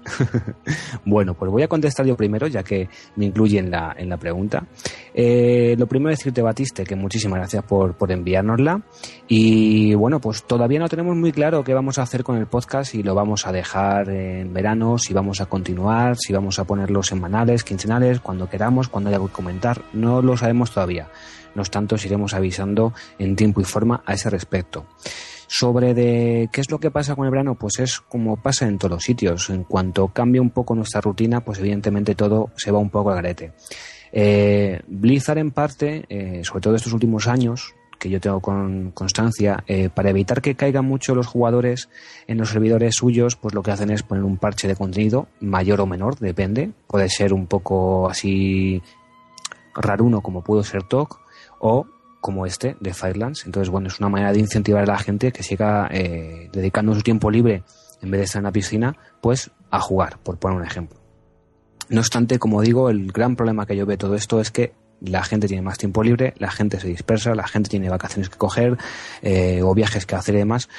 bueno, 1.06 1.34
pues 1.34 1.52
voy 1.52 1.64
a 1.64 1.68
contestar 1.68 2.06
yo 2.06 2.16
primero, 2.16 2.48
ya 2.48 2.64
que 2.64 2.88
me 3.18 3.26
incluye 3.26 3.60
en 3.60 3.72
la, 3.72 3.94
en 3.98 4.08
la 4.08 4.16
pregunta. 4.16 4.66
Eh, 5.14 5.76
lo 5.78 5.86
primero 5.86 6.14
es 6.14 6.20
decirte, 6.20 6.42
Batiste, 6.42 6.86
que 6.86 6.96
muchísimas 6.96 7.40
gracias 7.40 7.64
por, 7.64 7.98
por 7.98 8.10
enviárnosla. 8.10 8.82
Y 9.28 9.94
bueno, 9.96 10.22
pues 10.22 10.44
todavía 10.44 10.80
no 10.80 10.88
tenemos 10.88 11.18
muy 11.18 11.34
claro 11.34 11.62
qué 11.66 11.74
vamos 11.74 11.98
a 11.98 12.04
hacer 12.04 12.24
con 12.24 12.38
el 12.38 12.48
podcast 12.48 12.96
y 12.96 13.01
lo 13.04 13.16
vamos 13.16 13.48
a 13.48 13.52
dejar 13.52 14.10
en 14.10 14.54
verano, 14.54 14.98
si 14.98 15.14
vamos 15.14 15.42
a 15.42 15.46
continuar, 15.46 16.18
si 16.18 16.34
vamos 16.34 16.60
a 16.60 16.64
ponerlos 16.64 17.08
semanales, 17.08 17.64
quincenales, 17.64 18.20
cuando 18.20 18.50
queramos, 18.50 18.88
cuando 18.88 19.10
haya 19.10 19.20
que 19.20 19.32
comentar, 19.32 19.82
no 19.94 20.22
lo 20.22 20.38
sabemos 20.38 20.72
todavía. 20.72 21.10
No 21.56 21.62
obstante, 21.62 21.96
os 21.96 22.06
iremos 22.06 22.34
avisando 22.34 22.94
en 23.20 23.36
tiempo 23.36 23.62
y 23.62 23.64
forma 23.66 24.04
a 24.06 24.14
ese 24.14 24.30
respecto. 24.30 24.86
Sobre 25.48 25.94
de 25.94 26.50
qué 26.52 26.62
es 26.62 26.72
lo 26.72 26.80
que 26.80 26.92
pasa 26.92 27.16
con 27.16 27.26
el 27.26 27.32
verano, 27.32 27.56
pues 27.56 27.80
es 27.80 28.00
como 28.00 28.38
pasa 28.38 28.68
en 28.68 28.78
todos 28.78 28.92
los 28.92 29.04
sitios. 29.04 29.50
En 29.50 29.66
cuanto 29.66 30.08
cambia 30.08 30.42
un 30.42 30.52
poco 30.52 30.76
nuestra 30.76 31.02
rutina, 31.02 31.42
pues 31.42 31.60
evidentemente 31.60 32.16
todo 32.16 32.52
se 32.56 32.72
va 32.72 32.80
un 32.80 32.90
poco 32.90 33.10
al 33.10 33.18
garete. 33.18 33.52
Eh, 34.14 34.82
Blizzard 34.88 35.40
en 35.40 35.52
parte, 35.52 36.06
eh, 36.08 36.42
sobre 36.44 36.62
todo 36.62 36.76
estos 36.76 36.94
últimos 36.94 37.28
años, 37.28 37.76
que 38.02 38.10
yo 38.10 38.20
tengo 38.20 38.40
con 38.40 38.90
constancia, 38.92 39.64
eh, 39.68 39.90
para 39.94 40.10
evitar 40.10 40.42
que 40.42 40.56
caigan 40.56 40.86
mucho 40.86 41.14
los 41.14 41.28
jugadores 41.28 41.88
en 42.26 42.40
los 42.40 42.50
servidores 42.50 42.96
suyos, 42.96 43.36
pues 43.36 43.54
lo 43.54 43.62
que 43.62 43.70
hacen 43.70 43.92
es 43.92 44.02
poner 44.02 44.24
un 44.24 44.38
parche 44.38 44.68
de 44.68 44.76
contenido, 44.76 45.28
mayor 45.40 45.82
o 45.82 45.86
menor, 45.86 46.18
depende. 46.18 46.72
Puede 46.88 47.10
ser 47.10 47.32
un 47.32 47.46
poco 47.46 48.10
así 48.10 48.82
raruno 49.76 50.22
como 50.22 50.44
pudo 50.44 50.64
ser 50.64 50.82
TOC, 50.82 51.22
o 51.60 51.86
como 52.22 52.48
este 52.48 52.76
de 52.80 52.94
Firelands. 52.94 53.46
Entonces, 53.46 53.70
bueno, 53.70 53.88
es 53.88 54.00
una 54.00 54.10
manera 54.10 54.34
de 54.34 54.40
incentivar 54.40 54.84
a 54.84 54.94
la 54.94 54.98
gente 54.98 55.32
que 55.32 55.44
siga 55.44 55.88
eh, 55.92 56.50
dedicando 56.52 56.96
su 56.96 57.02
tiempo 57.02 57.30
libre, 57.30 57.64
en 58.02 58.10
vez 58.10 58.20
de 58.20 58.26
estar 58.26 58.40
en 58.40 58.46
la 58.46 58.52
piscina, 58.52 58.98
pues 59.22 59.52
a 59.70 59.80
jugar, 59.80 60.18
por 60.24 60.40
poner 60.40 60.58
un 60.58 60.66
ejemplo. 60.66 61.00
No 61.90 62.00
obstante, 62.00 62.40
como 62.40 62.64
digo, 62.64 62.90
el 62.90 63.12
gran 63.12 63.36
problema 63.36 63.68
que 63.68 63.76
yo 63.76 63.86
veo 63.86 63.98
todo 63.98 64.16
esto 64.16 64.42
es 64.42 64.50
que 64.50 64.74
la 65.02 65.24
gente 65.24 65.48
tiene 65.48 65.62
más 65.62 65.78
tiempo 65.78 66.04
libre, 66.04 66.34
la 66.38 66.52
gente 66.52 66.80
se 66.80 66.88
dispersa, 66.88 67.36
la 67.36 67.48
gente 67.48 67.70
tiene 67.70 67.90
vacaciones 67.90 68.30
que 68.30 68.38
coger 68.38 68.78
eh, 69.22 69.62
o 69.64 69.74
viajes 69.74 70.06
que 70.06 70.16
hacer 70.16 70.36
y 70.36 70.40
demás. 70.40 70.70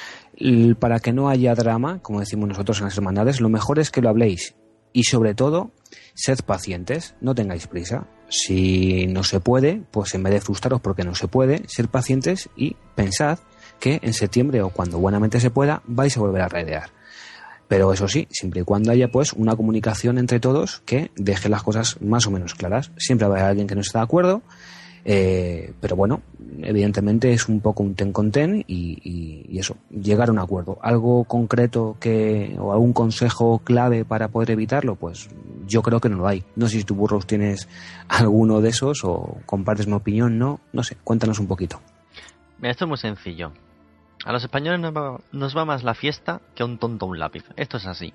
para 0.79 0.99
que 0.99 1.13
no 1.13 1.29
haya 1.29 1.53
drama, 1.55 1.99
como 2.01 2.19
decimos 2.19 2.49
nosotros 2.49 2.79
en 2.79 2.85
las 2.85 2.97
hermandades, 2.97 3.41
lo 3.41 3.49
mejor 3.49 3.79
es 3.79 3.91
que 3.91 4.01
lo 4.01 4.09
habléis 4.09 4.55
y 4.93 5.03
sobre 5.03 5.33
todo, 5.33 5.71
sed 6.13 6.39
pacientes, 6.45 7.15
no 7.19 7.35
tengáis 7.35 7.67
prisa. 7.67 8.07
Si 8.29 9.07
no 9.07 9.23
se 9.23 9.39
puede, 9.39 9.81
pues 9.91 10.13
en 10.13 10.23
vez 10.23 10.33
de 10.33 10.41
frustraros 10.41 10.81
porque 10.81 11.03
no 11.03 11.15
se 11.15 11.27
puede, 11.27 11.67
ser 11.67 11.87
pacientes 11.89 12.49
y 12.55 12.77
pensad 12.95 13.39
que 13.79 13.99
en 14.01 14.13
septiembre 14.13 14.61
o 14.61 14.69
cuando 14.69 14.99
buenamente 14.99 15.39
se 15.39 15.49
pueda 15.49 15.81
vais 15.85 16.15
a 16.15 16.19
volver 16.19 16.43
a 16.43 16.47
raidear. 16.47 16.91
Pero 17.73 17.91
eso 17.91 18.07
sí, 18.07 18.27
siempre 18.29 18.61
y 18.61 18.63
cuando 18.63 18.91
haya 18.91 19.07
pues 19.07 19.33
una 19.33 19.55
comunicación 19.55 20.19
entre 20.19 20.39
todos 20.39 20.83
que 20.85 21.09
deje 21.15 21.49
las 21.49 21.63
cosas 21.63 21.99
más 22.01 22.27
o 22.27 22.29
menos 22.29 22.53
claras. 22.53 22.91
Siempre 22.97 23.27
va 23.27 23.33
a 23.33 23.37
haber 23.37 23.49
alguien 23.49 23.65
que 23.65 23.73
no 23.73 23.81
esté 23.81 23.97
de 23.97 24.03
acuerdo 24.03 24.43
Eh, 25.05 25.73
pero 25.81 25.95
bueno, 25.95 26.21
evidentemente 26.61 27.33
es 27.33 27.49
un 27.49 27.61
poco 27.61 27.81
un 27.81 27.95
ten 27.95 28.13
con 28.13 28.29
ten 28.29 28.63
y, 28.67 28.99
y, 29.49 29.57
eso, 29.57 29.75
llegar 29.89 30.29
a 30.29 30.31
un 30.31 30.37
acuerdo. 30.37 30.77
¿Algo 30.83 31.23
concreto 31.23 31.97
que, 31.99 32.55
o 32.59 32.73
algún 32.73 32.93
consejo 32.93 33.57
clave 33.63 34.05
para 34.05 34.27
poder 34.27 34.51
evitarlo? 34.51 34.93
Pues 34.95 35.27
yo 35.65 35.81
creo 35.81 35.99
que 35.99 36.09
no 36.09 36.17
lo 36.17 36.27
hay. 36.27 36.43
No 36.55 36.67
sé 36.67 36.77
si 36.77 36.83
tú, 36.83 36.93
Burros, 36.93 37.25
tienes 37.25 37.67
alguno 38.07 38.61
de 38.61 38.69
esos 38.69 39.03
o 39.03 39.39
compartes 39.47 39.87
mi 39.87 39.93
opinión, 39.93 40.37
¿no? 40.37 40.59
No 40.73 40.83
sé, 40.83 40.95
cuéntanos 41.03 41.39
un 41.39 41.47
poquito. 41.47 41.81
Mira, 42.59 42.69
esto 42.69 42.85
es 42.85 42.89
muy 42.89 42.97
sencillo. 42.99 43.51
A 44.25 44.31
los 44.31 44.43
españoles 44.43 44.79
nos 44.79 45.57
va, 45.57 45.65
más 45.65 45.83
la 45.83 45.93
fiesta 45.93 46.41
que 46.55 46.63
a 46.63 46.65
un 46.65 46.77
tonto 46.77 47.05
un 47.05 47.19
lápiz. 47.19 47.43
Esto 47.57 47.77
es 47.77 47.85
así. 47.85 48.13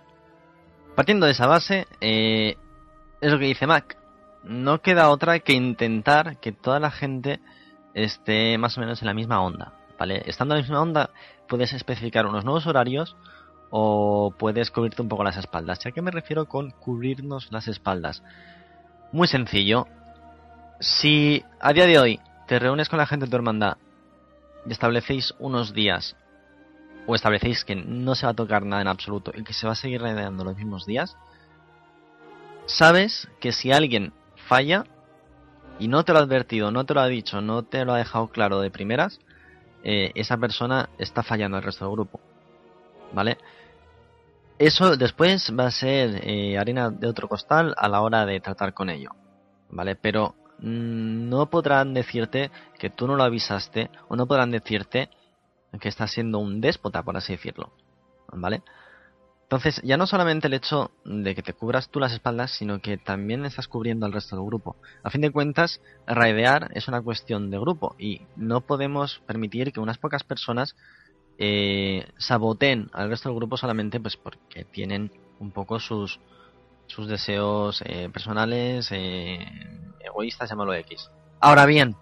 Partiendo 0.94 1.26
de 1.26 1.32
esa 1.32 1.46
base, 1.46 1.86
eh, 2.00 2.56
es 3.20 3.32
lo 3.32 3.38
que 3.38 3.44
dice 3.44 3.66
Mac. 3.66 3.98
No 4.42 4.80
queda 4.80 5.10
otra 5.10 5.38
que 5.40 5.52
intentar 5.52 6.38
que 6.38 6.52
toda 6.52 6.80
la 6.80 6.90
gente 6.90 7.40
esté 7.92 8.56
más 8.56 8.76
o 8.78 8.80
menos 8.80 9.02
en 9.02 9.06
la 9.06 9.14
misma 9.14 9.42
onda. 9.42 9.74
¿Vale? 9.98 10.22
Estando 10.26 10.54
en 10.54 10.60
la 10.60 10.62
misma 10.62 10.80
onda, 10.80 11.10
puedes 11.46 11.72
especificar 11.72 12.26
unos 12.26 12.44
nuevos 12.44 12.66
horarios 12.66 13.16
o 13.70 14.32
puedes 14.38 14.70
cubrirte 14.70 15.02
un 15.02 15.08
poco 15.08 15.24
las 15.24 15.36
espaldas. 15.36 15.84
¿A 15.84 15.90
qué 15.90 16.00
me 16.00 16.10
refiero 16.10 16.46
con 16.46 16.70
cubrirnos 16.70 17.52
las 17.52 17.68
espaldas? 17.68 18.22
Muy 19.12 19.28
sencillo. 19.28 19.86
Si 20.80 21.44
a 21.60 21.72
día 21.72 21.86
de 21.86 21.98
hoy 21.98 22.20
te 22.46 22.58
reúnes 22.58 22.88
con 22.88 22.98
la 22.98 23.06
gente 23.06 23.26
de 23.26 23.30
tu 23.30 23.36
hermandad 23.36 23.76
establecéis 24.70 25.34
unos 25.38 25.72
días 25.72 26.16
o 27.06 27.14
establecéis 27.14 27.64
que 27.64 27.74
no 27.74 28.14
se 28.14 28.26
va 28.26 28.32
a 28.32 28.36
tocar 28.36 28.64
nada 28.64 28.82
en 28.82 28.88
absoluto 28.88 29.32
y 29.34 29.42
que 29.42 29.54
se 29.54 29.66
va 29.66 29.72
a 29.72 29.76
seguir 29.76 30.00
rodeando 30.00 30.44
los 30.44 30.56
mismos 30.56 30.84
días, 30.84 31.16
sabes 32.66 33.28
que 33.40 33.52
si 33.52 33.72
alguien 33.72 34.12
falla 34.46 34.84
y 35.78 35.88
no 35.88 36.04
te 36.04 36.12
lo 36.12 36.18
ha 36.18 36.22
advertido, 36.22 36.70
no 36.70 36.84
te 36.84 36.94
lo 36.94 37.00
ha 37.00 37.06
dicho, 37.06 37.40
no 37.40 37.62
te 37.62 37.84
lo 37.84 37.94
ha 37.94 37.98
dejado 37.98 38.28
claro 38.28 38.60
de 38.60 38.70
primeras, 38.70 39.20
eh, 39.84 40.12
esa 40.14 40.36
persona 40.36 40.90
está 40.98 41.22
fallando 41.22 41.56
al 41.56 41.62
resto 41.62 41.84
del 41.84 41.94
grupo. 41.94 42.20
¿Vale? 43.12 43.38
Eso 44.58 44.96
después 44.96 45.52
va 45.58 45.66
a 45.66 45.70
ser 45.70 46.20
eh, 46.24 46.58
harina 46.58 46.90
de 46.90 47.06
otro 47.06 47.28
costal 47.28 47.74
a 47.78 47.88
la 47.88 48.02
hora 48.02 48.26
de 48.26 48.40
tratar 48.40 48.74
con 48.74 48.90
ello. 48.90 49.10
¿Vale? 49.70 49.94
Pero 49.94 50.34
no 50.60 51.50
podrán 51.50 51.94
decirte 51.94 52.50
que 52.78 52.90
tú 52.90 53.06
no 53.06 53.16
lo 53.16 53.22
avisaste 53.22 53.90
o 54.08 54.16
no 54.16 54.26
podrán 54.26 54.50
decirte 54.50 55.10
que 55.80 55.88
estás 55.88 56.10
siendo 56.10 56.38
un 56.38 56.60
déspota, 56.60 57.02
por 57.02 57.16
así 57.16 57.32
decirlo. 57.34 57.72
¿Vale? 58.32 58.62
Entonces, 59.48 59.80
ya 59.82 59.96
no 59.96 60.06
solamente 60.06 60.46
el 60.46 60.52
hecho 60.52 60.90
de 61.06 61.34
que 61.34 61.42
te 61.42 61.54
cubras 61.54 61.88
tú 61.88 62.00
las 62.00 62.12
espaldas, 62.12 62.50
sino 62.50 62.80
que 62.80 62.98
también 62.98 63.46
estás 63.46 63.66
cubriendo 63.66 64.04
al 64.04 64.12
resto 64.12 64.36
del 64.36 64.44
grupo. 64.44 64.76
A 65.02 65.08
fin 65.08 65.22
de 65.22 65.30
cuentas, 65.30 65.80
raidear 66.06 66.70
es 66.74 66.86
una 66.86 67.00
cuestión 67.00 67.50
de 67.50 67.58
grupo 67.58 67.96
y 67.98 68.20
no 68.36 68.60
podemos 68.60 69.22
permitir 69.26 69.72
que 69.72 69.80
unas 69.80 69.96
pocas 69.96 70.22
personas 70.22 70.76
eh, 71.38 72.06
saboten 72.18 72.90
al 72.92 73.08
resto 73.08 73.30
del 73.30 73.36
grupo 73.36 73.56
solamente 73.56 74.00
pues 74.00 74.18
porque 74.18 74.64
tienen 74.64 75.10
un 75.38 75.50
poco 75.52 75.80
sus, 75.80 76.20
sus 76.88 77.08
deseos 77.08 77.82
eh, 77.86 78.08
personales, 78.12 78.90
eh, 78.90 79.38
egoístas, 80.00 80.50
llámalo 80.50 80.74
X. 80.74 81.10
Ahora 81.40 81.64
bien, 81.66 81.96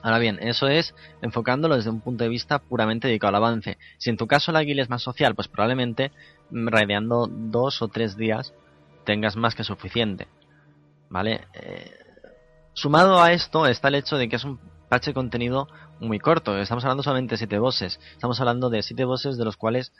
Ahora 0.00 0.18
bien, 0.18 0.38
eso 0.40 0.68
es 0.68 0.94
enfocándolo 1.20 1.76
desde 1.76 1.90
un 1.90 2.00
punto 2.00 2.24
de 2.24 2.30
vista 2.30 2.58
puramente 2.58 3.08
dedicado 3.08 3.28
al 3.28 3.36
avance. 3.36 3.78
Si 3.98 4.10
en 4.10 4.16
tu 4.16 4.26
caso 4.26 4.50
la 4.50 4.64
guía 4.64 4.82
es 4.82 4.88
más 4.88 5.02
social, 5.02 5.34
pues 5.34 5.48
probablemente 5.48 6.12
mm, 6.50 6.68
raideando 6.68 7.28
dos 7.28 7.82
o 7.82 7.88
tres 7.88 8.16
días 8.16 8.54
tengas 9.04 9.36
más 9.36 9.54
que 9.54 9.64
suficiente. 9.64 10.28
¿Vale? 11.08 11.46
Eh, 11.54 11.92
sumado 12.72 13.22
a 13.22 13.32
esto 13.32 13.66
está 13.66 13.88
el 13.88 13.96
hecho 13.96 14.16
de 14.16 14.28
que 14.28 14.36
es 14.36 14.44
un 14.44 14.58
patch 14.88 15.06
de 15.06 15.14
contenido 15.14 15.68
muy 16.00 16.18
corto. 16.18 16.58
Estamos 16.58 16.84
hablando 16.84 17.02
solamente 17.02 17.34
de 17.34 17.38
7 17.38 17.58
bosses. 17.58 18.00
Estamos 18.12 18.40
hablando 18.40 18.70
de 18.70 18.82
7 18.82 19.04
bosses 19.04 19.36
de 19.36 19.44
los 19.44 19.56
cuales 19.56 19.92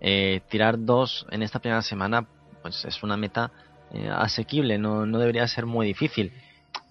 eh, 0.00 0.40
tirar 0.48 0.82
dos 0.82 1.26
en 1.30 1.42
esta 1.42 1.58
primera 1.58 1.82
semana 1.82 2.26
pues 2.62 2.84
es 2.84 3.02
una 3.02 3.16
meta 3.16 3.52
eh, 3.92 4.08
asequible, 4.08 4.78
no, 4.78 5.06
no 5.06 5.18
debería 5.18 5.46
ser 5.48 5.66
muy 5.66 5.86
difícil. 5.86 6.32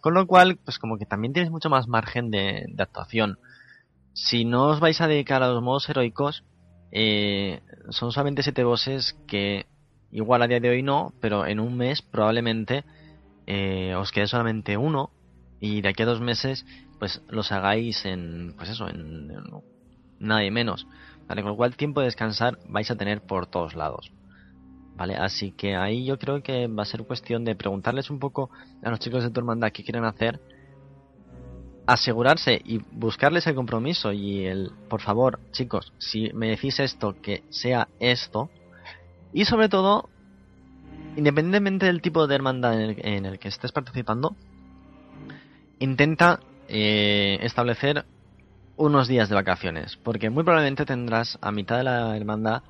Con 0.01 0.13
lo 0.13 0.27
cual, 0.27 0.57
pues 0.57 0.79
como 0.79 0.97
que 0.97 1.05
también 1.05 1.33
tienes 1.33 1.51
mucho 1.51 1.69
más 1.69 1.87
margen 1.87 2.31
de, 2.31 2.65
actuación. 2.77 3.39
Si 4.13 4.45
no 4.45 4.67
os 4.67 4.79
vais 4.79 4.99
a 5.01 5.07
dedicar 5.07 5.43
a 5.43 5.49
los 5.49 5.61
modos 5.61 5.89
heroicos, 5.89 6.43
eh, 6.91 7.61
son 7.89 8.11
solamente 8.11 8.43
7 8.43 8.63
bosses 8.63 9.17
que 9.27 9.67
igual 10.11 10.41
a 10.41 10.47
día 10.47 10.59
de 10.59 10.69
hoy 10.69 10.83
no, 10.83 11.13
pero 11.21 11.45
en 11.45 11.59
un 11.59 11.77
mes 11.77 12.01
probablemente 12.01 12.83
eh, 13.45 13.95
os 13.95 14.11
quede 14.11 14.27
solamente 14.27 14.77
uno 14.77 15.11
y 15.59 15.81
de 15.81 15.89
aquí 15.89 16.03
a 16.03 16.05
dos 16.05 16.21
meses 16.21 16.65
pues 16.99 17.21
los 17.29 17.51
hagáis 17.51 18.05
en 18.05 18.53
pues 18.57 18.69
eso 18.69 18.87
en, 18.87 19.31
en 19.31 19.43
nada 20.19 20.41
menos 20.51 20.87
con 21.27 21.45
lo 21.45 21.55
cual 21.55 21.75
tiempo 21.75 22.01
de 22.01 22.05
descansar 22.05 22.59
vais 22.67 22.89
a 22.91 22.95
tener 22.95 23.21
por 23.21 23.47
todos 23.47 23.75
lados 23.75 24.11
¿vale? 24.99 25.15
Así 25.15 25.51
que 25.51 25.77
ahí 25.77 26.03
yo 26.03 26.19
creo 26.19 26.43
que 26.43 26.67
va 26.67 26.83
a 26.83 26.85
ser 26.85 27.03
cuestión 27.05 27.45
de 27.45 27.55
preguntarles 27.55 28.09
un 28.09 28.19
poco 28.19 28.49
a 28.83 28.89
los 28.89 28.99
chicos 28.99 29.23
de 29.23 29.29
tu 29.29 29.39
hermandad 29.39 29.71
qué 29.71 29.81
quieren 29.81 30.03
hacer, 30.03 30.41
asegurarse 31.87 32.61
y 32.65 32.79
buscarles 32.91 33.47
el 33.47 33.55
compromiso 33.55 34.11
y 34.11 34.45
el, 34.45 34.71
por 34.89 34.99
favor, 35.01 35.39
chicos, 35.51 35.93
si 35.99 36.29
me 36.33 36.49
decís 36.49 36.81
esto, 36.81 37.15
que 37.21 37.43
sea 37.49 37.87
esto, 38.01 38.49
y 39.31 39.45
sobre 39.45 39.69
todo, 39.69 40.09
independientemente 41.15 41.85
del 41.85 42.01
tipo 42.01 42.27
de 42.27 42.35
hermandad 42.35 42.81
en 42.81 43.25
el, 43.25 43.39
que 43.39 43.47
estés 43.47 43.71
participando, 43.71 44.35
intenta 45.79 46.41
eh, 46.67 47.39
establecer 47.41 48.03
unos 48.75 49.07
días 49.07 49.29
de 49.29 49.35
vacaciones, 49.35 49.95
porque 50.03 50.29
muy 50.29 50.43
probablemente 50.43 50.85
tendrás 50.85 51.39
a 51.41 51.53
mitad 51.53 51.77
de 51.77 51.83
la 51.85 52.17
hermandad 52.17 52.63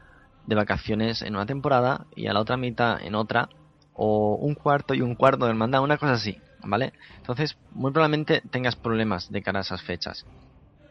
de 0.50 0.56
vacaciones 0.56 1.22
en 1.22 1.36
una 1.36 1.46
temporada 1.46 2.08
y 2.16 2.26
a 2.26 2.34
la 2.34 2.40
otra 2.40 2.58
mitad 2.58 3.00
en 3.02 3.14
otra, 3.14 3.50
o 3.94 4.36
un 4.36 4.56
cuarto 4.56 4.96
y 4.96 5.02
un 5.02 5.14
cuarto 5.14 5.46
de 5.46 5.52
hermandad, 5.52 5.84
una 5.84 5.98
cosa 5.98 6.14
así, 6.14 6.42
¿vale? 6.64 6.92
Entonces, 7.18 7.56
muy 7.72 7.92
probablemente 7.92 8.42
tengas 8.50 8.76
problemas 8.76 9.32
de 9.32 9.44
cara 9.44 9.60
a 9.60 9.62
esas 9.62 9.84
fechas. 9.84 10.26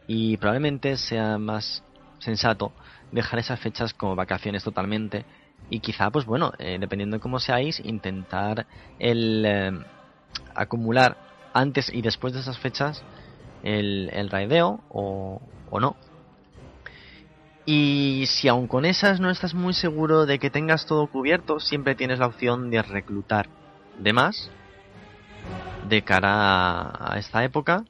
Y 0.07 0.37
probablemente 0.37 0.95
sea 0.95 1.37
más 1.37 1.83
sensato 2.19 2.71
dejar 3.11 3.39
esas 3.39 3.59
fechas 3.59 3.93
como 3.93 4.15
vacaciones 4.15 4.63
totalmente. 4.63 5.25
Y 5.69 5.81
quizá, 5.81 6.09
pues 6.09 6.25
bueno, 6.25 6.53
eh, 6.57 6.77
dependiendo 6.79 7.17
de 7.17 7.21
cómo 7.21 7.39
seáis, 7.39 7.81
intentar 7.83 8.65
el 8.97 9.43
eh, 9.45 9.71
acumular 10.55 11.17
antes 11.53 11.93
y 11.93 12.01
después 12.01 12.33
de 12.33 12.39
esas 12.39 12.57
fechas 12.57 13.03
el, 13.63 14.09
el 14.13 14.29
raideo 14.29 14.79
o, 14.89 15.41
o 15.69 15.79
no, 15.81 15.97
y 17.71 18.25
si 18.25 18.47
aún 18.47 18.65
con 18.65 18.83
esas 18.83 19.19
no 19.19 19.29
estás 19.29 19.53
muy 19.53 19.75
seguro 19.75 20.25
de 20.25 20.39
que 20.39 20.49
tengas 20.49 20.87
todo 20.87 21.05
cubierto, 21.05 21.59
siempre 21.59 21.93
tienes 21.93 22.17
la 22.17 22.25
opción 22.25 22.71
de 22.71 22.81
reclutar 22.81 23.47
de 23.99 24.11
más 24.11 24.49
de 25.87 26.01
cara 26.01 26.89
a 27.13 27.19
esta 27.19 27.43
época. 27.43 27.85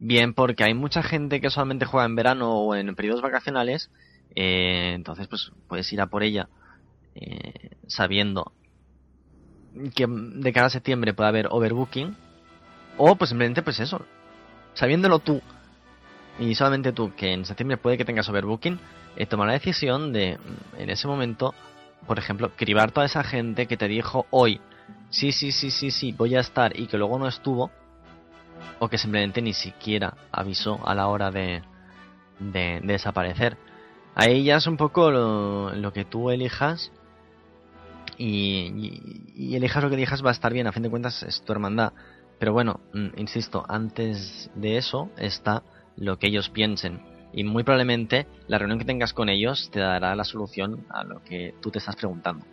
Bien 0.00 0.34
porque 0.34 0.64
hay 0.64 0.74
mucha 0.74 1.04
gente 1.04 1.40
que 1.40 1.50
solamente 1.50 1.84
juega 1.84 2.04
en 2.04 2.16
verano 2.16 2.50
o 2.52 2.74
en 2.74 2.96
periodos 2.96 3.22
vacacionales. 3.22 3.92
Eh, 4.34 4.90
entonces 4.92 5.28
pues 5.28 5.52
puedes 5.68 5.92
ir 5.92 6.00
a 6.00 6.08
por 6.08 6.24
ella 6.24 6.48
eh, 7.14 7.76
sabiendo 7.86 8.50
que 9.94 10.08
de 10.08 10.52
cara 10.52 10.66
a 10.66 10.70
septiembre 10.70 11.14
puede 11.14 11.28
haber 11.28 11.46
overbooking. 11.48 12.16
O 12.96 13.14
pues 13.14 13.28
simplemente 13.28 13.62
pues 13.62 13.78
eso. 13.78 14.04
Sabiéndolo 14.74 15.20
tú 15.20 15.40
y 16.38 16.54
solamente 16.54 16.92
tú 16.92 17.14
que 17.14 17.32
en 17.32 17.44
septiembre 17.44 17.76
puede 17.76 17.98
que 17.98 18.04
tengas 18.04 18.28
overbooking 18.28 18.78
eh, 19.16 19.26
tomar 19.26 19.48
la 19.48 19.54
decisión 19.54 20.12
de, 20.12 20.38
en 20.78 20.90
ese 20.90 21.06
momento, 21.06 21.54
por 22.06 22.18
ejemplo, 22.18 22.50
cribar 22.56 22.92
toda 22.92 23.06
esa 23.06 23.22
gente 23.22 23.66
que 23.66 23.76
te 23.76 23.88
dijo 23.88 24.26
hoy, 24.30 24.60
sí, 25.10 25.32
sí, 25.32 25.52
sí, 25.52 25.70
sí, 25.70 25.90
sí, 25.90 26.12
voy 26.12 26.34
a 26.34 26.40
estar 26.40 26.78
y 26.78 26.86
que 26.86 26.96
luego 26.96 27.18
no 27.18 27.28
estuvo, 27.28 27.70
o 28.78 28.88
que 28.88 28.98
simplemente 28.98 29.42
ni 29.42 29.52
siquiera 29.52 30.14
avisó 30.30 30.80
a 30.86 30.94
la 30.94 31.08
hora 31.08 31.30
de, 31.30 31.62
de, 32.38 32.80
desaparecer. 32.82 33.56
Ahí 34.14 34.44
ya 34.44 34.56
es 34.56 34.66
un 34.66 34.76
poco 34.76 35.10
lo, 35.10 35.92
que 35.92 36.04
tú 36.04 36.30
elijas 36.30 36.90
y, 38.16 39.00
y, 39.34 39.56
elijas 39.56 39.82
lo 39.82 39.88
que 39.88 39.96
elijas 39.96 40.24
va 40.24 40.30
a 40.30 40.32
estar 40.32 40.52
bien, 40.52 40.66
a 40.66 40.72
fin 40.72 40.82
de 40.82 40.90
cuentas 40.90 41.22
es 41.22 41.42
tu 41.42 41.52
hermandad. 41.52 41.92
Pero 42.38 42.52
bueno, 42.52 42.80
mm, 42.92 43.08
insisto, 43.18 43.64
antes 43.68 44.50
de 44.54 44.76
eso 44.76 45.10
está 45.16 45.62
lo 45.96 46.18
que 46.18 46.28
ellos 46.28 46.48
piensen 46.48 47.00
y 47.32 47.44
muy 47.44 47.64
probablemente 47.64 48.26
la 48.48 48.58
reunión 48.58 48.78
que 48.78 48.84
tengas 48.84 49.12
con 49.12 49.28
ellos 49.28 49.70
te 49.72 49.80
dará 49.80 50.14
la 50.14 50.24
solución 50.24 50.84
a 50.90 51.04
lo 51.04 51.22
que 51.22 51.54
tú 51.60 51.70
te 51.70 51.78
estás 51.78 51.96
preguntando. 51.96 52.44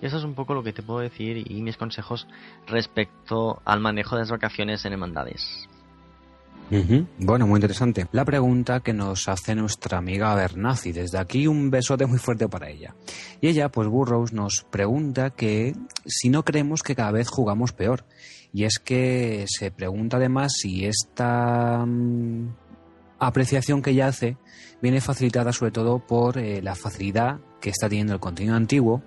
Y 0.00 0.06
eso 0.06 0.18
es 0.18 0.24
un 0.24 0.34
poco 0.34 0.54
lo 0.54 0.62
que 0.62 0.72
te 0.72 0.82
puedo 0.82 1.00
decir 1.00 1.50
y 1.50 1.60
mis 1.60 1.76
consejos 1.76 2.28
respecto 2.66 3.60
al 3.64 3.80
manejo 3.80 4.14
de 4.14 4.22
las 4.22 4.30
vacaciones 4.30 4.84
en 4.84 4.92
hermandades. 4.92 5.68
Bueno, 7.18 7.46
muy 7.46 7.56
interesante. 7.56 8.06
La 8.12 8.26
pregunta 8.26 8.80
que 8.80 8.92
nos 8.92 9.26
hace 9.28 9.54
nuestra 9.54 9.98
amiga 9.98 10.34
Bernazi. 10.34 10.92
Desde 10.92 11.18
aquí 11.18 11.46
un 11.46 11.70
besote 11.70 12.04
muy 12.04 12.18
fuerte 12.18 12.46
para 12.46 12.68
ella. 12.68 12.94
Y 13.40 13.48
ella, 13.48 13.70
pues 13.70 13.88
Burroughs, 13.88 14.34
nos 14.34 14.66
pregunta 14.70 15.30
que 15.30 15.74
si 16.04 16.28
no 16.28 16.44
creemos 16.44 16.82
que 16.82 16.94
cada 16.94 17.10
vez 17.10 17.28
jugamos 17.28 17.72
peor. 17.72 18.04
Y 18.52 18.64
es 18.64 18.78
que 18.78 19.44
se 19.46 19.70
pregunta 19.70 20.16
además 20.16 20.52
si 20.56 20.86
esta 20.86 21.84
mm, 21.84 22.48
apreciación 23.18 23.82
que 23.82 23.90
ella 23.90 24.08
hace 24.08 24.36
viene 24.80 25.00
facilitada 25.00 25.52
sobre 25.52 25.72
todo 25.72 25.98
por 25.98 26.38
eh, 26.38 26.62
la 26.62 26.74
facilidad 26.74 27.38
que 27.60 27.70
está 27.70 27.88
teniendo 27.88 28.14
el 28.14 28.20
contenido 28.20 28.54
antiguo 28.54 29.02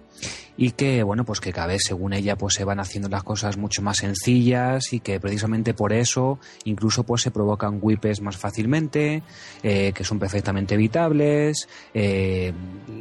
y 0.58 0.72
que 0.72 1.02
bueno 1.04 1.24
pues 1.24 1.40
que 1.40 1.54
cada 1.54 1.68
vez 1.68 1.84
según 1.86 2.12
ella 2.12 2.36
pues 2.36 2.56
se 2.56 2.66
van 2.66 2.80
haciendo 2.80 3.08
las 3.08 3.24
cosas 3.24 3.58
mucho 3.58 3.82
más 3.82 3.98
sencillas 3.98 4.92
y 4.92 5.00
que 5.00 5.20
precisamente 5.20 5.74
por 5.74 5.94
eso 5.94 6.40
incluso 6.66 7.04
pues 7.04 7.22
se 7.22 7.32
provocan 7.32 7.80
whips 7.82 8.22
más 8.22 8.36
fácilmente 8.36 9.24
eh, 9.64 9.94
que 9.94 10.04
son 10.04 10.20
perfectamente 10.20 10.76
evitables 10.76 11.70
eh, 11.94 12.52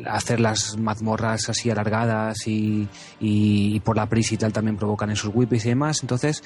hacer 0.06 0.38
las 0.38 0.76
mazmorras 0.76 1.48
así 1.48 1.70
alargadas 1.70 2.46
y, 2.46 2.88
y, 3.18 3.80
por 3.80 3.96
la 3.96 4.06
prisa 4.06 4.34
y 4.34 4.38
tal 4.38 4.52
también 4.52 4.76
provocan 4.76 5.10
esos 5.10 5.30
whips 5.34 5.64
y 5.66 5.70
demás. 5.70 5.98
Entonces 6.02 6.42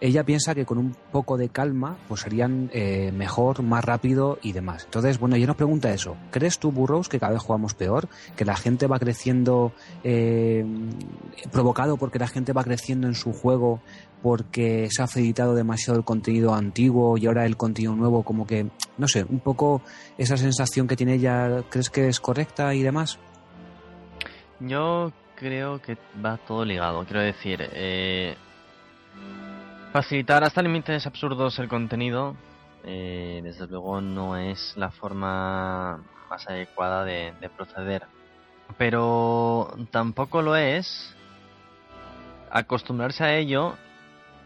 ella 0.00 0.24
piensa 0.24 0.54
que 0.54 0.64
con 0.64 0.78
un 0.78 0.96
poco 1.10 1.36
de 1.36 1.48
calma 1.48 1.96
pues 2.08 2.20
serían 2.20 2.70
eh, 2.72 3.12
mejor, 3.12 3.62
más 3.62 3.84
rápido 3.84 4.38
y 4.42 4.52
demás. 4.52 4.84
Entonces, 4.84 5.18
bueno, 5.18 5.36
ella 5.36 5.46
nos 5.46 5.56
pregunta 5.56 5.92
eso. 5.92 6.16
¿Crees 6.30 6.58
tú, 6.58 6.70
Burroughs, 6.72 7.08
que 7.08 7.18
cada 7.18 7.32
vez 7.32 7.42
jugamos 7.42 7.74
peor? 7.74 8.08
¿Que 8.36 8.44
la 8.44 8.56
gente 8.56 8.86
va 8.86 8.98
creciendo 8.98 9.72
eh, 10.04 10.64
provocado 11.50 11.96
porque 11.96 12.18
la 12.18 12.28
gente 12.28 12.52
va 12.52 12.64
creciendo 12.64 13.06
en 13.06 13.14
su 13.14 13.32
juego 13.32 13.80
porque 14.22 14.88
se 14.90 15.02
ha 15.02 15.06
facilitado 15.06 15.54
demasiado 15.54 15.98
el 15.98 16.04
contenido 16.04 16.54
antiguo 16.54 17.16
y 17.16 17.26
ahora 17.26 17.46
el 17.46 17.56
contenido 17.56 17.94
nuevo 17.94 18.22
como 18.22 18.46
que, 18.46 18.66
no 18.98 19.08
sé, 19.08 19.24
un 19.28 19.40
poco 19.40 19.82
esa 20.18 20.36
sensación 20.36 20.88
que 20.88 20.96
tiene 20.96 21.14
ella, 21.14 21.62
¿crees 21.68 21.90
que 21.90 22.08
es 22.08 22.18
correcta 22.18 22.74
y 22.74 22.82
demás? 22.82 23.18
Yo 24.58 25.12
creo 25.36 25.80
que 25.80 25.96
va 26.24 26.38
todo 26.38 26.64
ligado. 26.64 27.04
Quiero 27.04 27.20
decir, 27.20 27.60
eh, 27.72 28.36
Facilitar 29.96 30.44
hasta 30.44 30.60
límites 30.60 31.06
absurdos 31.06 31.58
el 31.58 31.68
contenido, 31.68 32.36
eh, 32.84 33.40
desde 33.42 33.66
luego 33.66 34.02
no 34.02 34.36
es 34.36 34.74
la 34.76 34.90
forma 34.90 36.04
más 36.28 36.46
adecuada 36.46 37.02
de, 37.02 37.32
proceder. 37.56 38.02
Pero 38.76 39.74
tampoco 39.90 40.42
lo 40.42 40.54
es 40.54 41.16
acostumbrarse 42.50 43.24
a 43.24 43.36
ello 43.38 43.78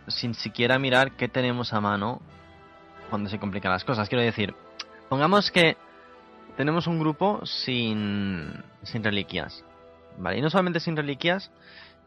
sin 0.07 0.35
siquiera 0.35 0.79
mirar 0.79 1.17
qué 1.17 1.27
tenemos 1.27 1.73
a 1.73 1.81
mano 1.81 2.21
cuando 3.09 3.29
se 3.29 3.41
complican 3.41 3.73
las 3.73 3.83
cosas. 3.83 4.09
Quiero 4.09 4.23
decir, 4.23 4.55
pongamos 5.09 5.51
que 5.51 5.77
tenemos 6.57 6.87
un 6.87 7.01
grupo 7.01 7.45
sin, 7.45 8.53
sin 8.85 9.03
reliquias. 9.03 9.65
¿Vale? 10.17 10.39
Y 10.39 10.43
no 10.43 10.51
solamente 10.51 10.79
sin 10.79 10.97
reliquias, 10.97 11.51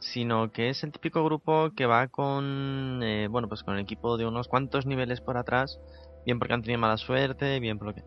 sino 0.03 0.51
que 0.51 0.69
es 0.69 0.83
el 0.83 0.91
típico 0.91 1.23
grupo 1.23 1.71
que 1.75 1.85
va 1.85 2.07
con, 2.07 3.01
eh, 3.03 3.27
bueno, 3.29 3.47
pues 3.47 3.63
con 3.63 3.75
el 3.75 3.81
equipo 3.81 4.17
de 4.17 4.25
unos 4.25 4.47
cuantos 4.47 4.85
niveles 4.85 5.21
por 5.21 5.37
atrás, 5.37 5.79
bien 6.25 6.39
porque 6.39 6.53
han 6.53 6.61
tenido 6.61 6.79
mala 6.79 6.97
suerte, 6.97 7.59
bien 7.59 7.77
por 7.77 7.87
lo 7.87 7.95
que... 7.95 8.03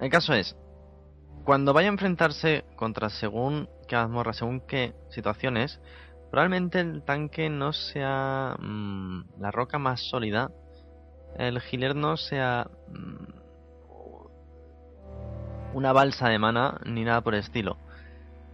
El 0.00 0.10
caso 0.10 0.32
es, 0.32 0.56
cuando 1.44 1.72
vaya 1.72 1.88
a 1.88 1.92
enfrentarse 1.92 2.64
contra 2.76 3.10
según 3.10 3.68
qué 3.88 3.96
mazmorra, 3.96 4.32
según 4.32 4.60
qué 4.60 4.94
situaciones, 5.10 5.80
probablemente 6.30 6.80
el 6.80 7.02
tanque 7.02 7.50
no 7.50 7.72
sea 7.72 8.56
mm, 8.58 9.40
la 9.40 9.50
roca 9.50 9.78
más 9.78 10.00
sólida, 10.08 10.50
el 11.36 11.60
healer 11.60 11.94
no 11.94 12.16
sea 12.16 12.68
mm, 12.88 13.38
una 15.74 15.92
balsa 15.92 16.28
de 16.28 16.38
mana 16.38 16.80
ni 16.86 17.04
nada 17.04 17.20
por 17.20 17.34
el 17.34 17.40
estilo. 17.40 17.76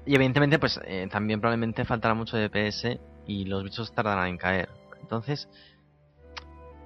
Y 0.06 0.14
evidentemente, 0.14 0.58
pues 0.58 0.80
eh, 0.84 1.08
también 1.10 1.40
probablemente 1.40 1.84
faltará 1.84 2.14
mucho 2.14 2.36
DPS 2.36 2.98
y 3.26 3.44
los 3.46 3.64
bichos 3.64 3.94
tardarán 3.94 4.28
en 4.28 4.36
caer. 4.36 4.68
Entonces, 5.00 5.48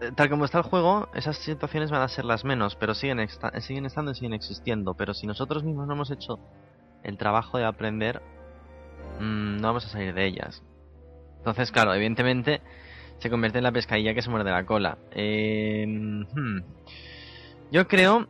eh, 0.00 0.12
tal 0.14 0.30
como 0.30 0.44
está 0.44 0.58
el 0.58 0.64
juego, 0.64 1.08
esas 1.14 1.36
situaciones 1.38 1.90
van 1.90 2.02
a 2.02 2.08
ser 2.08 2.24
las 2.24 2.44
menos, 2.44 2.76
pero 2.76 2.94
siguen, 2.94 3.26
siguen 3.60 3.86
estando 3.86 4.12
y 4.12 4.14
siguen 4.14 4.34
existiendo. 4.34 4.94
Pero 4.94 5.14
si 5.14 5.26
nosotros 5.26 5.64
mismos 5.64 5.86
no 5.86 5.94
hemos 5.94 6.10
hecho 6.10 6.38
el 7.02 7.18
trabajo 7.18 7.58
de 7.58 7.64
aprender, 7.64 8.22
mm, 9.20 9.56
no 9.56 9.68
vamos 9.68 9.86
a 9.86 9.88
salir 9.88 10.14
de 10.14 10.26
ellas. 10.26 10.62
Entonces, 11.38 11.72
claro, 11.72 11.94
evidentemente 11.94 12.60
se 13.18 13.30
convierte 13.30 13.58
en 13.58 13.64
la 13.64 13.72
pescadilla 13.72 14.14
que 14.14 14.22
se 14.22 14.30
muerde 14.30 14.50
la 14.50 14.64
cola. 14.64 14.98
Eh, 15.10 15.84
hmm. 15.86 16.60
Yo 17.72 17.88
creo 17.88 18.28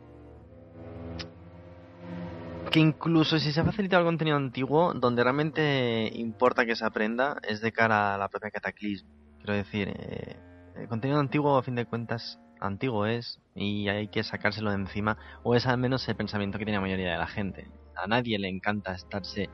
que 2.69 2.79
incluso 2.79 3.39
si 3.39 3.51
se 3.51 3.61
ha 3.61 3.65
facilitado 3.65 4.01
el 4.01 4.07
contenido 4.07 4.37
antiguo, 4.37 4.93
donde 4.93 5.23
realmente 5.23 6.11
importa 6.13 6.65
que 6.65 6.75
se 6.75 6.85
aprenda 6.85 7.37
es 7.47 7.61
de 7.61 7.71
cara 7.71 8.13
a 8.13 8.17
la 8.17 8.29
propia 8.29 8.51
cataclismo. 8.51 9.09
Quiero 9.37 9.53
decir, 9.53 9.87
eh, 9.89 10.37
el 10.75 10.87
contenido 10.87 11.19
antiguo, 11.19 11.57
a 11.57 11.63
fin 11.63 11.75
de 11.75 11.85
cuentas, 11.85 12.39
antiguo 12.59 13.05
es 13.05 13.39
y 13.55 13.87
hay 13.89 14.09
que 14.09 14.23
sacárselo 14.23 14.69
de 14.69 14.77
encima, 14.77 15.17
o 15.43 15.55
es 15.55 15.65
al 15.65 15.77
menos 15.77 16.07
el 16.07 16.15
pensamiento 16.15 16.57
que 16.57 16.65
tiene 16.65 16.77
la 16.77 16.81
mayoría 16.81 17.11
de 17.11 17.17
la 17.17 17.27
gente. 17.27 17.67
A 17.95 18.07
nadie 18.07 18.37
le 18.37 18.49
encanta 18.49 18.93
estarse 18.93 19.49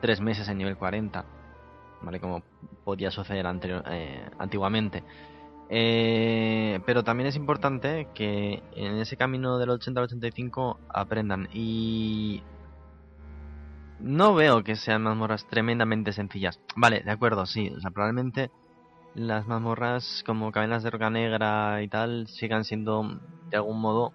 tres 0.00 0.20
meses 0.20 0.48
en 0.48 0.58
nivel 0.58 0.76
40, 0.76 1.24
¿vale? 2.02 2.20
Como 2.20 2.42
podía 2.84 3.10
suceder 3.10 3.46
anterior, 3.46 3.82
eh, 3.86 4.24
antiguamente. 4.38 5.02
Eh, 5.68 6.80
pero 6.84 7.02
también 7.02 7.28
es 7.28 7.36
importante 7.36 8.08
que 8.14 8.62
en 8.74 8.98
ese 8.98 9.16
camino 9.16 9.58
del 9.58 9.70
80 9.70 10.00
al 10.00 10.04
85 10.04 10.80
aprendan. 10.88 11.48
Y 11.52 12.42
no 14.00 14.34
veo 14.34 14.64
que 14.64 14.76
sean 14.76 15.02
mazmorras 15.02 15.46
tremendamente 15.46 16.12
sencillas. 16.12 16.60
Vale, 16.76 17.00
de 17.00 17.10
acuerdo, 17.10 17.46
sí. 17.46 17.70
O 17.70 17.80
sea, 17.80 17.90
probablemente 17.90 18.50
las 19.14 19.46
mazmorras 19.46 20.22
como 20.26 20.52
cadenas 20.52 20.82
de 20.82 20.90
roca 20.90 21.10
negra 21.10 21.82
y 21.82 21.88
tal 21.88 22.26
sigan 22.28 22.64
siendo 22.64 23.20
de 23.50 23.56
algún 23.56 23.80
modo 23.80 24.12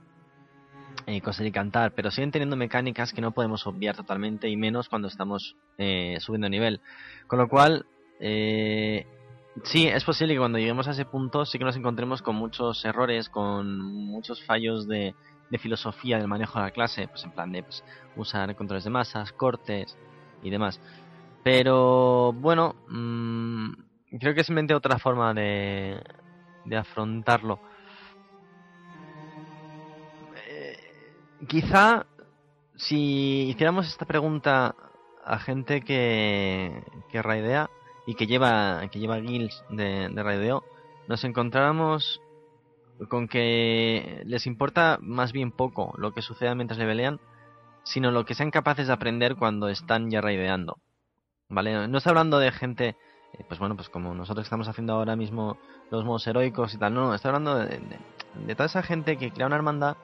eh, 1.06 1.22
coser 1.22 1.50
cantar, 1.52 1.94
pero 1.94 2.12
siguen 2.12 2.32
teniendo 2.32 2.56
mecánicas 2.56 3.14
que 3.14 3.22
no 3.22 3.32
podemos 3.32 3.66
obviar 3.68 3.96
totalmente 3.96 4.50
y 4.50 4.58
menos 4.58 4.90
cuando 4.90 5.08
estamos 5.08 5.56
eh, 5.78 6.18
subiendo 6.20 6.50
nivel. 6.50 6.82
Con 7.28 7.40
lo 7.40 7.48
cual, 7.48 7.86
eh, 8.20 9.06
Sí, 9.64 9.88
es 9.88 10.04
posible 10.04 10.34
que 10.34 10.40
cuando 10.40 10.60
lleguemos 10.60 10.88
a 10.88 10.92
ese 10.92 11.06
punto 11.06 11.46
sí 11.46 11.58
que 11.58 11.66
nos 11.66 11.76
encontremos 11.76 12.22
con 12.22 12.36
muchos 12.36 12.84
errores, 12.86 13.30
con 13.30 13.80
muchos 13.82 14.44
fallos 14.44 14.88
de, 14.88 15.16
filosofía 15.60 16.18
del 16.18 16.28
manejo 16.28 16.60
de 16.60 16.66
la 16.66 16.72
clase, 16.72 17.08
pues 17.08 17.24
en 17.24 17.32
plan 17.32 17.52
de 17.52 17.64
pues, 17.64 17.84
usar 18.16 18.56
controles 18.56 18.84
de 18.84 18.90
masas, 18.90 19.32
cortes 19.32 19.98
y 20.44 20.50
demás. 20.50 20.80
Pero 21.44 22.34
bueno, 22.34 22.76
mmm, 22.88 23.72
creo 24.20 24.34
que 24.34 24.42
es 24.42 24.48
simplemente 24.48 24.76
otra 24.76 25.00
forma 25.00 25.34
de, 25.34 26.04
de 26.66 26.78
afrontarlo. 26.78 27.60
Eh, 30.50 30.78
quizá 31.48 32.06
si 32.76 33.48
hiciéramos 33.50 33.88
esta 33.88 34.06
pregunta 34.06 34.76
a 35.26 35.40
gente 35.40 35.82
que, 35.82 36.84
que 37.10 37.22
raidea, 37.22 37.70
y 38.08 38.16
que 38.16 38.26
lleva, 38.26 38.88
que 38.90 39.00
lleva 39.00 39.18
guilds 39.18 39.64
de, 39.70 40.10
de 40.10 40.60
nos 41.08 41.24
encontráramos 41.26 42.22
con 43.10 43.28
que 43.28 44.24
les 44.26 44.48
importa 44.48 44.98
más 45.02 45.34
bien 45.34 45.52
poco 45.52 45.94
lo 45.98 46.14
que 46.14 46.22
suceda 46.22 46.56
mientras 46.56 46.80
levelean, 46.80 47.20
sino 47.84 48.10
lo 48.12 48.26
que 48.26 48.34
sean 48.34 48.50
capaces 48.50 48.88
de 48.88 48.94
aprender 48.94 49.36
cuando 49.36 49.68
están 49.68 50.10
ya 50.10 50.22
raideando. 50.22 50.80
¿Vale? 51.50 51.88
No 51.88 51.98
está 51.98 52.10
hablando 52.10 52.40
de 52.40 52.52
gente, 52.52 52.96
eh, 53.34 53.44
pues 53.48 53.60
bueno, 53.60 53.76
pues 53.76 53.90
como 53.90 54.14
nosotros 54.14 54.46
estamos 54.46 54.70
haciendo 54.70 54.94
ahora 54.94 55.16
mismo 55.16 55.58
los 55.92 56.04
modos 56.04 56.28
heroicos 56.28 56.74
y 56.74 56.78
tal, 56.78 56.94
no, 56.94 57.08
no, 57.08 57.14
está 57.14 57.30
hablando 57.30 57.56
de, 57.56 57.80
de, 58.36 58.56
toda 58.56 58.66
esa 58.68 58.84
gente 58.84 59.18
que 59.18 59.32
crea 59.32 59.48
una 59.48 59.56
hermandad 59.58 59.98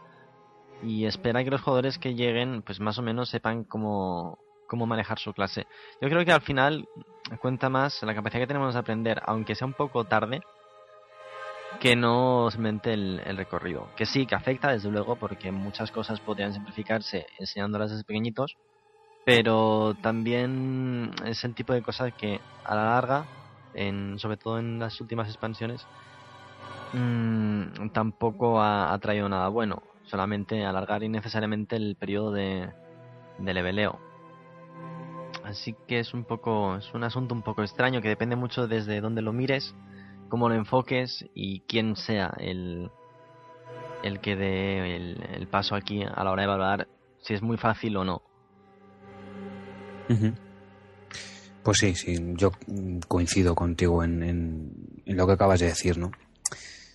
y 0.82 1.06
espera 1.06 1.44
que 1.44 1.50
los 1.50 1.62
jugadores 1.62 1.98
que 1.98 2.16
lleguen, 2.16 2.62
pues 2.62 2.80
más 2.80 2.98
o 2.98 3.02
menos 3.02 3.30
sepan 3.30 3.64
cómo, 3.64 4.40
cómo 4.68 4.86
manejar 4.86 5.20
su 5.20 5.34
clase. 5.34 5.68
Yo 6.02 6.10
creo 6.10 6.24
que 6.24 6.32
al 6.32 6.42
final 6.42 6.88
cuenta 7.40 7.70
más 7.70 8.02
la 8.04 8.16
capacidad 8.16 8.42
que 8.42 8.48
tenemos 8.48 8.74
de 8.74 8.80
aprender, 8.80 9.22
aunque 9.26 9.56
sea 9.56 9.68
un 9.68 9.74
poco 9.74 10.06
tarde, 10.06 10.42
que 11.80 11.96
no 11.96 12.50
simplemente 12.52 12.94
el, 12.94 13.22
el, 13.26 13.38
recorrido. 13.38 13.90
Que 13.96 14.06
sí, 14.06 14.26
que 14.26 14.36
afecta, 14.36 14.72
desde 14.72 14.92
luego, 14.92 15.16
porque 15.16 15.52
muchas 15.52 15.92
cosas 15.92 16.20
podrían 16.20 16.54
simplificarse 16.54 17.26
enseñándolas 17.40 17.92
desde 17.92 18.04
pequeñitos, 18.04 18.56
pero 19.26 19.96
también 20.02 21.12
es 21.26 21.44
el 21.44 21.56
tipo 21.56 21.74
de 21.74 21.82
cosas 21.82 22.14
que 22.14 22.40
a 22.64 22.76
la 22.76 22.86
larga, 22.86 23.26
en, 23.74 24.20
sobre 24.20 24.38
todo 24.38 24.60
en 24.60 24.80
las 24.80 25.00
últimas 25.02 25.28
expansiones, 25.28 25.86
mmm, 26.94 27.90
tampoco 27.94 28.60
ha, 28.60 28.94
ha, 28.94 29.00
traído 29.00 29.30
nada 29.30 29.48
bueno. 29.48 29.82
Solamente 30.06 30.66
alargar 30.66 31.02
innecesariamente 31.04 31.78
el 31.78 31.96
periodo 31.96 32.32
de, 32.32 32.70
de 33.40 33.54
leveleo. 33.54 34.00
Así 35.44 35.76
que 35.88 36.00
es 36.00 36.14
un 36.14 36.24
poco, 36.24 36.78
es 36.78 36.94
un 36.94 37.04
asunto 37.04 37.36
un 37.36 37.42
poco 37.42 37.64
extraño 37.64 38.02
que 38.02 38.08
depende 38.08 38.36
mucho 38.36 38.68
desde 38.68 39.02
dónde 39.02 39.22
lo 39.22 39.34
mires, 39.34 39.76
cómo 40.30 40.48
lo 40.48 40.56
enfoques 40.56 41.26
y 41.36 41.60
quién 41.62 41.96
sea 41.96 42.34
el, 42.40 42.90
el 44.04 44.20
que 44.22 44.36
dé 44.36 44.96
el, 44.96 45.48
paso 45.48 45.76
aquí 45.76 46.04
a 46.04 46.24
la 46.24 46.32
hora 46.32 46.42
de 46.42 46.46
evaluar 46.46 46.88
si 47.22 47.34
es 47.34 47.42
muy 47.42 47.58
fácil 47.58 47.98
o 47.98 48.06
no. 48.06 48.22
Pues 51.64 51.78
sí, 51.78 51.96
sí, 51.96 52.18
yo 52.36 52.52
coincido 53.08 53.56
contigo 53.56 54.04
en, 54.04 54.24
en, 54.24 55.18
lo 55.18 55.28
que 55.28 55.34
acabas 55.34 55.60
de 55.60 55.68
decir, 55.68 55.98
¿no? 55.98 56.12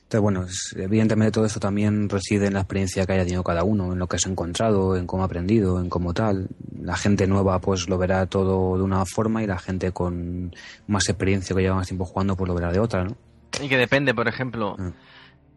Entonces, 0.08 0.22
bueno, 0.22 0.46
evidentemente 0.82 1.32
todo 1.32 1.44
esto 1.44 1.60
también 1.60 2.08
reside 2.08 2.46
en 2.46 2.54
la 2.54 2.60
experiencia 2.60 3.04
que 3.04 3.12
haya 3.12 3.24
tenido 3.24 3.44
cada 3.44 3.62
uno, 3.62 3.92
en 3.92 3.98
lo 3.98 4.06
que 4.06 4.18
se 4.18 4.26
ha 4.26 4.32
encontrado, 4.32 4.96
en 4.96 5.06
cómo 5.06 5.22
ha 5.22 5.26
aprendido, 5.26 5.78
en 5.82 5.90
cómo 5.90 6.14
tal. 6.14 6.48
La 6.80 6.96
gente 6.96 7.26
nueva 7.26 7.58
pues 7.58 7.90
lo 7.90 7.98
verá 7.98 8.24
todo 8.24 8.78
de 8.78 8.82
una 8.82 9.04
forma 9.04 9.42
y 9.42 9.46
la 9.46 9.58
gente 9.58 9.92
con 9.92 10.50
más 10.86 11.10
experiencia 11.10 11.54
que 11.54 11.60
lleva 11.60 11.76
más 11.76 11.88
tiempo 11.88 12.06
jugando 12.06 12.36
pues 12.36 12.48
lo 12.48 12.54
verá 12.54 12.72
de 12.72 12.80
otra, 12.80 13.04
¿no? 13.04 13.16
Y 13.62 13.68
que 13.68 13.76
depende, 13.76 14.14
por 14.14 14.28
ejemplo, 14.28 14.76
ah. 14.78 14.92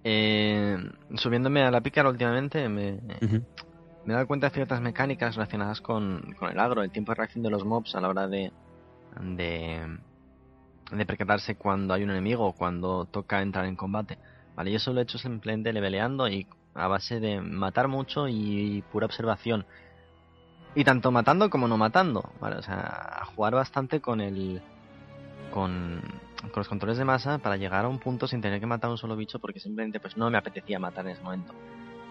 eh, 0.03 0.77
subiéndome 1.15 1.63
a 1.63 1.71
la 1.71 1.79
pícara 1.79 2.09
últimamente 2.09 2.67
me, 2.67 2.99
me 3.21 3.43
he 4.07 4.11
dado 4.11 4.27
cuenta 4.27 4.49
de 4.49 4.53
ciertas 4.53 4.81
mecánicas 4.81 5.35
relacionadas 5.35 5.79
con, 5.79 6.35
con 6.37 6.51
el 6.51 6.59
agro, 6.59 6.83
el 6.83 6.91
tiempo 6.91 7.13
de 7.13 7.15
reacción 7.15 7.41
de 7.41 7.51
los 7.51 7.63
mobs 7.63 7.95
a 7.95 8.01
la 8.01 8.09
hora 8.09 8.27
de, 8.27 8.51
de, 9.21 9.97
de 10.91 11.05
percatarse 11.05 11.55
cuando 11.55 11.93
hay 11.93 12.03
un 12.03 12.11
enemigo 12.11 12.47
o 12.47 12.51
cuando 12.51 13.05
toca 13.05 13.41
entrar 13.41 13.63
en 13.63 13.77
combate. 13.77 14.17
Vale, 14.55 14.71
yo 14.71 14.77
eso 14.77 14.93
lo 14.93 14.99
he 14.99 15.03
hecho 15.03 15.17
simplemente 15.17 15.73
leveleando 15.73 16.27
y 16.27 16.47
a 16.73 16.87
base 16.87 17.19
de 17.19 17.41
matar 17.41 17.87
mucho 17.87 18.27
y, 18.27 18.83
pura 18.91 19.05
observación. 19.05 19.65
Y 20.75 20.83
tanto 20.83 21.11
matando 21.11 21.49
como 21.49 21.67
no 21.67 21.77
matando, 21.77 22.31
¿vale? 22.39 22.57
O 22.57 22.61
sea, 22.61 23.23
jugar 23.35 23.55
bastante 23.55 23.99
con 23.99 24.21
el. 24.21 24.61
Con, 25.51 26.01
con 26.41 26.61
los 26.61 26.69
controles 26.69 26.97
de 26.97 27.03
masa 27.03 27.39
para 27.39 27.57
llegar 27.57 27.83
a 27.83 27.89
un 27.89 27.99
punto 27.99 28.25
sin 28.25 28.41
tener 28.41 28.61
que 28.61 28.65
matar 28.65 28.87
a 28.87 28.91
un 28.91 28.97
solo 28.97 29.17
bicho 29.17 29.37
porque 29.39 29.59
simplemente 29.59 29.99
pues 29.99 30.15
no 30.15 30.29
me 30.29 30.37
apetecía 30.37 30.79
matar 30.79 31.05
en 31.05 31.11
ese 31.11 31.23
momento. 31.23 31.53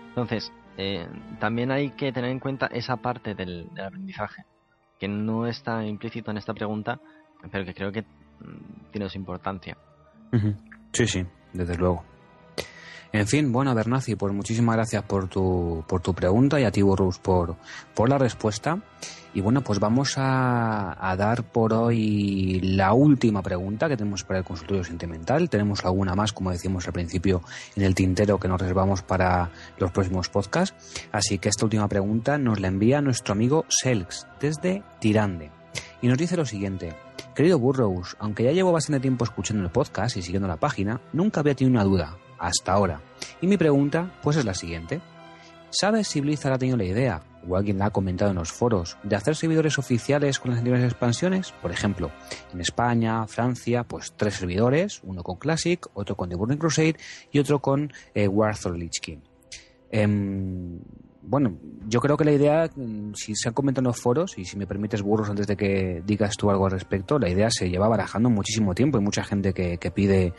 Entonces, 0.08 0.52
eh, 0.76 1.06
también 1.38 1.70
hay 1.70 1.90
que 1.90 2.12
tener 2.12 2.30
en 2.30 2.40
cuenta 2.40 2.66
esa 2.66 2.96
parte 2.96 3.34
del, 3.34 3.68
aprendizaje, 3.80 4.44
que 4.98 5.08
no 5.08 5.46
está 5.46 5.84
implícito 5.84 6.30
en 6.30 6.36
esta 6.36 6.52
pregunta, 6.52 7.00
pero 7.50 7.64
que 7.64 7.74
creo 7.74 7.92
que 7.92 8.02
mm, 8.02 8.90
tiene 8.90 9.08
su 9.08 9.18
importancia. 9.18 9.76
Sí, 10.92 11.06
sí, 11.06 11.24
desde 11.52 11.76
luego. 11.76 12.04
En 13.12 13.26
fin, 13.26 13.50
bueno, 13.50 13.74
Bernazi, 13.74 14.14
pues 14.14 14.32
muchísimas 14.32 14.76
gracias 14.76 15.02
por 15.02 15.26
tu, 15.26 15.84
por 15.88 16.00
tu 16.00 16.14
pregunta 16.14 16.60
y 16.60 16.64
a 16.64 16.70
ti, 16.70 16.80
Burrus, 16.80 17.18
por, 17.18 17.56
por 17.92 18.08
la 18.08 18.18
respuesta. 18.18 18.78
Y 19.34 19.40
bueno, 19.40 19.62
pues 19.62 19.80
vamos 19.80 20.14
a, 20.16 21.14
dar 21.18 21.44
por 21.44 21.72
hoy 21.72 22.60
la 22.62 22.92
última 22.92 23.42
pregunta 23.42 23.88
que 23.88 23.96
tenemos 23.96 24.24
para 24.24 24.40
el 24.40 24.44
consultorio 24.44 24.84
sentimental. 24.84 25.48
Tenemos 25.48 25.84
alguna 25.84 26.14
más, 26.14 26.32
como 26.32 26.50
decimos 26.50 26.86
al 26.86 26.92
principio, 26.92 27.42
en 27.76 27.82
el 27.82 27.94
tintero 27.94 28.38
que 28.38 28.48
nos 28.48 28.60
reservamos 28.60 29.02
para 29.02 29.50
los 29.78 29.90
próximos 29.90 30.28
podcasts. 30.28 31.08
Así 31.12 31.38
que 31.38 31.48
esta 31.48 31.64
última 31.64 31.88
pregunta 31.88 32.38
nos 32.38 32.60
la 32.60 32.68
envía 32.68 33.00
nuestro 33.00 33.32
amigo 33.32 33.66
Selks 33.68 34.26
desde 34.40 34.82
Tirande. 35.00 35.50
Y 36.00 36.08
nos 36.08 36.18
dice 36.18 36.36
lo 36.36 36.44
siguiente. 36.44 36.94
Querido 37.34 37.58
Burrows, 37.58 38.16
aunque 38.18 38.44
ya 38.44 38.52
llevo 38.52 38.72
bastante 38.72 39.00
tiempo 39.00 39.24
escuchando 39.24 39.62
el 39.62 39.70
podcast 39.70 40.16
y 40.16 40.22
siguiendo 40.22 40.48
la 40.48 40.56
página, 40.56 41.00
nunca 41.12 41.40
había 41.40 41.54
tenido 41.54 41.74
una 41.74 41.84
duda 41.84 42.16
hasta 42.40 42.72
ahora. 42.72 43.00
Y 43.40 43.46
mi 43.46 43.56
pregunta, 43.56 44.18
pues 44.22 44.36
es 44.36 44.44
la 44.44 44.54
siguiente. 44.54 45.00
¿Sabes 45.70 46.08
si 46.08 46.20
Blizzard 46.20 46.54
ha 46.54 46.58
tenido 46.58 46.76
la 46.76 46.84
idea, 46.84 47.22
o 47.48 47.56
alguien 47.56 47.78
la 47.78 47.86
ha 47.86 47.90
comentado 47.90 48.32
en 48.32 48.38
los 48.38 48.50
foros, 48.50 48.96
de 49.04 49.14
hacer 49.14 49.36
servidores 49.36 49.78
oficiales 49.78 50.40
con 50.40 50.50
las 50.50 50.58
anteriores 50.58 50.84
expansiones? 50.84 51.52
Por 51.62 51.70
ejemplo, 51.70 52.10
en 52.52 52.60
España, 52.60 53.24
Francia, 53.28 53.84
pues 53.84 54.12
tres 54.16 54.34
servidores, 54.34 55.00
uno 55.04 55.22
con 55.22 55.36
Classic, 55.36 55.86
otro 55.94 56.16
con 56.16 56.28
The 56.28 56.34
Burning 56.34 56.58
Crusade 56.58 56.96
y 57.30 57.38
otro 57.38 57.60
con 57.60 57.92
eh, 58.14 58.26
War 58.26 58.50
of 58.50 58.74
Lich 58.74 58.98
King. 59.00 59.18
Em, 59.92 60.80
bueno, 61.22 61.56
yo 61.86 62.00
creo 62.00 62.16
que 62.16 62.24
la 62.24 62.32
idea, 62.32 62.68
mm, 62.74 63.12
si 63.14 63.36
se 63.36 63.48
han 63.48 63.54
comentado 63.54 63.82
en 63.82 63.88
los 63.88 64.00
foros, 64.00 64.38
y 64.38 64.44
si 64.44 64.56
me 64.56 64.66
permites, 64.66 65.02
burros, 65.02 65.30
antes 65.30 65.46
de 65.46 65.56
que 65.56 66.02
digas 66.04 66.36
tú 66.36 66.50
algo 66.50 66.64
al 66.64 66.72
respecto, 66.72 67.16
la 67.20 67.28
idea 67.28 67.48
se 67.48 67.70
lleva 67.70 67.86
barajando 67.86 68.28
muchísimo 68.28 68.74
tiempo. 68.74 68.98
Hay 68.98 69.04
mucha 69.04 69.22
gente 69.22 69.52
que 69.52 69.90
pide 69.92 70.34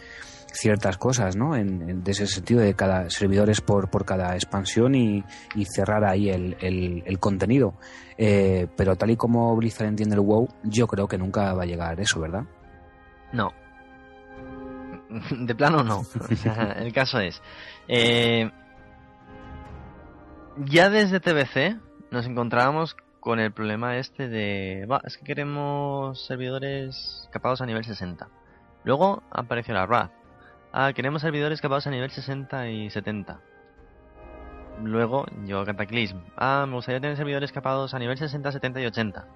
ciertas 0.52 0.98
cosas, 0.98 1.36
¿no? 1.36 1.56
En, 1.56 2.04
ese 2.06 2.28
sentido 2.28 2.62
de 2.62 2.74
cada 2.74 3.10
servidores 3.10 3.62
por, 3.62 3.90
por 3.90 4.06
cada 4.06 4.36
expansión 4.36 4.96
y, 4.96 5.24
cerrar 5.66 6.04
ahí 6.04 6.30
el, 6.30 6.58
el, 6.60 7.20
contenido. 7.20 7.76
Eh, 8.18 8.68
pero 8.76 8.96
tal 8.96 9.12
y 9.12 9.18
como 9.18 9.56
Blizzard 9.56 9.88
entiende 9.88 10.16
el 10.16 10.22
WoW, 10.22 10.50
yo 10.64 10.88
creo 10.88 11.08
que 11.08 11.18
nunca 11.18 11.54
va 11.54 11.64
a 11.64 11.66
llegar 11.66 12.00
eso, 12.00 12.20
¿verdad? 12.20 12.44
No. 13.32 13.52
De 15.32 15.56
plano 15.56 15.84
no. 15.84 16.04
el 16.78 16.94
caso 16.94 17.20
es. 17.20 17.42
Eh, 17.88 18.50
ya 20.58 20.90
desde 20.90 21.20
TBC 21.20 21.80
nos 22.12 22.26
encontrábamos 22.26 22.96
con 23.20 23.40
el 23.40 23.52
problema 23.52 23.98
este 23.98 24.28
de. 24.28 24.88
es 25.06 25.18
que 25.18 25.24
queremos 25.24 26.26
servidores 26.26 27.30
capados 27.32 27.62
a 27.62 27.66
nivel 27.66 27.84
60. 27.84 28.28
Luego 28.84 29.22
apareció 29.32 29.74
la 29.74 29.86
RAD 29.86 30.10
Ah, 30.74 30.94
queremos 30.94 31.22
servidores 31.22 31.60
capados 31.60 31.86
a 31.88 31.92
nivel 31.92 32.10
60 32.10 32.70
y 32.70 32.90
70. 32.90 33.42
Luego 34.84 35.26
yo 35.46 35.66
Cataclysm. 35.66 36.18
Ah, 36.38 36.66
me 36.68 36.76
gustaría 36.76 37.02
tener 37.02 37.18
servidores 37.18 37.52
capados 37.52 37.94
a 37.94 38.00
nivel 38.00 38.18
60, 38.18 38.52
70 38.52 38.82
y 38.82 38.86
80. 38.86 39.28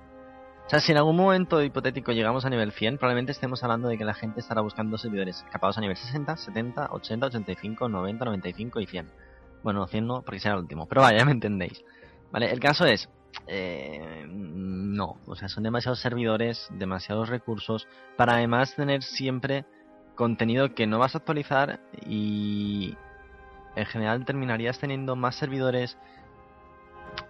O 0.65 0.69
sea, 0.69 0.79
si 0.79 0.93
en 0.93 0.97
algún 0.97 1.17
momento 1.17 1.61
hipotético 1.61 2.13
llegamos 2.13 2.45
a 2.45 2.49
nivel 2.49 2.71
100, 2.71 2.97
probablemente 2.97 3.33
estemos 3.33 3.61
hablando 3.63 3.89
de 3.89 3.97
que 3.97 4.05
la 4.05 4.13
gente 4.13 4.39
estará 4.39 4.61
buscando 4.61 4.97
servidores 4.97 5.45
capados 5.51 5.77
a 5.77 5.81
nivel 5.81 5.97
60, 5.97 6.37
70, 6.37 6.87
80, 6.91 7.25
85, 7.27 7.89
90, 7.89 8.25
95 8.25 8.79
y 8.79 8.85
100. 8.87 9.11
Bueno, 9.61 9.85
100 9.85 10.07
no, 10.07 10.21
porque 10.21 10.39
será 10.39 10.55
el 10.55 10.61
último. 10.61 10.87
Pero 10.87 11.01
vaya, 11.01 11.19
ya 11.19 11.25
me 11.25 11.33
entendéis. 11.33 11.83
Vale, 12.31 12.51
el 12.51 12.59
caso 12.59 12.85
es... 12.85 13.09
Eh, 13.47 14.25
no, 14.27 15.17
o 15.27 15.35
sea, 15.35 15.49
son 15.49 15.63
demasiados 15.63 15.99
servidores, 15.99 16.67
demasiados 16.71 17.27
recursos, 17.27 17.85
para 18.15 18.35
además 18.35 18.73
tener 18.75 19.03
siempre 19.03 19.65
contenido 20.15 20.73
que 20.73 20.87
no 20.87 20.99
vas 20.99 21.15
a 21.15 21.19
actualizar 21.19 21.79
y 22.05 22.97
en 23.75 23.85
general 23.85 24.25
terminarías 24.25 24.79
teniendo 24.79 25.15
más 25.15 25.35
servidores 25.35 25.97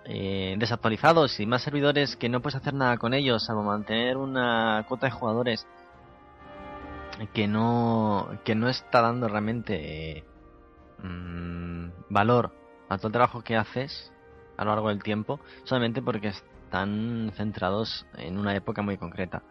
eh, 0.06 0.56
desactualizados 0.58 1.40
y 1.40 1.46
más 1.46 1.64
servidores 1.64 2.16
que 2.16 2.30
no 2.30 2.42
puedes 2.42 2.56
hacer 2.56 2.74
nada 2.74 2.98
con 2.98 3.14
ellos, 3.14 3.46
salvo 3.46 3.64
mantener 3.64 4.18
una 4.18 4.86
cuota 4.88 5.08
de 5.08 5.12
jugadores 5.12 5.68
que 7.34 7.48
no, 7.48 8.30
que 8.44 8.56
no 8.56 8.70
está 8.70 9.02
dando 9.02 9.28
realmente 9.28 10.24
mm, 11.02 11.88
valor 12.10 12.52
a 12.90 12.98
todo 12.98 13.08
el 13.08 13.14
trabajo 13.14 13.42
que 13.42 13.56
haces 13.56 14.12
a 14.58 14.64
lo 14.64 14.72
largo 14.72 14.90
del 14.90 15.04
tiempo, 15.04 15.40
solamente 15.64 16.02
porque 16.02 16.30
están 16.30 17.32
centrados 17.36 18.06
en 18.18 18.38
una 18.38 18.56
época 18.56 18.82
muy 18.82 18.98
concreta. 18.98 19.44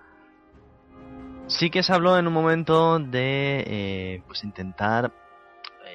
Sí 1.46 1.68
que 1.70 1.82
se 1.82 1.92
habló 1.92 2.18
en 2.18 2.26
un 2.26 2.32
momento 2.32 2.98
de 2.98 3.64
eh, 3.66 4.22
pues 4.26 4.44
intentar 4.44 5.12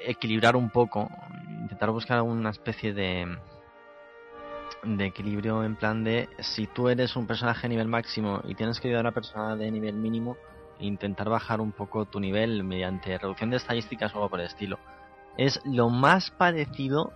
equilibrar 0.06 0.56
un 0.56 0.70
poco, 0.70 1.10
intentar 1.62 1.90
buscar 1.90 2.22
una 2.22 2.52
especie 2.52 2.94
de 2.94 3.38
de 4.84 5.06
equilibrio 5.06 5.64
en 5.64 5.76
plan 5.76 6.04
de 6.04 6.30
si 6.40 6.68
tú 6.68 6.88
eres 6.88 7.16
un 7.16 7.28
personaje 7.28 7.68
a 7.68 7.70
nivel 7.70 7.88
máximo 7.88 8.42
y 8.46 8.56
tienes 8.56 8.80
que 8.80 8.88
ayudar 8.88 9.06
a 9.06 9.10
una 9.10 9.14
persona 9.14 9.56
de 9.56 9.72
nivel 9.72 9.96
mínimo, 9.96 10.38
intentar 10.80 11.30
bajar 11.30 11.60
un 11.60 11.72
poco 11.72 12.06
tu 12.06 12.20
nivel 12.20 12.64
mediante 12.64 13.18
reducción 13.18 13.50
de 13.50 13.58
estadísticas 13.58 14.14
o 14.14 14.18
algo 14.18 14.30
por 14.30 14.40
el 14.40 14.46
estilo. 14.46 14.80
Es 15.38 15.60
lo 15.66 15.90
más 15.90 16.32
parecido 16.32 17.12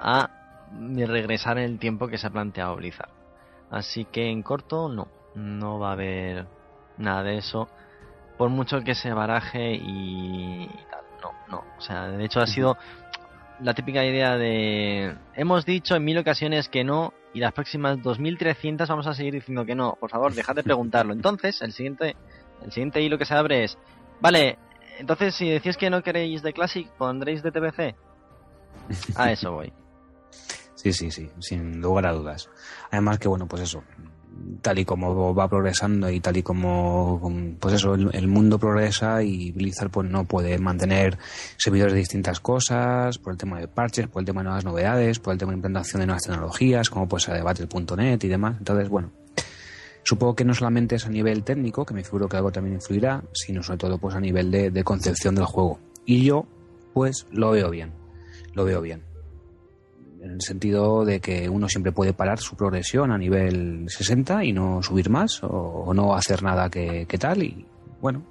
a 0.00 0.30
regresar 0.72 1.58
en 1.58 1.64
el 1.64 1.78
tiempo 1.78 2.08
que 2.08 2.18
se 2.18 2.26
ha 2.26 2.30
planteado 2.30 2.76
Blizzard. 2.76 3.10
Así 3.70 4.04
que 4.04 4.28
en 4.30 4.42
corto 4.42 4.88
no, 4.88 5.08
no 5.34 5.78
va 5.78 5.90
a 5.90 5.92
haber 5.92 6.46
nada 6.98 7.22
de 7.22 7.38
eso. 7.38 7.68
Por 8.38 8.50
mucho 8.50 8.80
que 8.82 8.94
se 8.94 9.12
baraje 9.12 9.74
y, 9.74 10.68
tal, 10.90 11.04
no, 11.22 11.32
no. 11.48 11.64
O 11.78 11.80
sea, 11.80 12.08
de 12.08 12.24
hecho 12.24 12.40
ha 12.40 12.46
sido 12.46 12.76
la 13.60 13.74
típica 13.74 14.04
idea 14.04 14.36
de 14.36 15.16
hemos 15.34 15.64
dicho 15.64 15.94
en 15.94 16.04
mil 16.04 16.18
ocasiones 16.18 16.68
que 16.68 16.82
no 16.82 17.14
y 17.32 17.40
las 17.40 17.52
próximas 17.52 18.02
2300 18.02 18.88
vamos 18.88 19.06
a 19.06 19.14
seguir 19.14 19.34
diciendo 19.34 19.64
que 19.64 19.74
no. 19.74 19.96
Por 20.00 20.10
favor, 20.10 20.34
dejad 20.34 20.56
de 20.56 20.62
preguntarlo. 20.64 21.12
Entonces, 21.12 21.62
el 21.62 21.72
siguiente 21.72 22.16
el 22.62 22.72
siguiente 22.72 23.02
hilo 23.02 23.18
que 23.18 23.24
se 23.24 23.34
abre 23.34 23.64
es, 23.64 23.78
vale, 24.20 24.58
entonces 24.98 25.34
si 25.34 25.48
decís 25.48 25.76
que 25.76 25.90
no 25.90 26.02
queréis 26.02 26.42
de 26.42 26.52
Classic, 26.52 26.88
pondréis 26.92 27.42
de 27.42 27.52
TBC. 27.52 27.94
A 29.16 29.32
eso 29.32 29.52
voy. 29.52 29.72
Sí, 30.76 30.92
sí, 30.92 31.10
sí, 31.10 31.30
sin 31.40 31.80
lugar 31.80 32.04
a 32.04 32.12
dudas. 32.12 32.50
Además 32.90 33.18
que 33.18 33.26
bueno, 33.26 33.46
pues 33.46 33.62
eso, 33.62 33.82
tal 34.60 34.78
y 34.78 34.84
como 34.84 35.34
va 35.34 35.48
progresando 35.48 36.10
y 36.10 36.20
tal 36.20 36.36
y 36.36 36.42
como 36.42 37.20
pues 37.60 37.74
eso 37.74 37.94
el, 37.94 38.28
mundo 38.28 38.58
progresa 38.58 39.22
y 39.22 39.52
Blizzard 39.52 39.90
pues 39.90 40.08
no 40.08 40.24
puede 40.24 40.58
mantener 40.58 41.18
servidores 41.56 41.92
de 41.92 42.00
distintas 42.00 42.40
cosas 42.40 43.18
por 43.18 43.32
el 43.32 43.38
tema 43.38 43.60
de 43.60 43.68
parches 43.68 44.08
por 44.08 44.22
el 44.22 44.26
tema 44.26 44.40
de 44.40 44.44
nuevas 44.44 44.64
novedades 44.64 45.18
por 45.18 45.32
el 45.32 45.38
tema 45.38 45.52
de 45.52 45.56
implantación 45.56 46.00
de 46.00 46.06
nuevas 46.06 46.22
tecnologías 46.22 46.90
como 46.90 47.08
pues 47.08 47.28
a 47.28 47.42
Battle.net 47.42 48.22
y 48.22 48.28
demás 48.28 48.56
entonces 48.58 48.88
bueno 48.88 49.10
supongo 50.02 50.34
que 50.34 50.44
no 50.44 50.54
solamente 50.54 50.96
es 50.96 51.06
a 51.06 51.10
nivel 51.10 51.44
técnico 51.44 51.84
que 51.84 51.94
me 51.94 52.04
figuro 52.04 52.28
que 52.28 52.36
algo 52.36 52.52
también 52.52 52.76
influirá 52.76 53.22
sino 53.32 53.62
sobre 53.62 53.78
todo 53.78 53.98
pues 53.98 54.14
a 54.14 54.20
nivel 54.20 54.50
de, 54.50 54.70
de 54.70 54.84
concepción 54.84 55.34
del 55.34 55.46
juego 55.46 55.78
y 56.04 56.24
yo 56.24 56.46
pues 56.92 57.26
lo 57.30 57.50
veo 57.50 57.70
bien 57.70 58.04
lo 58.54 58.64
veo 58.64 58.80
bien. 58.80 59.13
En 60.24 60.30
el 60.30 60.40
sentido 60.40 61.04
de 61.04 61.20
que 61.20 61.50
uno 61.50 61.68
siempre 61.68 61.92
puede 61.92 62.14
parar 62.14 62.38
su 62.38 62.56
progresión 62.56 63.12
a 63.12 63.18
nivel 63.18 63.84
60 63.88 64.42
y 64.44 64.54
no 64.54 64.82
subir 64.82 65.10
más 65.10 65.42
o, 65.42 65.92
no 65.94 66.14
hacer 66.14 66.42
nada 66.42 66.70
que, 66.70 67.04
que 67.06 67.18
tal. 67.18 67.42
Y 67.42 67.66
bueno, 68.00 68.22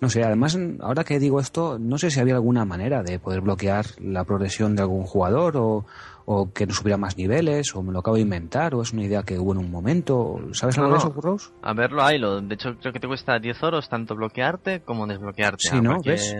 no 0.00 0.08
sé, 0.08 0.22
además, 0.22 0.58
ahora 0.80 1.04
que 1.04 1.18
digo 1.18 1.40
esto, 1.40 1.78
no 1.78 1.98
sé 1.98 2.10
si 2.10 2.20
había 2.20 2.34
alguna 2.34 2.64
manera 2.64 3.02
de 3.02 3.18
poder 3.18 3.42
bloquear 3.42 3.86
la 4.00 4.24
progresión 4.24 4.74
de 4.74 4.82
algún 4.82 5.04
jugador 5.04 5.58
o, 5.58 5.84
o 6.32 6.52
que 6.52 6.64
no 6.64 6.72
subiera 6.72 6.96
más 6.96 7.16
niveles, 7.16 7.74
o 7.74 7.82
me 7.82 7.92
lo 7.92 7.98
acabo 7.98 8.14
de 8.14 8.22
inventar, 8.22 8.72
o 8.76 8.82
es 8.82 8.92
una 8.92 9.02
idea 9.02 9.24
que 9.24 9.36
hubo 9.36 9.50
en 9.50 9.58
un 9.58 9.68
momento. 9.68 10.38
¿Sabes 10.52 10.78
algo 10.78 10.92
de 10.92 10.98
eso, 10.98 11.12
Rose? 11.16 11.50
A 11.60 11.74
verlo, 11.74 12.04
hay 12.04 12.20
lo. 12.20 12.40
De 12.40 12.54
hecho, 12.54 12.76
creo 12.80 12.92
que 12.92 13.00
te 13.00 13.08
cuesta 13.08 13.36
10 13.40 13.60
oros 13.64 13.88
tanto 13.88 14.14
bloquearte 14.14 14.82
como 14.82 15.08
desbloquearte. 15.08 15.68
Sí, 15.68 15.80
¿no? 15.80 15.98
¿Ves? 16.04 16.36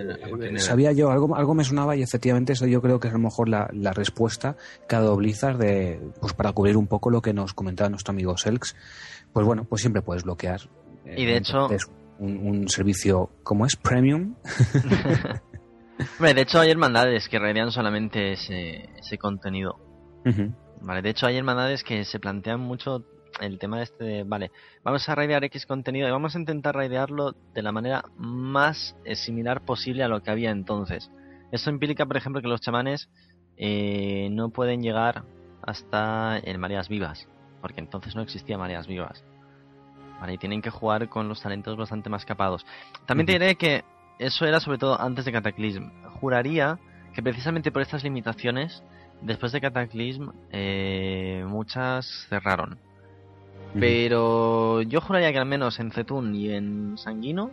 Sabía 0.59 0.93
yo, 0.93 1.11
algo, 1.11 1.35
algo 1.35 1.55
me 1.55 1.65
sonaba 1.65 1.97
y 1.97 2.03
efectivamente 2.03 2.53
eso 2.53 2.69
yo 2.69 2.81
creo 2.81 3.01
que 3.01 3.09
es 3.09 3.15
a 3.15 3.17
lo 3.17 3.25
mejor 3.25 3.49
la, 3.49 3.69
la 3.73 3.93
respuesta 3.93 4.57
que 4.89 4.95
ha 4.95 5.01
dado 5.01 5.17
Blizzard 5.17 5.59
de, 5.59 6.01
pues 6.21 6.35
para 6.35 6.53
cubrir 6.53 6.77
un 6.77 6.87
poco 6.87 7.11
lo 7.11 7.21
que 7.21 7.33
nos 7.33 7.53
comentaba 7.53 7.91
nuestro 7.91 8.13
amigo 8.13 8.37
Selks. 8.37 8.77
Pues 9.33 9.45
bueno, 9.45 9.65
pues 9.65 9.81
siempre 9.81 10.03
puedes 10.03 10.23
bloquear. 10.23 10.61
Y 11.05 11.27
de 11.27 11.39
hecho 11.39 11.69
un, 12.21 12.69
servicio 12.69 13.31
como 13.43 13.67
es 13.67 13.75
premium. 13.75 14.37
de 16.19 16.41
hecho 16.41 16.61
hay 16.61 16.71
hermandades 16.71 17.29
que 17.29 17.39
raidean 17.39 17.71
solamente 17.71 18.33
ese, 18.33 18.89
ese 18.99 19.19
contenido. 19.19 19.79
Vale, 20.81 21.03
de 21.03 21.11
hecho 21.11 21.27
hay 21.27 21.37
hermandades 21.37 21.85
que 21.85 22.05
se 22.05 22.21
plantean 22.21 22.61
mucho 22.61 23.05
el 23.41 23.59
tema 23.59 23.83
este 23.83 24.05
de, 24.05 24.25
vale, 24.25 24.51
vamos 24.83 25.09
a 25.09 25.15
raidear 25.15 25.45
X 25.45 25.67
contenido 25.67 26.09
y 26.09 26.11
vamos 26.11 26.35
a 26.35 26.39
intentar 26.39 26.75
raidearlo 26.75 27.35
de 27.55 27.63
la 27.63 27.73
manera 27.73 28.05
más 28.17 28.97
eh, 29.05 29.15
similar 29.15 29.65
posible 29.65 30.03
a 30.03 30.09
lo 30.09 30.23
que 30.23 30.31
había 30.31 30.51
entonces. 30.51 31.11
Esto 31.53 31.71
implica, 31.71 32.07
por 32.07 32.17
ejemplo, 32.17 32.43
que 32.43 32.49
los 32.49 32.61
chamanes 32.61 33.09
eh, 33.57 34.29
no 34.31 34.51
pueden 34.51 34.83
llegar 34.83 35.25
hasta 35.63 36.39
en 36.39 36.61
mareas 36.61 36.89
vivas, 36.89 37.29
porque 37.61 37.81
entonces 37.81 38.15
no 38.15 38.23
existía 38.23 38.59
mareas 38.59 38.87
vivas. 38.87 39.25
Y 40.29 40.37
tienen 40.37 40.61
que 40.61 40.71
jugar 40.71 41.09
con 41.09 41.29
los 41.29 41.41
talentos 41.41 41.79
bastante 41.79 42.11
más 42.11 42.27
capados. 42.27 42.67
También 43.07 43.27
te 43.27 43.33
diré 43.33 43.55
que 43.57 43.85
eso 44.21 44.45
era 44.45 44.61
sobre 44.61 44.79
todo 44.79 45.01
antes 45.01 45.25
de 45.25 45.33
Cataclysm. 45.33 45.91
Juraría 46.21 46.79
que 47.15 47.23
precisamente 47.23 47.73
por 47.73 47.81
estas 47.81 48.05
limitaciones, 48.05 48.85
después 49.23 49.51
de 49.53 49.63
Cataclysm, 49.63 50.29
eh, 50.53 51.43
muchas 51.49 52.27
cerraron. 52.29 52.79
Pero 53.79 54.83
yo 54.83 55.01
juraría 55.01 55.33
que 55.33 55.39
al 55.39 55.47
menos 55.47 55.81
en 55.81 55.91
Zetun 55.91 56.35
y 56.35 56.51
en 56.51 56.99
Sanguino 56.99 57.51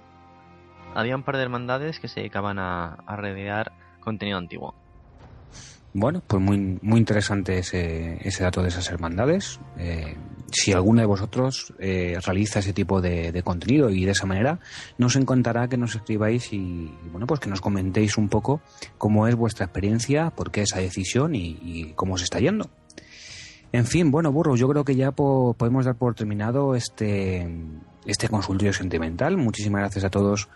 había 0.93 1.15
un 1.15 1.23
par 1.23 1.37
de 1.37 1.43
hermandades 1.43 1.99
que 1.99 2.07
se 2.07 2.21
dedicaban 2.21 2.59
a, 2.59 2.97
a 3.05 3.65
contenido 3.99 4.37
antiguo. 4.37 4.73
Bueno, 5.93 6.21
pues 6.25 6.41
muy, 6.41 6.79
muy 6.81 6.99
interesante 6.99 7.59
ese, 7.59 8.17
ese 8.27 8.43
dato 8.43 8.61
de 8.61 8.69
esas 8.69 8.89
hermandades. 8.89 9.59
Eh, 9.77 10.15
si 10.51 10.71
alguno 10.71 11.01
de 11.01 11.07
vosotros 11.07 11.73
eh, 11.79 12.17
realiza 12.25 12.59
ese 12.59 12.73
tipo 12.73 13.01
de, 13.01 13.41
contenido 13.43 13.89
y 13.89 14.05
de 14.05 14.11
esa 14.11 14.25
manera, 14.25 14.59
nos 14.97 15.15
encantará 15.15 15.67
que 15.67 15.77
nos 15.77 15.95
escribáis 15.95 16.53
y, 16.53 16.91
bueno, 17.11 17.27
pues 17.27 17.39
que 17.39 17.49
nos 17.49 17.61
comentéis 17.61 18.17
un 18.17 18.29
poco 18.29 18.61
cómo 18.97 19.27
es 19.27 19.35
vuestra 19.35 19.65
experiencia, 19.65 20.29
por 20.31 20.51
qué 20.51 20.61
esa 20.61 20.79
decisión 20.79 21.35
y, 21.35 21.93
cómo 21.95 22.17
se 22.17 22.25
está 22.25 22.39
yendo. 22.39 22.69
En 23.73 23.85
fin, 23.85 24.11
bueno, 24.11 24.31
burro, 24.31 24.55
yo 24.55 24.67
creo 24.69 24.85
que 24.85 24.95
ya 24.95 25.11
podemos 25.11 25.85
dar 25.85 25.95
por 25.95 26.15
terminado 26.15 26.75
este, 26.75 27.47
este 28.05 28.29
consultorio 28.29 28.71
sentimental. 28.71 29.35
Muchísimas 29.35 29.81
gracias 29.81 30.05
a 30.05 30.09
todos 30.09 30.47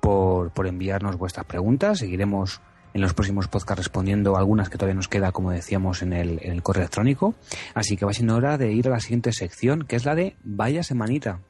por, 0.00 0.50
por 0.50 0.66
enviarnos 0.66 1.16
vuestras 1.16 1.44
preguntas. 1.44 1.98
Seguiremos 1.98 2.62
en 2.94 3.00
los 3.00 3.12
próximos 3.12 3.48
podcasts 3.48 3.84
respondiendo 3.84 4.36
algunas 4.36 4.70
que 4.70 4.78
todavía 4.78 4.94
nos 4.94 5.08
queda, 5.08 5.32
como 5.32 5.50
decíamos, 5.50 6.00
en 6.02 6.12
el, 6.12 6.38
en 6.42 6.52
el 6.52 6.62
correo 6.62 6.82
electrónico. 6.82 7.34
Así 7.74 7.96
que 7.96 8.06
va 8.06 8.12
siendo 8.12 8.36
hora 8.36 8.56
de 8.56 8.72
ir 8.72 8.86
a 8.86 8.92
la 8.92 9.00
siguiente 9.00 9.32
sección, 9.32 9.82
que 9.82 9.96
es 9.96 10.04
la 10.04 10.14
de 10.14 10.36
Vaya 10.44 10.82
Semanita. 10.82 11.40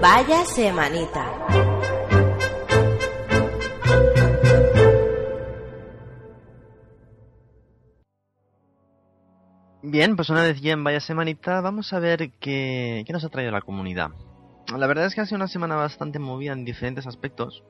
Vaya 0.00 0.44
Semanita. 0.46 1.75
Bien, 9.88 10.16
pues 10.16 10.30
una 10.30 10.42
vez 10.42 10.60
ya 10.60 10.72
en 10.72 10.82
vaya 10.82 10.98
semanita, 10.98 11.60
vamos 11.60 11.92
a 11.92 12.00
ver 12.00 12.32
qué, 12.40 13.04
nos 13.08 13.22
ha 13.22 13.28
traído 13.28 13.52
la 13.52 13.60
comunidad. 13.60 14.10
La 14.76 14.88
verdad 14.88 15.06
es 15.06 15.14
que 15.14 15.20
ha 15.20 15.26
sido 15.26 15.36
una 15.36 15.46
semana 15.46 15.76
bastante 15.76 16.18
movida 16.18 16.54
en 16.54 16.64
diferentes 16.64 17.06
aspectos, 17.06 17.62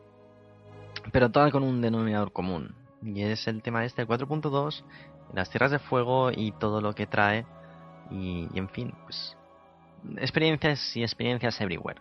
pero 1.13 1.31
toda 1.31 1.51
con 1.51 1.63
un 1.63 1.83
denominador 1.83 2.33
común. 2.33 2.75
Y 3.03 3.21
es 3.21 3.47
el 3.49 3.61
tema 3.61 3.85
este, 3.85 4.01
el 4.01 4.09
4.2, 4.09 4.83
las 5.35 5.51
tierras 5.51 5.71
de 5.71 5.79
fuego 5.79 6.31
y 6.35 6.53
todo 6.53 6.81
lo 6.81 6.95
que 6.95 7.07
trae. 7.07 7.45
Y, 8.11 8.49
y 8.51 8.59
en 8.59 8.71
fin, 8.71 8.95
pues 9.05 9.37
experiencias 10.17 10.97
y 10.97 11.03
experiencias 11.03 11.61
everywhere. 11.61 12.01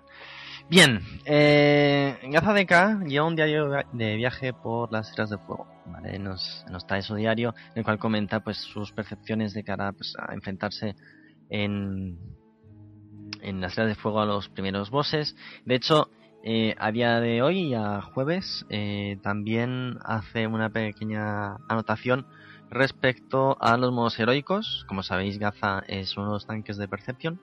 Bien, 0.68 1.00
eh, 1.26 2.18
Gaza 2.32 2.52
DK 2.52 3.06
lleva 3.08 3.28
un 3.28 3.36
diario 3.36 3.70
de 3.94 4.16
viaje 4.16 4.52
por 4.52 4.92
las 4.92 5.12
Tierras 5.12 5.30
de 5.30 5.38
Fuego. 5.38 5.68
¿vale? 5.86 6.18
Nos, 6.18 6.66
nos 6.72 6.88
trae 6.88 7.04
su 7.04 7.14
diario 7.14 7.54
en 7.74 7.78
el 7.78 7.84
cual 7.84 8.00
comenta 8.00 8.40
pues 8.40 8.58
sus 8.58 8.92
percepciones 8.92 9.54
de 9.54 9.64
cara 9.64 9.92
pues, 9.92 10.16
a 10.18 10.34
enfrentarse 10.34 10.96
en, 11.52 12.18
en 13.42 13.62
las 13.62 13.76
Tierras 13.76 13.96
de 13.96 14.02
Fuego 14.02 14.22
a 14.22 14.26
los 14.26 14.50
primeros 14.50 14.90
bosses. 14.90 15.36
De 15.66 15.76
hecho, 15.76 16.10
eh, 16.44 16.74
a 16.80 16.92
día 16.92 17.20
de 17.20 17.44
hoy, 17.44 17.76
a 17.76 18.02
jueves, 18.02 18.66
eh, 18.70 19.20
también 19.22 20.00
hace 20.04 20.48
una 20.48 20.72
pequeña 20.72 21.58
anotación 21.70 22.26
respecto 22.72 23.56
a 23.62 23.78
los 23.78 23.92
modos 23.92 24.18
heroicos. 24.20 24.84
Como 24.88 25.04
sabéis, 25.04 25.38
Gaza 25.38 25.84
es 25.88 26.18
uno 26.18 26.26
de 26.26 26.34
los 26.34 26.48
tanques 26.48 26.78
de 26.78 26.88
percepción 26.88 27.40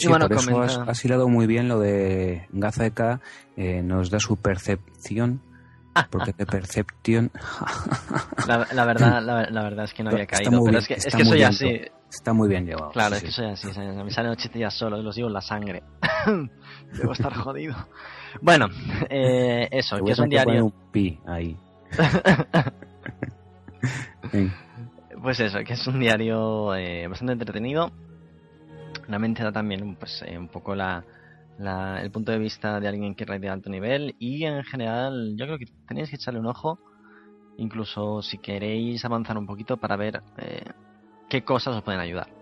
Sí, 0.00 0.08
bueno, 0.08 0.28
por 0.28 0.38
eso 0.38 0.82
has, 0.86 1.04
hilado 1.04 1.28
muy 1.28 1.46
bien 1.46 1.68
lo 1.68 1.78
de 1.78 2.46
Gazeka, 2.52 3.20
eh, 3.56 3.82
nos 3.82 4.10
da 4.10 4.18
su 4.18 4.38
percepción, 4.38 5.42
porque 6.10 6.32
de 6.32 6.46
percepción... 6.46 7.30
la, 8.46 8.84
verdad, 8.86 9.22
la, 9.22 9.62
verdad 9.62 9.84
es 9.84 9.92
que 9.92 10.02
no 10.02 10.08
había 10.10 10.24
caído, 10.26 10.64
pero 10.64 10.78
es 10.78 10.88
que, 10.88 10.94
es 10.94 11.14
que 11.14 11.24
soy 11.24 11.42
así. 11.42 11.82
Está 12.08 12.32
muy 12.32 12.48
bien 12.48 12.64
llevado. 12.64 12.92
Claro, 12.92 13.16
es 13.16 13.22
que 13.22 13.30
soy 13.30 13.50
así, 13.50 13.68
me 13.68 14.10
salen 14.10 14.32
ocho 14.32 14.48
días 14.48 14.72
solo 14.72 14.98
y 14.98 15.02
los 15.02 15.14
digo 15.14 15.28
en 15.28 15.34
la 15.34 15.42
sangre. 15.42 15.82
Debo 16.94 17.12
estar 17.12 17.34
jodido. 17.34 17.76
Bueno, 18.40 18.68
eh, 19.10 19.68
eso, 19.70 20.02
que 20.02 20.12
es 20.12 20.18
un 20.18 20.30
diario... 20.30 20.64
un 20.64 20.72
pi 20.90 21.20
ahí. 21.26 21.58
pues 25.22 25.40
eso, 25.40 25.58
que 25.58 25.74
es 25.74 25.86
un 25.86 26.00
diario 26.00 26.74
eh, 26.74 27.06
bastante 27.06 27.34
entretenido 27.34 27.92
realmente 29.10 29.42
da 29.42 29.52
también 29.52 29.96
pues, 29.96 30.22
eh, 30.26 30.38
un 30.38 30.48
poco 30.48 30.74
la, 30.74 31.04
el 32.00 32.10
punto 32.10 32.32
de 32.32 32.38
vista 32.38 32.80
de 32.80 32.88
alguien 32.88 33.14
que 33.14 33.26
raid 33.26 33.42
de 33.42 33.50
alto 33.50 33.68
nivel. 33.68 34.16
Y 34.18 34.44
en 34.44 34.64
general 34.64 35.34
yo 35.36 35.44
creo 35.44 35.58
que 35.58 35.66
tenéis 35.86 36.08
que 36.08 36.16
echarle 36.16 36.40
un 36.40 36.46
ojo. 36.46 36.78
Incluso 37.58 38.22
si 38.22 38.38
queréis 38.38 39.04
avanzar 39.04 39.36
un 39.36 39.46
poquito 39.46 39.76
para 39.76 39.96
ver 39.96 40.22
eh, 40.38 40.64
qué 41.28 41.44
cosas 41.44 41.76
os 41.76 41.82
pueden 41.82 42.00
ayudar 42.00 42.39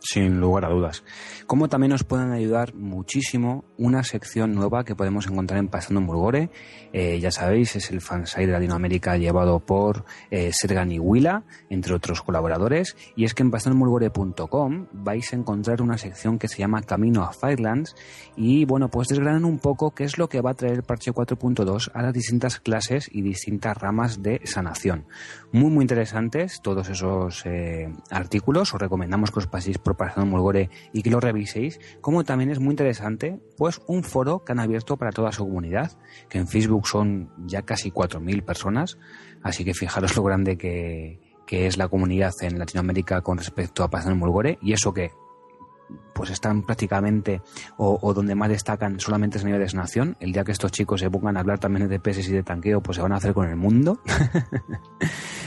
sin 0.00 0.40
lugar 0.40 0.64
a 0.64 0.70
dudas. 0.70 1.04
Como 1.46 1.68
también 1.68 1.90
nos 1.90 2.04
pueden 2.04 2.32
ayudar 2.32 2.74
muchísimo 2.74 3.64
una 3.76 4.02
sección 4.02 4.54
nueva 4.54 4.84
que 4.84 4.94
podemos 4.94 5.26
encontrar 5.26 5.60
en 5.60 5.68
Pasando 5.68 6.00
en 6.00 6.06
Murgore. 6.06 6.50
Eh, 6.92 7.20
ya 7.20 7.30
sabéis, 7.30 7.76
es 7.76 7.90
el 7.90 8.00
fansite 8.00 8.46
de 8.46 8.52
Latinoamérica 8.52 9.16
llevado 9.16 9.60
por 9.60 10.04
eh, 10.30 10.50
Sergan 10.52 10.92
y 10.92 10.98
Willa, 10.98 11.44
entre 11.70 11.94
otros 11.94 12.22
colaboradores. 12.22 12.96
Y 13.16 13.24
es 13.24 13.34
que 13.34 13.42
en 13.42 13.50
pasandomurgore.com 13.50 14.86
vais 14.92 15.32
a 15.32 15.36
encontrar 15.36 15.82
una 15.82 15.98
sección 15.98 16.38
que 16.38 16.48
se 16.48 16.58
llama 16.58 16.82
Camino 16.82 17.22
a 17.22 17.32
Firelands. 17.32 17.94
Y 18.36 18.64
bueno, 18.64 18.88
pues 18.88 19.08
desgranan 19.08 19.44
un 19.44 19.58
poco 19.58 19.92
qué 19.92 20.04
es 20.04 20.18
lo 20.18 20.28
que 20.28 20.40
va 20.40 20.50
a 20.50 20.54
traer 20.54 20.74
el 20.74 20.82
parche 20.82 21.12
4.2 21.12 21.90
a 21.94 22.02
las 22.02 22.12
distintas 22.12 22.60
clases 22.60 23.08
y 23.12 23.22
distintas 23.22 23.76
ramas 23.76 24.22
de 24.22 24.40
sanación. 24.44 25.06
Muy, 25.52 25.70
muy 25.70 25.82
interesantes 25.82 26.60
todos 26.62 26.88
esos 26.88 27.44
eh, 27.46 27.92
artículos. 28.10 28.74
Os 28.74 28.80
recomendamos 28.80 29.30
que 29.30 29.40
os 29.40 29.46
paséis 29.52 29.78
por 29.78 29.96
Pasando 29.96 30.26
Mulgore 30.26 30.68
y 30.92 31.02
que 31.02 31.10
lo 31.10 31.20
reviséis, 31.20 31.78
como 32.00 32.24
también 32.24 32.50
es 32.50 32.58
muy 32.58 32.70
interesante, 32.70 33.38
pues 33.56 33.80
un 33.86 34.02
foro 34.02 34.42
que 34.44 34.50
han 34.50 34.58
abierto 34.58 34.96
para 34.96 35.12
toda 35.12 35.30
su 35.30 35.44
comunidad, 35.44 35.92
que 36.28 36.38
en 36.38 36.48
Facebook 36.48 36.88
son 36.88 37.30
ya 37.46 37.62
casi 37.62 37.92
4.000 37.92 38.42
personas, 38.42 38.98
así 39.42 39.64
que 39.64 39.74
fijaros 39.74 40.16
lo 40.16 40.24
grande 40.24 40.58
que, 40.58 41.20
que 41.46 41.66
es 41.66 41.76
la 41.76 41.86
comunidad 41.86 42.32
en 42.40 42.58
Latinoamérica 42.58 43.20
con 43.20 43.38
respecto 43.38 43.84
a 43.84 43.90
Pasando 43.90 44.16
Mulgore, 44.16 44.58
y 44.60 44.72
eso 44.72 44.92
que 44.92 45.12
pues 46.14 46.30
están 46.30 46.62
prácticamente 46.62 47.40
o, 47.76 48.12
donde 48.14 48.34
más 48.34 48.48
destacan 48.48 49.00
solamente 49.00 49.38
es 49.38 49.44
a 49.44 49.46
nivel 49.46 49.60
de 49.60 49.68
sanación. 49.68 50.16
El 50.20 50.32
día 50.32 50.44
que 50.44 50.52
estos 50.52 50.72
chicos 50.72 51.00
se 51.00 51.10
pongan 51.10 51.36
a 51.36 51.40
hablar 51.40 51.58
también 51.58 51.88
de 51.88 51.98
DPS 51.98 52.28
y 52.28 52.32
de 52.32 52.42
tanqueo, 52.42 52.82
pues 52.82 52.96
se 52.96 53.02
van 53.02 53.12
a 53.12 53.16
hacer 53.16 53.34
con 53.34 53.48
el 53.48 53.56
mundo. 53.56 54.00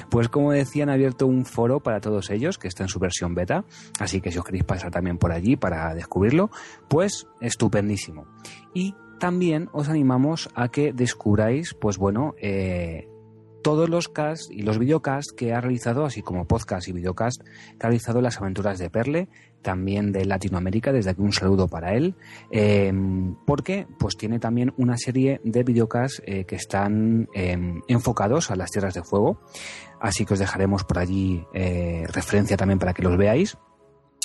Pues 0.09 0.29
como 0.29 0.51
decía, 0.51 0.83
han 0.83 0.89
abierto 0.89 1.25
un 1.25 1.45
foro 1.45 1.81
para 1.81 1.99
todos 1.99 2.29
ellos, 2.29 2.57
que 2.57 2.67
está 2.67 2.83
en 2.83 2.89
su 2.89 2.99
versión 2.99 3.33
beta, 3.33 3.65
así 3.99 4.21
que 4.21 4.31
si 4.31 4.37
os 4.37 4.45
queréis 4.45 4.63
pasar 4.63 4.91
también 4.91 5.17
por 5.17 5.31
allí 5.31 5.55
para 5.55 5.93
descubrirlo, 5.93 6.51
pues 6.87 7.27
estupendísimo. 7.41 8.27
Y 8.73 8.95
también 9.19 9.69
os 9.71 9.89
animamos 9.89 10.49
a 10.55 10.69
que 10.69 10.93
descubráis, 10.93 11.73
pues 11.73 11.97
bueno, 11.97 12.35
eh, 12.39 13.09
todos 13.65 13.89
los 13.89 14.09
casts 14.09 14.51
y 14.51 14.61
los 14.61 14.77
videocasts 14.77 15.33
que 15.33 15.51
ha 15.51 15.59
realizado, 15.59 16.05
así 16.05 16.21
como 16.21 16.45
podcast 16.45 16.87
y 16.87 16.91
videocast 16.91 17.41
que 17.41 17.87
ha 17.87 17.89
realizado 17.89 18.21
las 18.21 18.37
aventuras 18.37 18.77
de 18.77 18.91
Perle, 18.91 19.27
también 19.63 20.11
de 20.11 20.23
Latinoamérica, 20.23 20.91
desde 20.91 21.09
aquí 21.09 21.23
un 21.23 21.33
saludo 21.33 21.67
para 21.67 21.95
él, 21.95 22.13
em, 22.51 23.33
porque 23.47 23.87
pues 23.97 24.17
tiene 24.17 24.37
también 24.37 24.71
una 24.77 24.99
serie 24.99 25.41
de 25.43 25.63
videocasts 25.63 26.21
eh, 26.27 26.45
que 26.45 26.57
están 26.57 27.27
em, 27.33 27.81
enfocados 27.87 28.51
a 28.51 28.55
las 28.55 28.69
tierras 28.69 28.93
de 28.93 29.01
fuego, 29.01 29.39
así 29.99 30.27
que 30.27 30.35
os 30.35 30.39
dejaremos 30.39 30.83
por 30.83 30.99
allí 30.99 31.43
eh, 31.55 32.05
referencia 32.13 32.57
también 32.57 32.77
para 32.77 32.93
que 32.93 33.01
los 33.01 33.17
veáis 33.17 33.57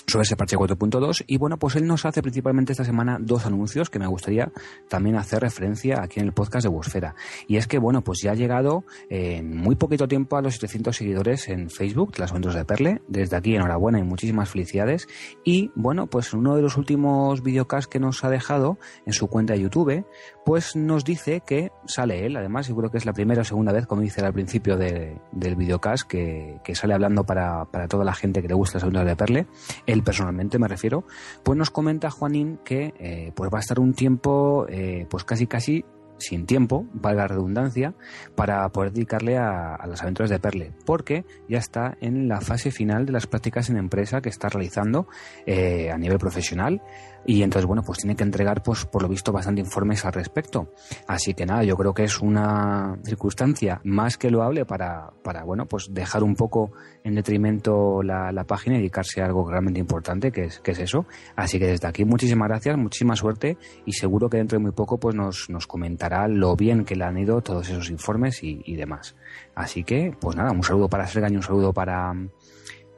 sobre 0.06 0.22
ese 0.22 0.36
parche 0.36 0.56
4.2 0.56 1.24
y 1.26 1.38
bueno 1.38 1.58
pues 1.58 1.76
él 1.76 1.86
nos 1.86 2.04
hace 2.04 2.22
principalmente 2.22 2.72
esta 2.72 2.84
semana 2.84 3.18
dos 3.20 3.46
anuncios 3.46 3.90
que 3.90 3.98
me 3.98 4.06
gustaría 4.06 4.50
también 4.88 5.16
hacer 5.16 5.40
referencia 5.40 6.02
aquí 6.02 6.20
en 6.20 6.26
el 6.26 6.32
podcast 6.32 6.64
de 6.64 6.68
Busfera 6.68 7.14
y 7.46 7.56
es 7.56 7.66
que 7.66 7.78
bueno 7.78 8.02
pues 8.02 8.20
ya 8.22 8.32
ha 8.32 8.34
llegado 8.34 8.84
en 9.08 9.56
muy 9.56 9.76
poquito 9.76 10.08
tiempo 10.08 10.36
a 10.36 10.42
los 10.42 10.54
700 10.54 10.96
seguidores 10.96 11.48
en 11.48 11.70
Facebook 11.70 12.12
de 12.12 12.20
las 12.20 12.30
aventuras 12.30 12.56
de 12.56 12.64
Perle. 12.64 13.02
Desde 13.08 13.36
aquí 13.36 13.54
enhorabuena 13.54 13.98
y 13.98 14.02
muchísimas 14.02 14.50
felicidades. 14.50 15.08
Y 15.44 15.70
bueno 15.74 16.06
pues 16.06 16.32
en 16.32 16.40
uno 16.40 16.56
de 16.56 16.62
los 16.62 16.76
últimos 16.76 17.42
videocasts 17.42 17.88
que 17.88 18.00
nos 18.00 18.24
ha 18.24 18.30
dejado 18.30 18.78
en 19.06 19.12
su 19.12 19.28
cuenta 19.28 19.54
de 19.54 19.60
YouTube 19.60 20.04
pues 20.44 20.76
nos 20.76 21.04
dice 21.04 21.42
que 21.46 21.70
sale 21.86 22.26
él. 22.26 22.36
Además 22.36 22.66
seguro 22.66 22.90
que 22.90 22.98
es 22.98 23.06
la 23.06 23.12
primera 23.12 23.42
o 23.42 23.44
segunda 23.44 23.72
vez 23.72 23.86
como 23.86 24.02
dice 24.02 24.24
al 24.24 24.32
principio 24.32 24.76
del 24.76 25.56
videocast 25.56 26.06
que, 26.06 26.60
que 26.64 26.74
sale 26.74 26.94
hablando 26.94 27.24
para, 27.24 27.64
para 27.66 27.88
toda 27.88 28.04
la 28.04 28.14
gente 28.14 28.42
que 28.42 28.48
le 28.48 28.54
gusta 28.54 28.76
las 28.78 28.84
aventuras 28.84 29.06
de 29.06 29.16
Perle 29.16 29.46
él 29.92 30.02
personalmente 30.02 30.58
me 30.58 30.68
refiero, 30.68 31.04
pues 31.42 31.58
nos 31.58 31.70
comenta 31.70 32.10
Juanín 32.10 32.58
que 32.64 32.94
eh, 32.98 33.32
pues 33.34 33.50
va 33.52 33.58
a 33.58 33.60
estar 33.60 33.80
un 33.80 33.94
tiempo 33.94 34.66
eh, 34.68 35.06
pues 35.10 35.24
casi 35.24 35.46
casi 35.46 35.84
sin 36.20 36.46
tiempo, 36.46 36.86
valga 36.92 37.22
la 37.22 37.28
redundancia, 37.28 37.94
para 38.34 38.68
poder 38.70 38.92
dedicarle 38.92 39.38
a, 39.38 39.78
las 39.86 40.02
aventuras 40.02 40.30
de 40.30 40.38
Perle, 40.38 40.72
porque 40.84 41.24
ya 41.48 41.58
está 41.58 41.96
en 42.00 42.28
la 42.28 42.40
fase 42.40 42.70
final 42.70 43.06
de 43.06 43.12
las 43.12 43.26
prácticas 43.26 43.70
en 43.70 43.76
empresa 43.76 44.20
que 44.20 44.28
está 44.28 44.48
realizando 44.48 45.08
eh, 45.46 45.90
a 45.90 45.98
nivel 45.98 46.18
profesional 46.18 46.82
y 47.26 47.42
entonces 47.42 47.66
bueno 47.66 47.82
pues 47.82 47.98
tiene 47.98 48.16
que 48.16 48.24
entregar 48.24 48.62
pues 48.62 48.86
por 48.86 49.02
lo 49.02 49.08
visto 49.08 49.32
bastante 49.32 49.60
informes 49.60 50.04
al 50.04 50.12
respecto. 50.12 50.72
Así 51.06 51.34
que 51.34 51.46
nada 51.46 51.62
yo 51.64 51.76
creo 51.76 51.94
que 51.94 52.04
es 52.04 52.20
una 52.20 52.98
circunstancia 53.04 53.80
más 53.84 54.16
que 54.16 54.30
loable 54.30 54.64
para, 54.64 55.10
para 55.22 55.44
bueno 55.44 55.66
pues 55.66 55.88
dejar 55.92 56.22
un 56.22 56.34
poco 56.34 56.72
en 57.04 57.14
detrimento 57.14 58.02
la, 58.02 58.32
la 58.32 58.44
página 58.44 58.76
y 58.76 58.78
dedicarse 58.78 59.22
a 59.22 59.26
algo 59.26 59.48
realmente 59.48 59.80
importante 59.80 60.32
que 60.32 60.44
es, 60.44 60.60
que 60.60 60.72
es 60.72 60.78
eso. 60.78 61.06
Así 61.36 61.58
que 61.58 61.66
desde 61.66 61.88
aquí 61.88 62.04
muchísimas 62.04 62.48
gracias 62.48 62.76
muchísima 62.76 63.16
suerte 63.16 63.58
y 63.84 63.92
seguro 63.92 64.28
que 64.28 64.38
dentro 64.38 64.58
de 64.58 64.62
muy 64.62 64.72
poco 64.72 64.98
pues 64.98 65.14
nos, 65.14 65.48
nos 65.50 65.66
comentará 65.66 66.28
lo 66.28 66.56
bien 66.56 66.84
que 66.84 66.96
le 66.96 67.04
han 67.04 67.18
ido 67.18 67.40
todos 67.40 67.68
esos 67.68 67.90
informes 67.90 68.42
y, 68.42 68.62
y 68.64 68.76
demás. 68.76 69.16
Así 69.54 69.84
que 69.84 70.14
pues 70.20 70.36
nada 70.36 70.52
un 70.52 70.62
saludo 70.62 70.88
para 70.88 71.06
Serga 71.06 71.28
y 71.30 71.36
un 71.36 71.42
saludo 71.42 71.72
para 71.72 72.12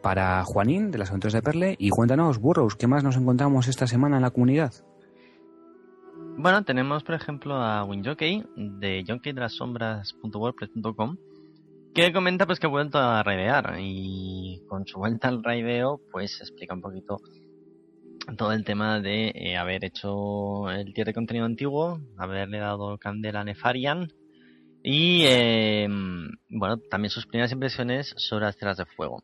para 0.02 0.44
Juanín 0.44 0.90
de 0.90 0.98
las 0.98 1.08
aventuras 1.10 1.32
de 1.32 1.40
Perle. 1.42 1.76
Y 1.78 1.88
cuéntanos, 1.90 2.38
Burrows, 2.38 2.74
¿qué 2.76 2.86
más 2.86 3.04
nos 3.04 3.16
encontramos 3.16 3.68
esta 3.68 3.86
semana 3.86 4.16
en 4.16 4.22
la 4.22 4.30
comunidad? 4.30 4.72
Bueno, 6.36 6.64
tenemos 6.64 7.04
por 7.04 7.14
ejemplo 7.14 7.56
a 7.56 7.84
WinJockey 7.84 8.44
de 8.56 9.04
jockeydelassombras.wordpress.com 9.06 11.16
que 11.94 12.12
comenta 12.12 12.46
pues 12.46 12.58
que 12.58 12.66
ha 12.66 12.70
vuelto 12.70 12.98
a 12.98 13.22
raidear 13.22 13.76
y 13.78 14.62
con 14.66 14.86
su 14.86 14.98
vuelta 14.98 15.28
al 15.28 15.44
raideo 15.44 16.00
pues 16.10 16.40
explica 16.40 16.72
un 16.72 16.80
poquito 16.80 17.20
todo 18.38 18.52
el 18.52 18.64
tema 18.64 18.98
de 19.00 19.30
eh, 19.34 19.58
haber 19.58 19.84
hecho 19.84 20.70
el 20.70 20.94
tier 20.94 21.08
de 21.08 21.12
contenido 21.12 21.44
antiguo, 21.44 22.00
haberle 22.16 22.56
dado 22.58 22.96
candela 22.96 23.40
a 23.40 23.44
Nefarian 23.44 24.10
y 24.82 25.24
eh, 25.26 25.86
bueno, 26.48 26.78
también 26.90 27.10
sus 27.10 27.26
primeras 27.26 27.52
impresiones 27.52 28.14
sobre 28.16 28.46
las 28.46 28.56
tierras 28.56 28.78
de 28.78 28.86
fuego. 28.86 29.22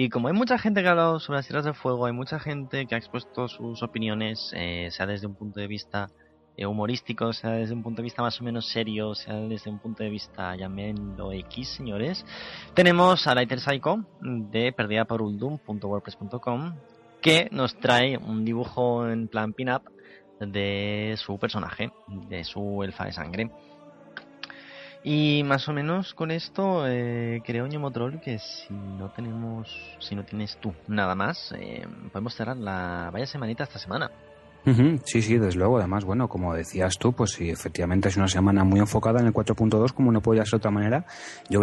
Y 0.00 0.10
como 0.10 0.28
hay 0.28 0.34
mucha 0.34 0.58
gente 0.58 0.80
que 0.80 0.86
ha 0.86 0.92
hablado 0.92 1.18
sobre 1.18 1.38
las 1.38 1.48
tierras 1.48 1.64
de 1.64 1.72
fuego, 1.72 2.06
hay 2.06 2.12
mucha 2.12 2.38
gente 2.38 2.86
que 2.86 2.94
ha 2.94 2.98
expuesto 2.98 3.48
sus 3.48 3.82
opiniones, 3.82 4.52
eh, 4.54 4.90
sea 4.92 5.06
desde 5.06 5.26
un 5.26 5.34
punto 5.34 5.58
de 5.58 5.66
vista 5.66 6.08
eh, 6.56 6.66
humorístico, 6.66 7.32
sea 7.32 7.50
desde 7.50 7.74
un 7.74 7.82
punto 7.82 7.96
de 7.96 8.04
vista 8.04 8.22
más 8.22 8.40
o 8.40 8.44
menos 8.44 8.68
serio, 8.68 9.16
sea 9.16 9.34
desde 9.34 9.68
un 9.68 9.80
punto 9.80 10.04
de 10.04 10.10
vista, 10.10 10.54
llamémoslo 10.54 11.32
X, 11.32 11.70
señores. 11.70 12.24
Tenemos 12.74 13.26
a 13.26 13.34
Lighter 13.34 13.58
Psycho 13.58 14.04
de 14.20 14.72
perdida 14.72 15.04
por 15.04 15.20
Uldum.wordpress.com 15.20 16.74
que 17.20 17.48
nos 17.50 17.74
trae 17.80 18.16
un 18.18 18.44
dibujo 18.44 19.08
en 19.08 19.26
plan 19.26 19.52
pin-up 19.52 19.82
de 20.38 21.16
su 21.16 21.40
personaje, 21.40 21.90
de 22.28 22.44
su 22.44 22.84
elfa 22.84 23.06
de 23.06 23.12
sangre. 23.12 23.50
Y 25.10 25.42
más 25.42 25.66
o 25.70 25.72
menos 25.72 26.12
con 26.12 26.30
esto 26.30 26.86
eh, 26.86 27.40
creo 27.42 27.66
Ñomotrol 27.66 28.20
que 28.20 28.38
si 28.38 28.74
no 28.74 29.08
tenemos, 29.08 29.66
si 30.00 30.14
no 30.14 30.22
tienes 30.22 30.58
tú 30.58 30.74
nada 30.86 31.14
más, 31.14 31.50
eh, 31.58 31.86
podemos 32.12 32.34
cerrar 32.34 32.58
la 32.58 33.08
vaya 33.10 33.24
semanita 33.24 33.64
esta 33.64 33.78
semana. 33.78 34.10
Sí, 35.04 35.22
sí, 35.22 35.38
desde 35.38 35.58
luego. 35.58 35.78
Además, 35.78 36.04
bueno, 36.04 36.28
como 36.28 36.54
decías 36.54 36.98
tú, 36.98 37.12
pues 37.12 37.32
sí, 37.32 37.50
efectivamente 37.50 38.08
es 38.08 38.16
una 38.16 38.28
semana 38.28 38.64
muy 38.64 38.80
enfocada 38.80 39.20
en 39.20 39.26
el 39.26 39.32
4.2, 39.32 39.92
como 39.92 40.12
no 40.12 40.20
podía 40.20 40.44
ser 40.44 40.52
de 40.52 40.56
otra 40.58 40.70
manera. 40.70 41.04
Yo 41.48 41.60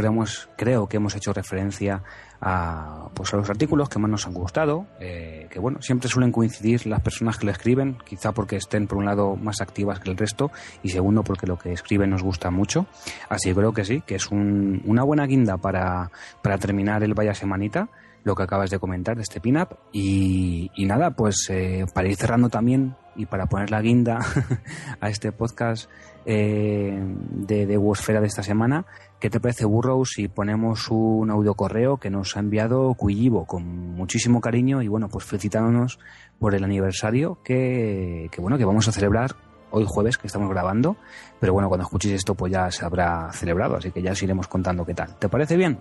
creo 0.55 0.87
que 0.87 0.97
hemos 0.97 1.15
hecho 1.15 1.33
referencia 1.33 2.03
a, 2.41 3.09
pues 3.13 3.33
a 3.33 3.37
los 3.37 3.49
artículos 3.49 3.89
que 3.89 3.99
más 3.99 4.09
nos 4.09 4.27
han 4.27 4.33
gustado, 4.33 4.85
eh, 4.99 5.47
que 5.49 5.59
bueno, 5.59 5.81
siempre 5.81 6.09
suelen 6.09 6.31
coincidir 6.31 6.85
las 6.85 7.01
personas 7.01 7.37
que 7.37 7.45
lo 7.45 7.51
escriben, 7.51 7.97
quizá 8.05 8.31
porque 8.33 8.57
estén 8.57 8.87
por 8.87 8.97
un 8.97 9.05
lado 9.05 9.35
más 9.35 9.61
activas 9.61 9.99
que 9.99 10.09
el 10.09 10.17
resto 10.17 10.51
y 10.83 10.89
segundo 10.89 11.23
porque 11.23 11.47
lo 11.47 11.57
que 11.57 11.71
escriben 11.71 12.09
nos 12.09 12.23
gusta 12.23 12.51
mucho. 12.51 12.87
Así 13.29 13.49
que 13.49 13.55
creo 13.55 13.73
que 13.73 13.85
sí, 13.85 14.01
que 14.05 14.15
es 14.15 14.29
una 14.31 15.03
buena 15.03 15.25
guinda 15.25 15.57
para, 15.57 16.11
para 16.41 16.57
terminar 16.57 17.03
el 17.03 17.13
Vaya 17.13 17.33
Semanita 17.33 17.89
lo 18.25 18.35
que 18.35 18.43
acabas 18.43 18.71
de 18.71 18.79
comentar 18.79 19.15
de 19.15 19.21
este 19.21 19.39
pin-up. 19.39 19.77
Y, 19.93 20.69
nada, 20.77 21.11
pues 21.11 21.47
eh, 21.49 21.85
para 21.93 22.09
ir 22.09 22.15
cerrando 22.17 22.49
también 22.49 22.95
y 23.15 23.27
para 23.27 23.45
poner 23.45 23.71
la 23.71 23.81
guinda 23.81 24.19
a 24.99 25.09
este 25.09 25.31
podcast 25.31 25.89
eh, 26.25 26.99
de, 27.31 27.65
de 27.67 27.77
Wosfera 27.77 28.19
de 28.19 28.27
esta 28.27 28.43
semana, 28.43 28.85
¿qué 29.19 29.29
te 29.29 29.39
parece, 29.39 29.65
Burrow, 29.65 30.03
si 30.05 30.27
ponemos 30.27 30.89
un 30.89 31.29
audio 31.29 31.53
correo 31.53 31.97
que 31.97 32.09
nos 32.09 32.35
ha 32.35 32.39
enviado 32.39 32.93
Cuyivo 32.95 33.45
con 33.45 33.63
muchísimo 33.93 34.41
cariño 34.41 34.81
y 34.81 34.87
bueno, 34.87 35.07
pues 35.07 35.23
felicitándonos 35.23 35.99
por 36.39 36.55
el 36.55 36.63
aniversario 36.63 37.37
que, 37.43 38.27
que 38.31 38.41
bueno, 38.41 38.57
que 38.57 38.65
vamos 38.65 38.87
a 38.87 38.91
celebrar 38.91 39.35
hoy 39.69 39.85
jueves 39.87 40.17
que 40.17 40.25
estamos 40.25 40.49
grabando, 40.49 40.97
pero 41.39 41.53
bueno, 41.53 41.67
cuando 41.67 41.83
escuchéis 41.83 42.15
esto 42.15 42.33
pues 42.33 42.51
ya 42.51 42.71
se 42.71 42.85
habrá 42.85 43.31
celebrado, 43.33 43.75
así 43.75 43.91
que 43.91 44.01
ya 44.01 44.13
os 44.13 44.23
iremos 44.23 44.47
contando 44.47 44.83
qué 44.83 44.95
tal. 44.95 45.15
¿Te 45.19 45.29
parece 45.29 45.57
bien? 45.57 45.79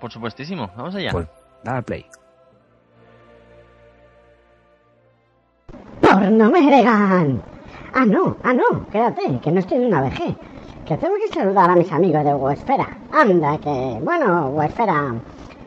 Por 0.00 0.12
supuestísimo, 0.12 0.70
vamos 0.76 0.94
allá. 0.94 1.10
Pues 1.10 1.26
Dale 1.64 1.82
play. 1.82 2.06
¡Por 6.00 6.30
no 6.30 6.50
me 6.50 6.60
regan! 6.60 7.42
Ah, 7.92 8.04
no, 8.06 8.36
ah, 8.42 8.52
no, 8.52 8.86
quédate, 8.90 9.40
que 9.42 9.50
no 9.50 9.60
estoy 9.60 9.78
en 9.78 9.86
una 9.86 10.02
VG. 10.02 10.36
Que 10.86 10.96
tengo 10.96 11.14
que 11.16 11.34
saludar 11.34 11.70
a 11.70 11.76
mis 11.76 11.92
amigos 11.92 12.24
de 12.24 12.34
Huesfera. 12.34 12.88
Anda, 13.12 13.58
que, 13.58 14.00
bueno, 14.02 14.48
Huesfera, 14.50 15.14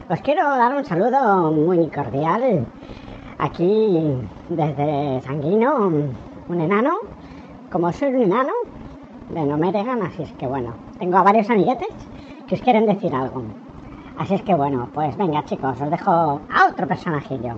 os 0.09 0.21
quiero 0.21 0.43
dar 0.43 0.75
un 0.75 0.85
saludo 0.85 1.51
muy 1.51 1.87
cordial. 1.89 2.65
Aquí, 3.37 4.17
desde 4.49 5.21
Sanguino, 5.21 5.91
un 6.47 6.61
enano. 6.61 6.97
Como 7.71 7.91
soy 7.91 8.13
un 8.13 8.23
enano, 8.23 8.51
de 9.29 9.45
no 9.45 9.57
me 9.57 9.71
regan, 9.71 10.01
así 10.03 10.23
es 10.23 10.31
que 10.33 10.47
bueno, 10.47 10.73
tengo 10.99 11.17
a 11.17 11.23
varios 11.23 11.49
amiguetes 11.49 11.87
que 12.47 12.55
os 12.55 12.61
quieren 12.61 12.85
decir 12.85 13.13
algo. 13.13 13.43
Así 14.17 14.35
es 14.35 14.43
que 14.43 14.53
bueno, 14.53 14.89
pues 14.93 15.17
venga 15.17 15.43
chicos, 15.45 15.81
os 15.81 15.89
dejo 15.89 16.11
a 16.11 16.67
otro 16.69 16.87
personajillo. 16.87 17.55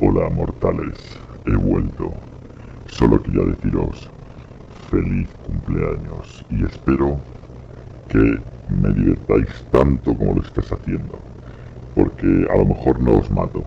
Hola 0.00 0.30
mortales, 0.30 1.18
he 1.44 1.56
vuelto. 1.56 2.12
Solo 2.86 3.20
quería 3.20 3.42
deciros 3.42 4.08
feliz 4.90 5.28
cumpleaños 5.44 6.44
y 6.50 6.64
espero 6.64 7.18
que 8.08 8.40
me 8.68 8.90
divertáis 8.94 9.48
tanto 9.72 10.16
como 10.16 10.34
lo 10.34 10.42
estés 10.42 10.72
haciendo. 10.72 11.18
Porque 11.96 12.46
a 12.48 12.56
lo 12.58 12.66
mejor 12.66 13.00
no 13.00 13.18
os 13.18 13.30
mato. 13.30 13.64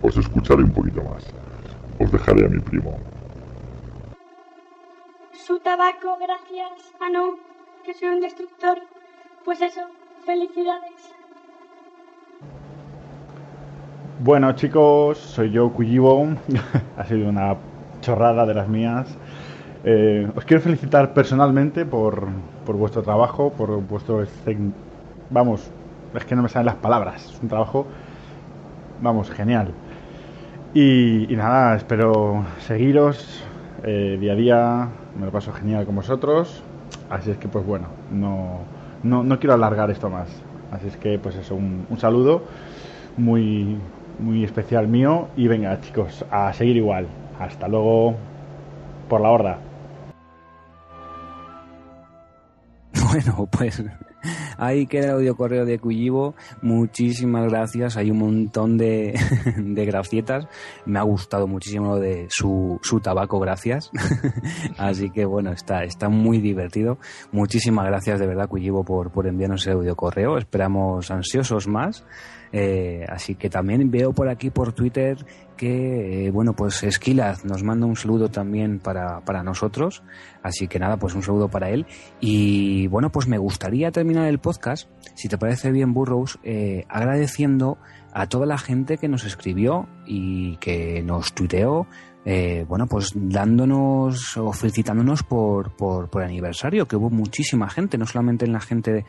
Os 0.00 0.16
escucharé 0.16 0.62
un 0.62 0.72
poquito 0.72 1.02
más. 1.02 1.26
Os 1.98 2.10
dejaré 2.10 2.46
a 2.46 2.48
mi 2.48 2.58
primo. 2.58 2.98
Su 5.32 5.58
tabaco, 5.58 6.16
gracias. 6.18 6.94
Ah, 7.00 7.10
no, 7.12 7.36
que 7.84 7.92
soy 7.92 8.08
un 8.08 8.20
destructor. 8.20 8.78
Pues 9.44 9.60
eso, 9.60 9.80
felicidades. 10.24 11.14
Bueno 14.22 14.52
chicos, 14.52 15.18
soy 15.18 15.50
yo 15.50 15.72
Cuyibo, 15.72 16.28
ha 16.96 17.04
sido 17.04 17.28
una 17.28 17.56
chorrada 18.00 18.44
de 18.46 18.54
las 18.54 18.68
mías. 18.68 19.08
Eh, 19.82 20.30
os 20.36 20.44
quiero 20.44 20.62
felicitar 20.62 21.14
personalmente 21.14 21.86
por, 21.86 22.28
por 22.66 22.76
vuestro 22.76 23.02
trabajo, 23.02 23.50
por 23.50 23.80
vuestro 23.80 24.22
vamos, 25.30 25.70
es 26.14 26.24
que 26.24 26.36
no 26.36 26.42
me 26.42 26.48
salen 26.48 26.66
las 26.66 26.74
palabras. 26.76 27.24
Es 27.24 27.40
un 27.42 27.48
trabajo, 27.48 27.86
vamos, 29.00 29.30
genial. 29.30 29.72
Y, 30.74 31.26
nada, 31.30 31.74
espero 31.76 32.44
seguiros 32.60 33.42
eh, 33.82 34.18
día 34.20 34.32
a 34.32 34.36
día. 34.36 34.88
Me 35.18 35.26
lo 35.26 35.32
paso 35.32 35.52
genial 35.52 35.86
con 35.86 35.96
vosotros. 35.96 36.62
Así 37.08 37.30
es 37.30 37.38
que, 37.38 37.48
pues 37.48 37.66
bueno, 37.66 37.86
no, 38.12 38.60
no, 39.02 39.22
no 39.22 39.38
quiero 39.38 39.54
alargar 39.54 39.90
esto 39.90 40.10
más. 40.10 40.28
Así 40.70 40.88
es 40.88 40.96
que, 40.96 41.18
pues 41.18 41.36
eso, 41.36 41.54
un, 41.54 41.86
un 41.88 41.98
saludo 41.98 42.42
muy, 43.16 43.76
muy 44.18 44.44
especial 44.44 44.88
mío. 44.88 45.28
Y 45.36 45.48
venga, 45.48 45.80
chicos, 45.80 46.24
a 46.30 46.52
seguir 46.52 46.76
igual. 46.76 47.06
Hasta 47.38 47.68
luego 47.68 48.14
por 49.08 49.20
la 49.20 49.30
horda. 49.30 49.58
Bueno, 53.12 53.48
pues 53.50 53.82
ahí 54.58 54.86
queda 54.86 55.06
el 55.06 55.10
audio 55.12 55.36
correo 55.36 55.64
de 55.64 55.78
Cuyivo. 55.78 56.34
Muchísimas 56.62 57.48
gracias. 57.50 57.96
Hay 57.96 58.10
un 58.10 58.18
montón 58.18 58.76
de, 58.76 59.18
de 59.56 59.84
gracietas. 59.84 60.46
Me 60.86 60.98
ha 60.98 61.02
gustado 61.02 61.46
muchísimo 61.46 61.94
lo 61.94 62.00
de 62.00 62.26
su, 62.30 62.78
su 62.82 63.00
tabaco, 63.00 63.38
gracias. 63.40 63.90
Así 64.78 65.10
que 65.10 65.24
bueno, 65.24 65.52
está, 65.52 65.84
está 65.84 66.08
muy 66.08 66.40
divertido. 66.40 66.98
Muchísimas 67.32 67.86
gracias 67.86 68.20
de 68.20 68.26
verdad, 68.26 68.48
Cuyivo, 68.48 68.84
por, 68.84 69.10
por 69.10 69.26
enviarnos 69.26 69.66
el 69.66 69.74
audio 69.74 69.96
correo. 69.96 70.38
Esperamos 70.38 71.10
ansiosos 71.10 71.68
más. 71.68 72.04
Eh, 72.52 73.04
así 73.08 73.36
que 73.36 73.48
también 73.48 73.90
veo 73.90 74.12
por 74.12 74.28
aquí 74.28 74.50
por 74.50 74.72
Twitter 74.72 75.24
que, 75.56 76.26
eh, 76.26 76.30
bueno, 76.30 76.54
pues 76.54 76.82
Esquilaz 76.82 77.44
nos 77.44 77.62
manda 77.62 77.84
un 77.84 77.94
saludo 77.94 78.28
también 78.30 78.78
para, 78.78 79.20
para 79.20 79.42
nosotros. 79.42 80.02
Así 80.42 80.68
que 80.68 80.78
nada, 80.78 80.96
pues 80.96 81.14
un 81.14 81.22
saludo 81.22 81.48
para 81.48 81.68
él. 81.68 81.86
Y 82.18 82.86
bueno, 82.86 83.12
pues 83.12 83.28
me 83.28 83.36
gustaría 83.36 83.90
terminar 83.90 84.26
el 84.26 84.38
podcast, 84.38 84.88
si 85.14 85.28
te 85.28 85.36
parece 85.36 85.70
bien, 85.70 85.92
Burrows, 85.92 86.38
eh, 86.44 86.86
agradeciendo 86.88 87.76
a 88.12 88.26
toda 88.26 88.46
la 88.46 88.56
gente 88.56 88.96
que 88.96 89.08
nos 89.08 89.24
escribió 89.24 89.86
y 90.06 90.56
que 90.56 91.02
nos 91.02 91.34
tuiteó. 91.34 91.86
Eh, 92.24 92.66
bueno, 92.68 92.86
pues 92.86 93.12
dándonos 93.14 94.36
o 94.36 94.52
felicitándonos 94.52 95.22
por, 95.22 95.74
por, 95.76 96.10
por 96.10 96.22
aniversario, 96.22 96.86
que 96.86 96.96
hubo 96.96 97.10
muchísima 97.10 97.68
gente, 97.70 97.96
no 97.96 98.06
solamente 98.06 98.44
en 98.44 98.52
la 98.52 98.60
gente 98.60 99.04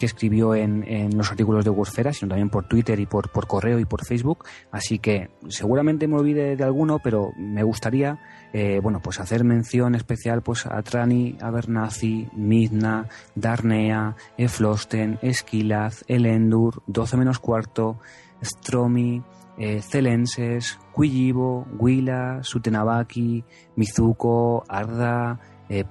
que 0.00 0.06
escribió 0.06 0.54
en, 0.56 0.82
en 0.88 1.16
los 1.16 1.30
artículos 1.30 1.64
de 1.64 1.70
Wordfera, 1.70 2.12
sino 2.12 2.30
también 2.30 2.48
por 2.48 2.66
Twitter 2.66 2.98
y 2.98 3.06
por, 3.06 3.30
por 3.30 3.46
correo 3.46 3.78
y 3.78 3.84
por 3.84 4.04
Facebook. 4.04 4.46
Así 4.72 4.98
que 4.98 5.30
seguramente 5.48 6.08
me 6.08 6.16
olvide 6.16 6.56
de 6.56 6.64
alguno, 6.64 6.98
pero 6.98 7.32
me 7.36 7.62
gustaría 7.62 8.18
eh, 8.52 8.80
bueno, 8.82 9.00
pues 9.00 9.20
hacer 9.20 9.44
mención 9.44 9.94
especial 9.94 10.42
pues 10.42 10.66
a 10.66 10.82
Trani, 10.82 11.36
Abernathy, 11.40 12.28
Midna, 12.34 13.06
Darnea, 13.34 14.16
Eflosten, 14.36 15.18
Esquilaz, 15.22 16.02
Elendur, 16.08 16.82
12 16.86 17.16
menos 17.16 17.38
cuarto, 17.38 17.98
Stromi, 18.42 19.22
eh, 19.56 19.82
Celenses, 19.82 20.78
Quillivo, 20.96 21.66
Huila, 21.78 22.40
Sutenabaki, 22.42 23.44
Mizuko, 23.76 24.64
Arda, 24.68 25.38
eh, 25.70 25.84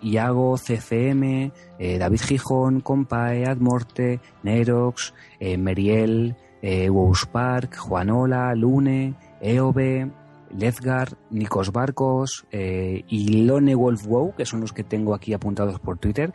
Iago, 0.00 0.56
CCM, 0.56 1.52
eh, 1.78 1.98
David 1.98 2.20
Gijón, 2.20 2.80
Compae, 2.80 3.46
Admorte, 3.46 4.20
Nerox, 4.42 5.12
eh, 5.38 5.58
Meriel, 5.58 6.34
eh, 6.62 6.90
Park, 7.30 7.76
Juanola, 7.76 8.54
Lune, 8.54 9.14
Eobe, 9.40 10.10
Lezgar, 10.56 11.18
Nikos 11.30 11.70
Barcos 11.72 12.46
y 12.52 13.42
Lone 13.42 13.74
Wolf 13.74 14.06
Wow, 14.06 14.34
que 14.36 14.46
son 14.46 14.60
los 14.60 14.72
que 14.72 14.84
tengo 14.84 15.12
aquí 15.12 15.34
apuntados 15.34 15.78
por 15.80 15.98
Twitter. 15.98 16.32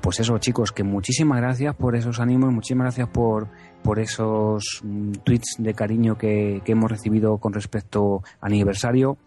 Pues 0.00 0.20
eso, 0.20 0.38
chicos, 0.38 0.70
que 0.72 0.84
muchísimas 0.84 1.40
gracias 1.40 1.74
por 1.74 1.96
esos 1.96 2.20
ánimos, 2.20 2.52
muchísimas 2.52 2.86
gracias 2.86 3.08
por, 3.08 3.48
por 3.82 3.98
esos 3.98 4.80
mm, 4.84 5.12
tweets 5.24 5.56
de 5.58 5.74
cariño 5.74 6.16
que, 6.16 6.62
que 6.64 6.72
hemos 6.72 6.90
recibido 6.90 7.36
con 7.38 7.52
respecto 7.52 8.22
al 8.40 8.52
aniversario 8.52 9.18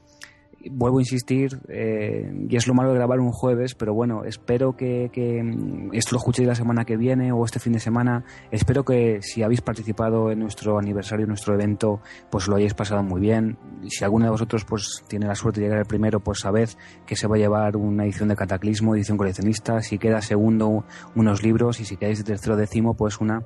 vuelvo 0.72 1.00
a 1.00 1.02
insistir, 1.02 1.60
eh, 1.68 2.32
y 2.50 2.56
es 2.56 2.68
lo 2.68 2.74
malo 2.74 2.90
de 2.90 2.96
grabar 2.96 3.20
un 3.20 3.32
jueves, 3.32 3.76
pero 3.76 3.94
bueno, 3.94 4.24
espero 4.26 4.76
que, 4.76 5.10
que, 5.12 5.42
mm, 5.44 5.94
esto 5.94 6.16
lo 6.16 6.18
escuchéis 6.18 6.48
la 6.48 6.56
semana 6.56 6.86
que 6.86 6.98
viene 6.98 7.32
o 7.32 7.46
este 7.46 7.60
fin 7.60 7.74
de 7.74 7.80
semana. 7.80 8.24
Espero 8.52 8.84
que 8.84 9.22
si 9.22 9.44
habéis 9.44 9.62
participado 9.62 10.32
en 10.32 10.40
nuestro 10.40 10.78
aniversario, 10.78 11.24
en 11.24 11.30
nuestro 11.30 11.54
evento, 11.54 12.02
pues 12.30 12.48
lo 12.48 12.56
hayáis 12.56 12.74
pasado 12.74 13.04
muy 13.04 13.22
bien. 13.22 13.58
Si 13.88 14.04
alguno 14.04 14.26
de 14.26 14.32
vosotros 14.32 14.66
pues 14.66 15.04
tiene 15.08 15.28
la 15.28 15.36
suerte 15.36 15.60
de 15.60 15.68
llegar 15.68 15.80
el 15.80 15.86
primero, 15.86 16.20
pues 16.20 16.40
sabed 16.40 16.70
que 17.06 17.16
se 17.16 17.28
va 17.28 17.36
a 17.36 17.40
llevar 17.40 17.78
una 17.78 18.04
edición 18.04 18.30
de 18.30 18.36
Cataclismo, 18.36 18.96
edición 18.96 19.18
coleccionista. 19.18 19.82
Si 19.82 19.98
queda 19.98 20.22
segundo, 20.22 20.84
unos 21.16 21.44
libros, 21.44 21.80
y 21.80 21.86
si 21.86 21.98
quedáis 21.98 22.20
de 22.20 22.24
tercero 22.24 22.56
décimo, 22.56 22.96
pues 22.96 23.20
una 23.20 23.44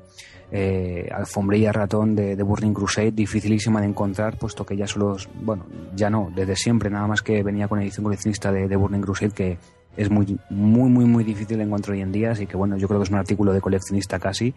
eh, 0.55 1.09
alfombrilla 1.11 1.71
ratón 1.71 2.15
de, 2.15 2.35
de, 2.35 2.43
Burning 2.43 2.73
Crusade, 2.73 3.11
dificilísima 3.11 3.81
de 3.81 3.87
encontrar, 3.87 4.37
puesto 4.37 4.63
que 4.63 4.77
ya 4.77 4.85
solo, 4.85 5.17
bueno, 5.41 5.65
ya 5.95 6.11
no, 6.11 6.31
desde 6.33 6.55
siempre, 6.55 6.91
nada 6.91 7.07
más 7.07 7.23
que 7.23 7.41
venía 7.41 7.67
con 7.67 7.81
edición 7.81 8.03
coleccionista 8.03 8.51
de, 8.51 8.75
Burning 8.75 9.01
Crusade, 9.01 9.31
que 9.31 9.57
es 9.97 10.11
muy, 10.11 10.37
muy, 10.51 10.91
muy, 10.91 11.05
muy 11.05 11.23
difícil 11.23 11.57
de 11.57 11.63
encontrar 11.63 11.95
hoy 11.95 12.01
en 12.01 12.11
día, 12.11 12.31
así 12.31 12.45
que 12.45 12.55
bueno, 12.55 12.77
yo 12.77 12.87
creo 12.87 12.99
que 12.99 13.05
es 13.05 13.09
un 13.09 13.17
artículo 13.17 13.51
de 13.51 13.61
coleccionista 13.61 14.19
casi. 14.19 14.53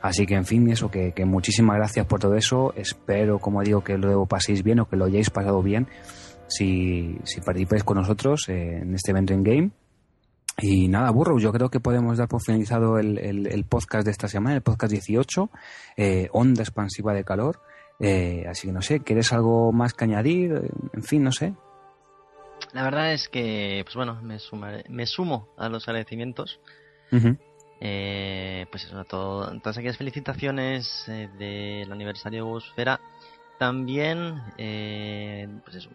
Así 0.00 0.24
que, 0.24 0.34
en 0.34 0.46
fin, 0.46 0.70
eso, 0.70 0.90
que, 0.90 1.12
que 1.12 1.26
muchísimas 1.26 1.76
gracias 1.76 2.06
por 2.06 2.18
todo 2.18 2.34
eso. 2.34 2.72
Espero, 2.76 3.38
como 3.38 3.62
digo, 3.62 3.82
que 3.84 3.98
lo 3.98 4.24
paséis 4.26 4.62
bien 4.62 4.80
o 4.80 4.88
que 4.88 4.96
lo 4.96 5.04
hayáis 5.04 5.30
pasado 5.30 5.62
bien 5.62 5.86
si, 6.48 7.18
si 7.24 7.40
participáis 7.40 7.84
con 7.84 7.98
nosotros 7.98 8.48
eh, 8.48 8.78
en 8.82 8.94
este 8.94 9.10
evento 9.10 9.34
en 9.34 9.42
game. 9.42 9.70
Y 10.58 10.88
nada, 10.88 11.10
burro, 11.10 11.38
yo 11.38 11.52
creo 11.52 11.68
que 11.68 11.80
podemos 11.80 12.16
dar 12.16 12.28
por 12.28 12.40
finalizado 12.40 12.98
el, 12.98 13.18
el, 13.18 13.46
el 13.46 13.64
podcast 13.64 14.06
de 14.06 14.10
esta 14.10 14.26
semana, 14.26 14.56
el 14.56 14.62
podcast 14.62 14.90
18, 14.90 15.50
eh, 15.98 16.28
Onda 16.32 16.62
Expansiva 16.62 17.12
de 17.12 17.24
Calor. 17.24 17.60
Eh, 18.00 18.46
así 18.48 18.66
que 18.66 18.72
no 18.72 18.80
sé, 18.80 19.00
¿quieres 19.00 19.32
algo 19.34 19.70
más 19.72 19.92
que 19.92 20.04
añadir? 20.04 20.70
En 20.94 21.02
fin, 21.02 21.22
no 21.22 21.32
sé. 21.32 21.54
La 22.72 22.84
verdad 22.84 23.12
es 23.12 23.28
que, 23.28 23.82
pues 23.84 23.96
bueno, 23.96 24.18
me, 24.22 24.38
sumaré, 24.38 24.84
me 24.88 25.04
sumo 25.04 25.48
a 25.58 25.68
los 25.68 25.86
agradecimientos. 25.88 26.58
Uh 27.12 27.16
-huh. 27.16 27.38
eh, 27.80 28.66
pues 28.70 28.84
eso, 28.84 28.98
a 28.98 29.04
todo, 29.04 29.60
todas 29.60 29.76
aquellas 29.76 29.98
felicitaciones 29.98 31.04
del 31.06 31.92
aniversario 31.92 32.44
de 32.44 32.50
Bosfera. 32.50 33.00
También, 33.58 34.42
pues 34.56 35.76
eso, 35.76 35.90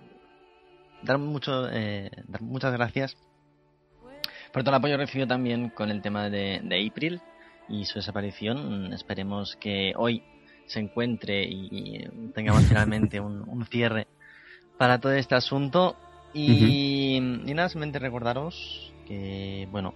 dar, 1.02 1.18
mucho, 1.18 1.64
dar 1.64 2.42
muchas 2.42 2.74
gracias 2.74 3.18
por 4.52 4.64
todo 4.64 4.72
el 4.72 4.80
apoyo 4.80 4.98
recibido 4.98 5.28
también 5.28 5.70
con 5.70 5.90
el 5.90 6.02
tema 6.02 6.30
de, 6.30 6.62
de 6.64 6.88
April 6.88 7.22
y 7.70 7.86
su 7.86 8.00
desaparición. 8.00 8.94
Esperemos 8.94 9.56
que 9.56 9.94
hoy 9.96 10.24
se 10.66 10.80
encuentre 10.80 11.44
y, 11.44 12.08
tengamos 12.34 12.66
finalmente 12.66 13.20
un, 13.20 13.48
un, 13.48 13.66
cierre 13.66 14.08
para 14.78 15.00
todo 15.00 15.14
este 15.14 15.36
asunto. 15.36 15.96
Y, 16.34 17.20
uh 17.20 17.24
-huh. 17.24 17.50
y 17.50 17.54
nada, 17.54 17.70
simplemente 17.70 18.00
recordaros 18.00 18.94
que, 19.08 19.68
bueno, 19.72 19.94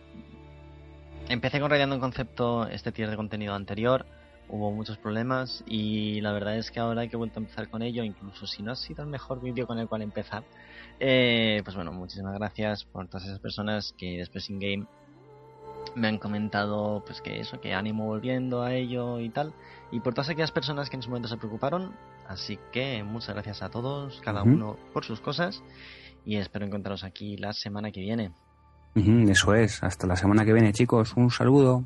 empecé 1.30 1.60
con 1.60 1.70
rayando 1.70 1.96
un 1.96 2.02
concepto 2.02 2.68
este 2.68 2.92
tier 2.92 3.10
de 3.10 3.16
contenido 3.16 3.54
anterior. 3.54 4.06
Hubo 4.48 4.72
muchos 4.72 4.98
problemas 4.98 5.64
y 5.66 6.22
la 6.22 6.32
verdad 6.32 6.58
es 6.58 6.70
que 6.70 6.80
ahora 6.80 7.08
que 7.08 7.16
he 7.16 7.18
vuelto 7.18 7.40
a 7.40 7.44
empezar 7.44 7.68
con 7.70 7.82
ello, 7.82 8.04
incluso 8.04 8.46
si 8.46 8.62
no 8.62 8.74
ha 8.74 8.76
sido 8.76 9.04
el 9.04 9.10
mejor 9.10 9.42
vídeo 9.42 9.66
con 9.66 9.80
el 9.80 9.88
cual 9.88 10.04
empezar, 10.04 10.44
eh, 11.00 11.62
pues 11.64 11.76
bueno, 11.76 11.92
muchísimas 11.92 12.34
gracias 12.34 12.86
por 12.86 13.08
todas 13.08 13.26
esas 13.26 13.40
personas 13.40 13.94
que 13.98 14.18
después 14.18 14.50
in 14.50 14.60
game 14.60 14.88
me 15.96 16.08
han 16.08 16.18
comentado 16.18 17.04
pues 17.06 17.22
que 17.22 17.40
eso, 17.40 17.60
que 17.62 17.74
ánimo 17.74 18.06
volviendo 18.06 18.64
a 18.64 18.74
ello 18.74 19.20
y 19.20 19.30
tal. 19.30 19.54
Y 19.92 20.00
por 20.00 20.14
todas 20.14 20.30
aquellas 20.30 20.52
personas 20.52 20.90
que 20.90 20.96
en 20.96 21.02
su 21.02 21.10
momento 21.10 21.28
se 21.30 21.38
preocuparon. 21.38 21.94
Así 22.28 22.58
que 22.72 23.04
muchas 23.04 23.36
gracias 23.36 23.62
a 23.62 23.70
todos, 23.70 24.20
cada 24.22 24.42
uh 24.42 24.46
-huh. 24.46 24.54
uno 24.54 24.78
por 24.94 25.06
sus 25.06 25.22
cosas. 25.22 25.64
Y 26.26 26.38
espero 26.38 26.66
encontraros 26.66 27.04
aquí 27.04 27.38
la 27.38 27.54
semana 27.54 27.92
que 27.92 28.02
viene. 28.02 28.32
Uh 28.96 29.00
-huh, 29.00 29.30
eso 29.30 29.54
es, 29.54 29.84
hasta 29.84 30.08
la 30.08 30.16
semana 30.16 30.44
que 30.44 30.54
viene 30.54 30.74
chicos, 30.74 31.14
un 31.16 31.30
saludo. 31.30 31.84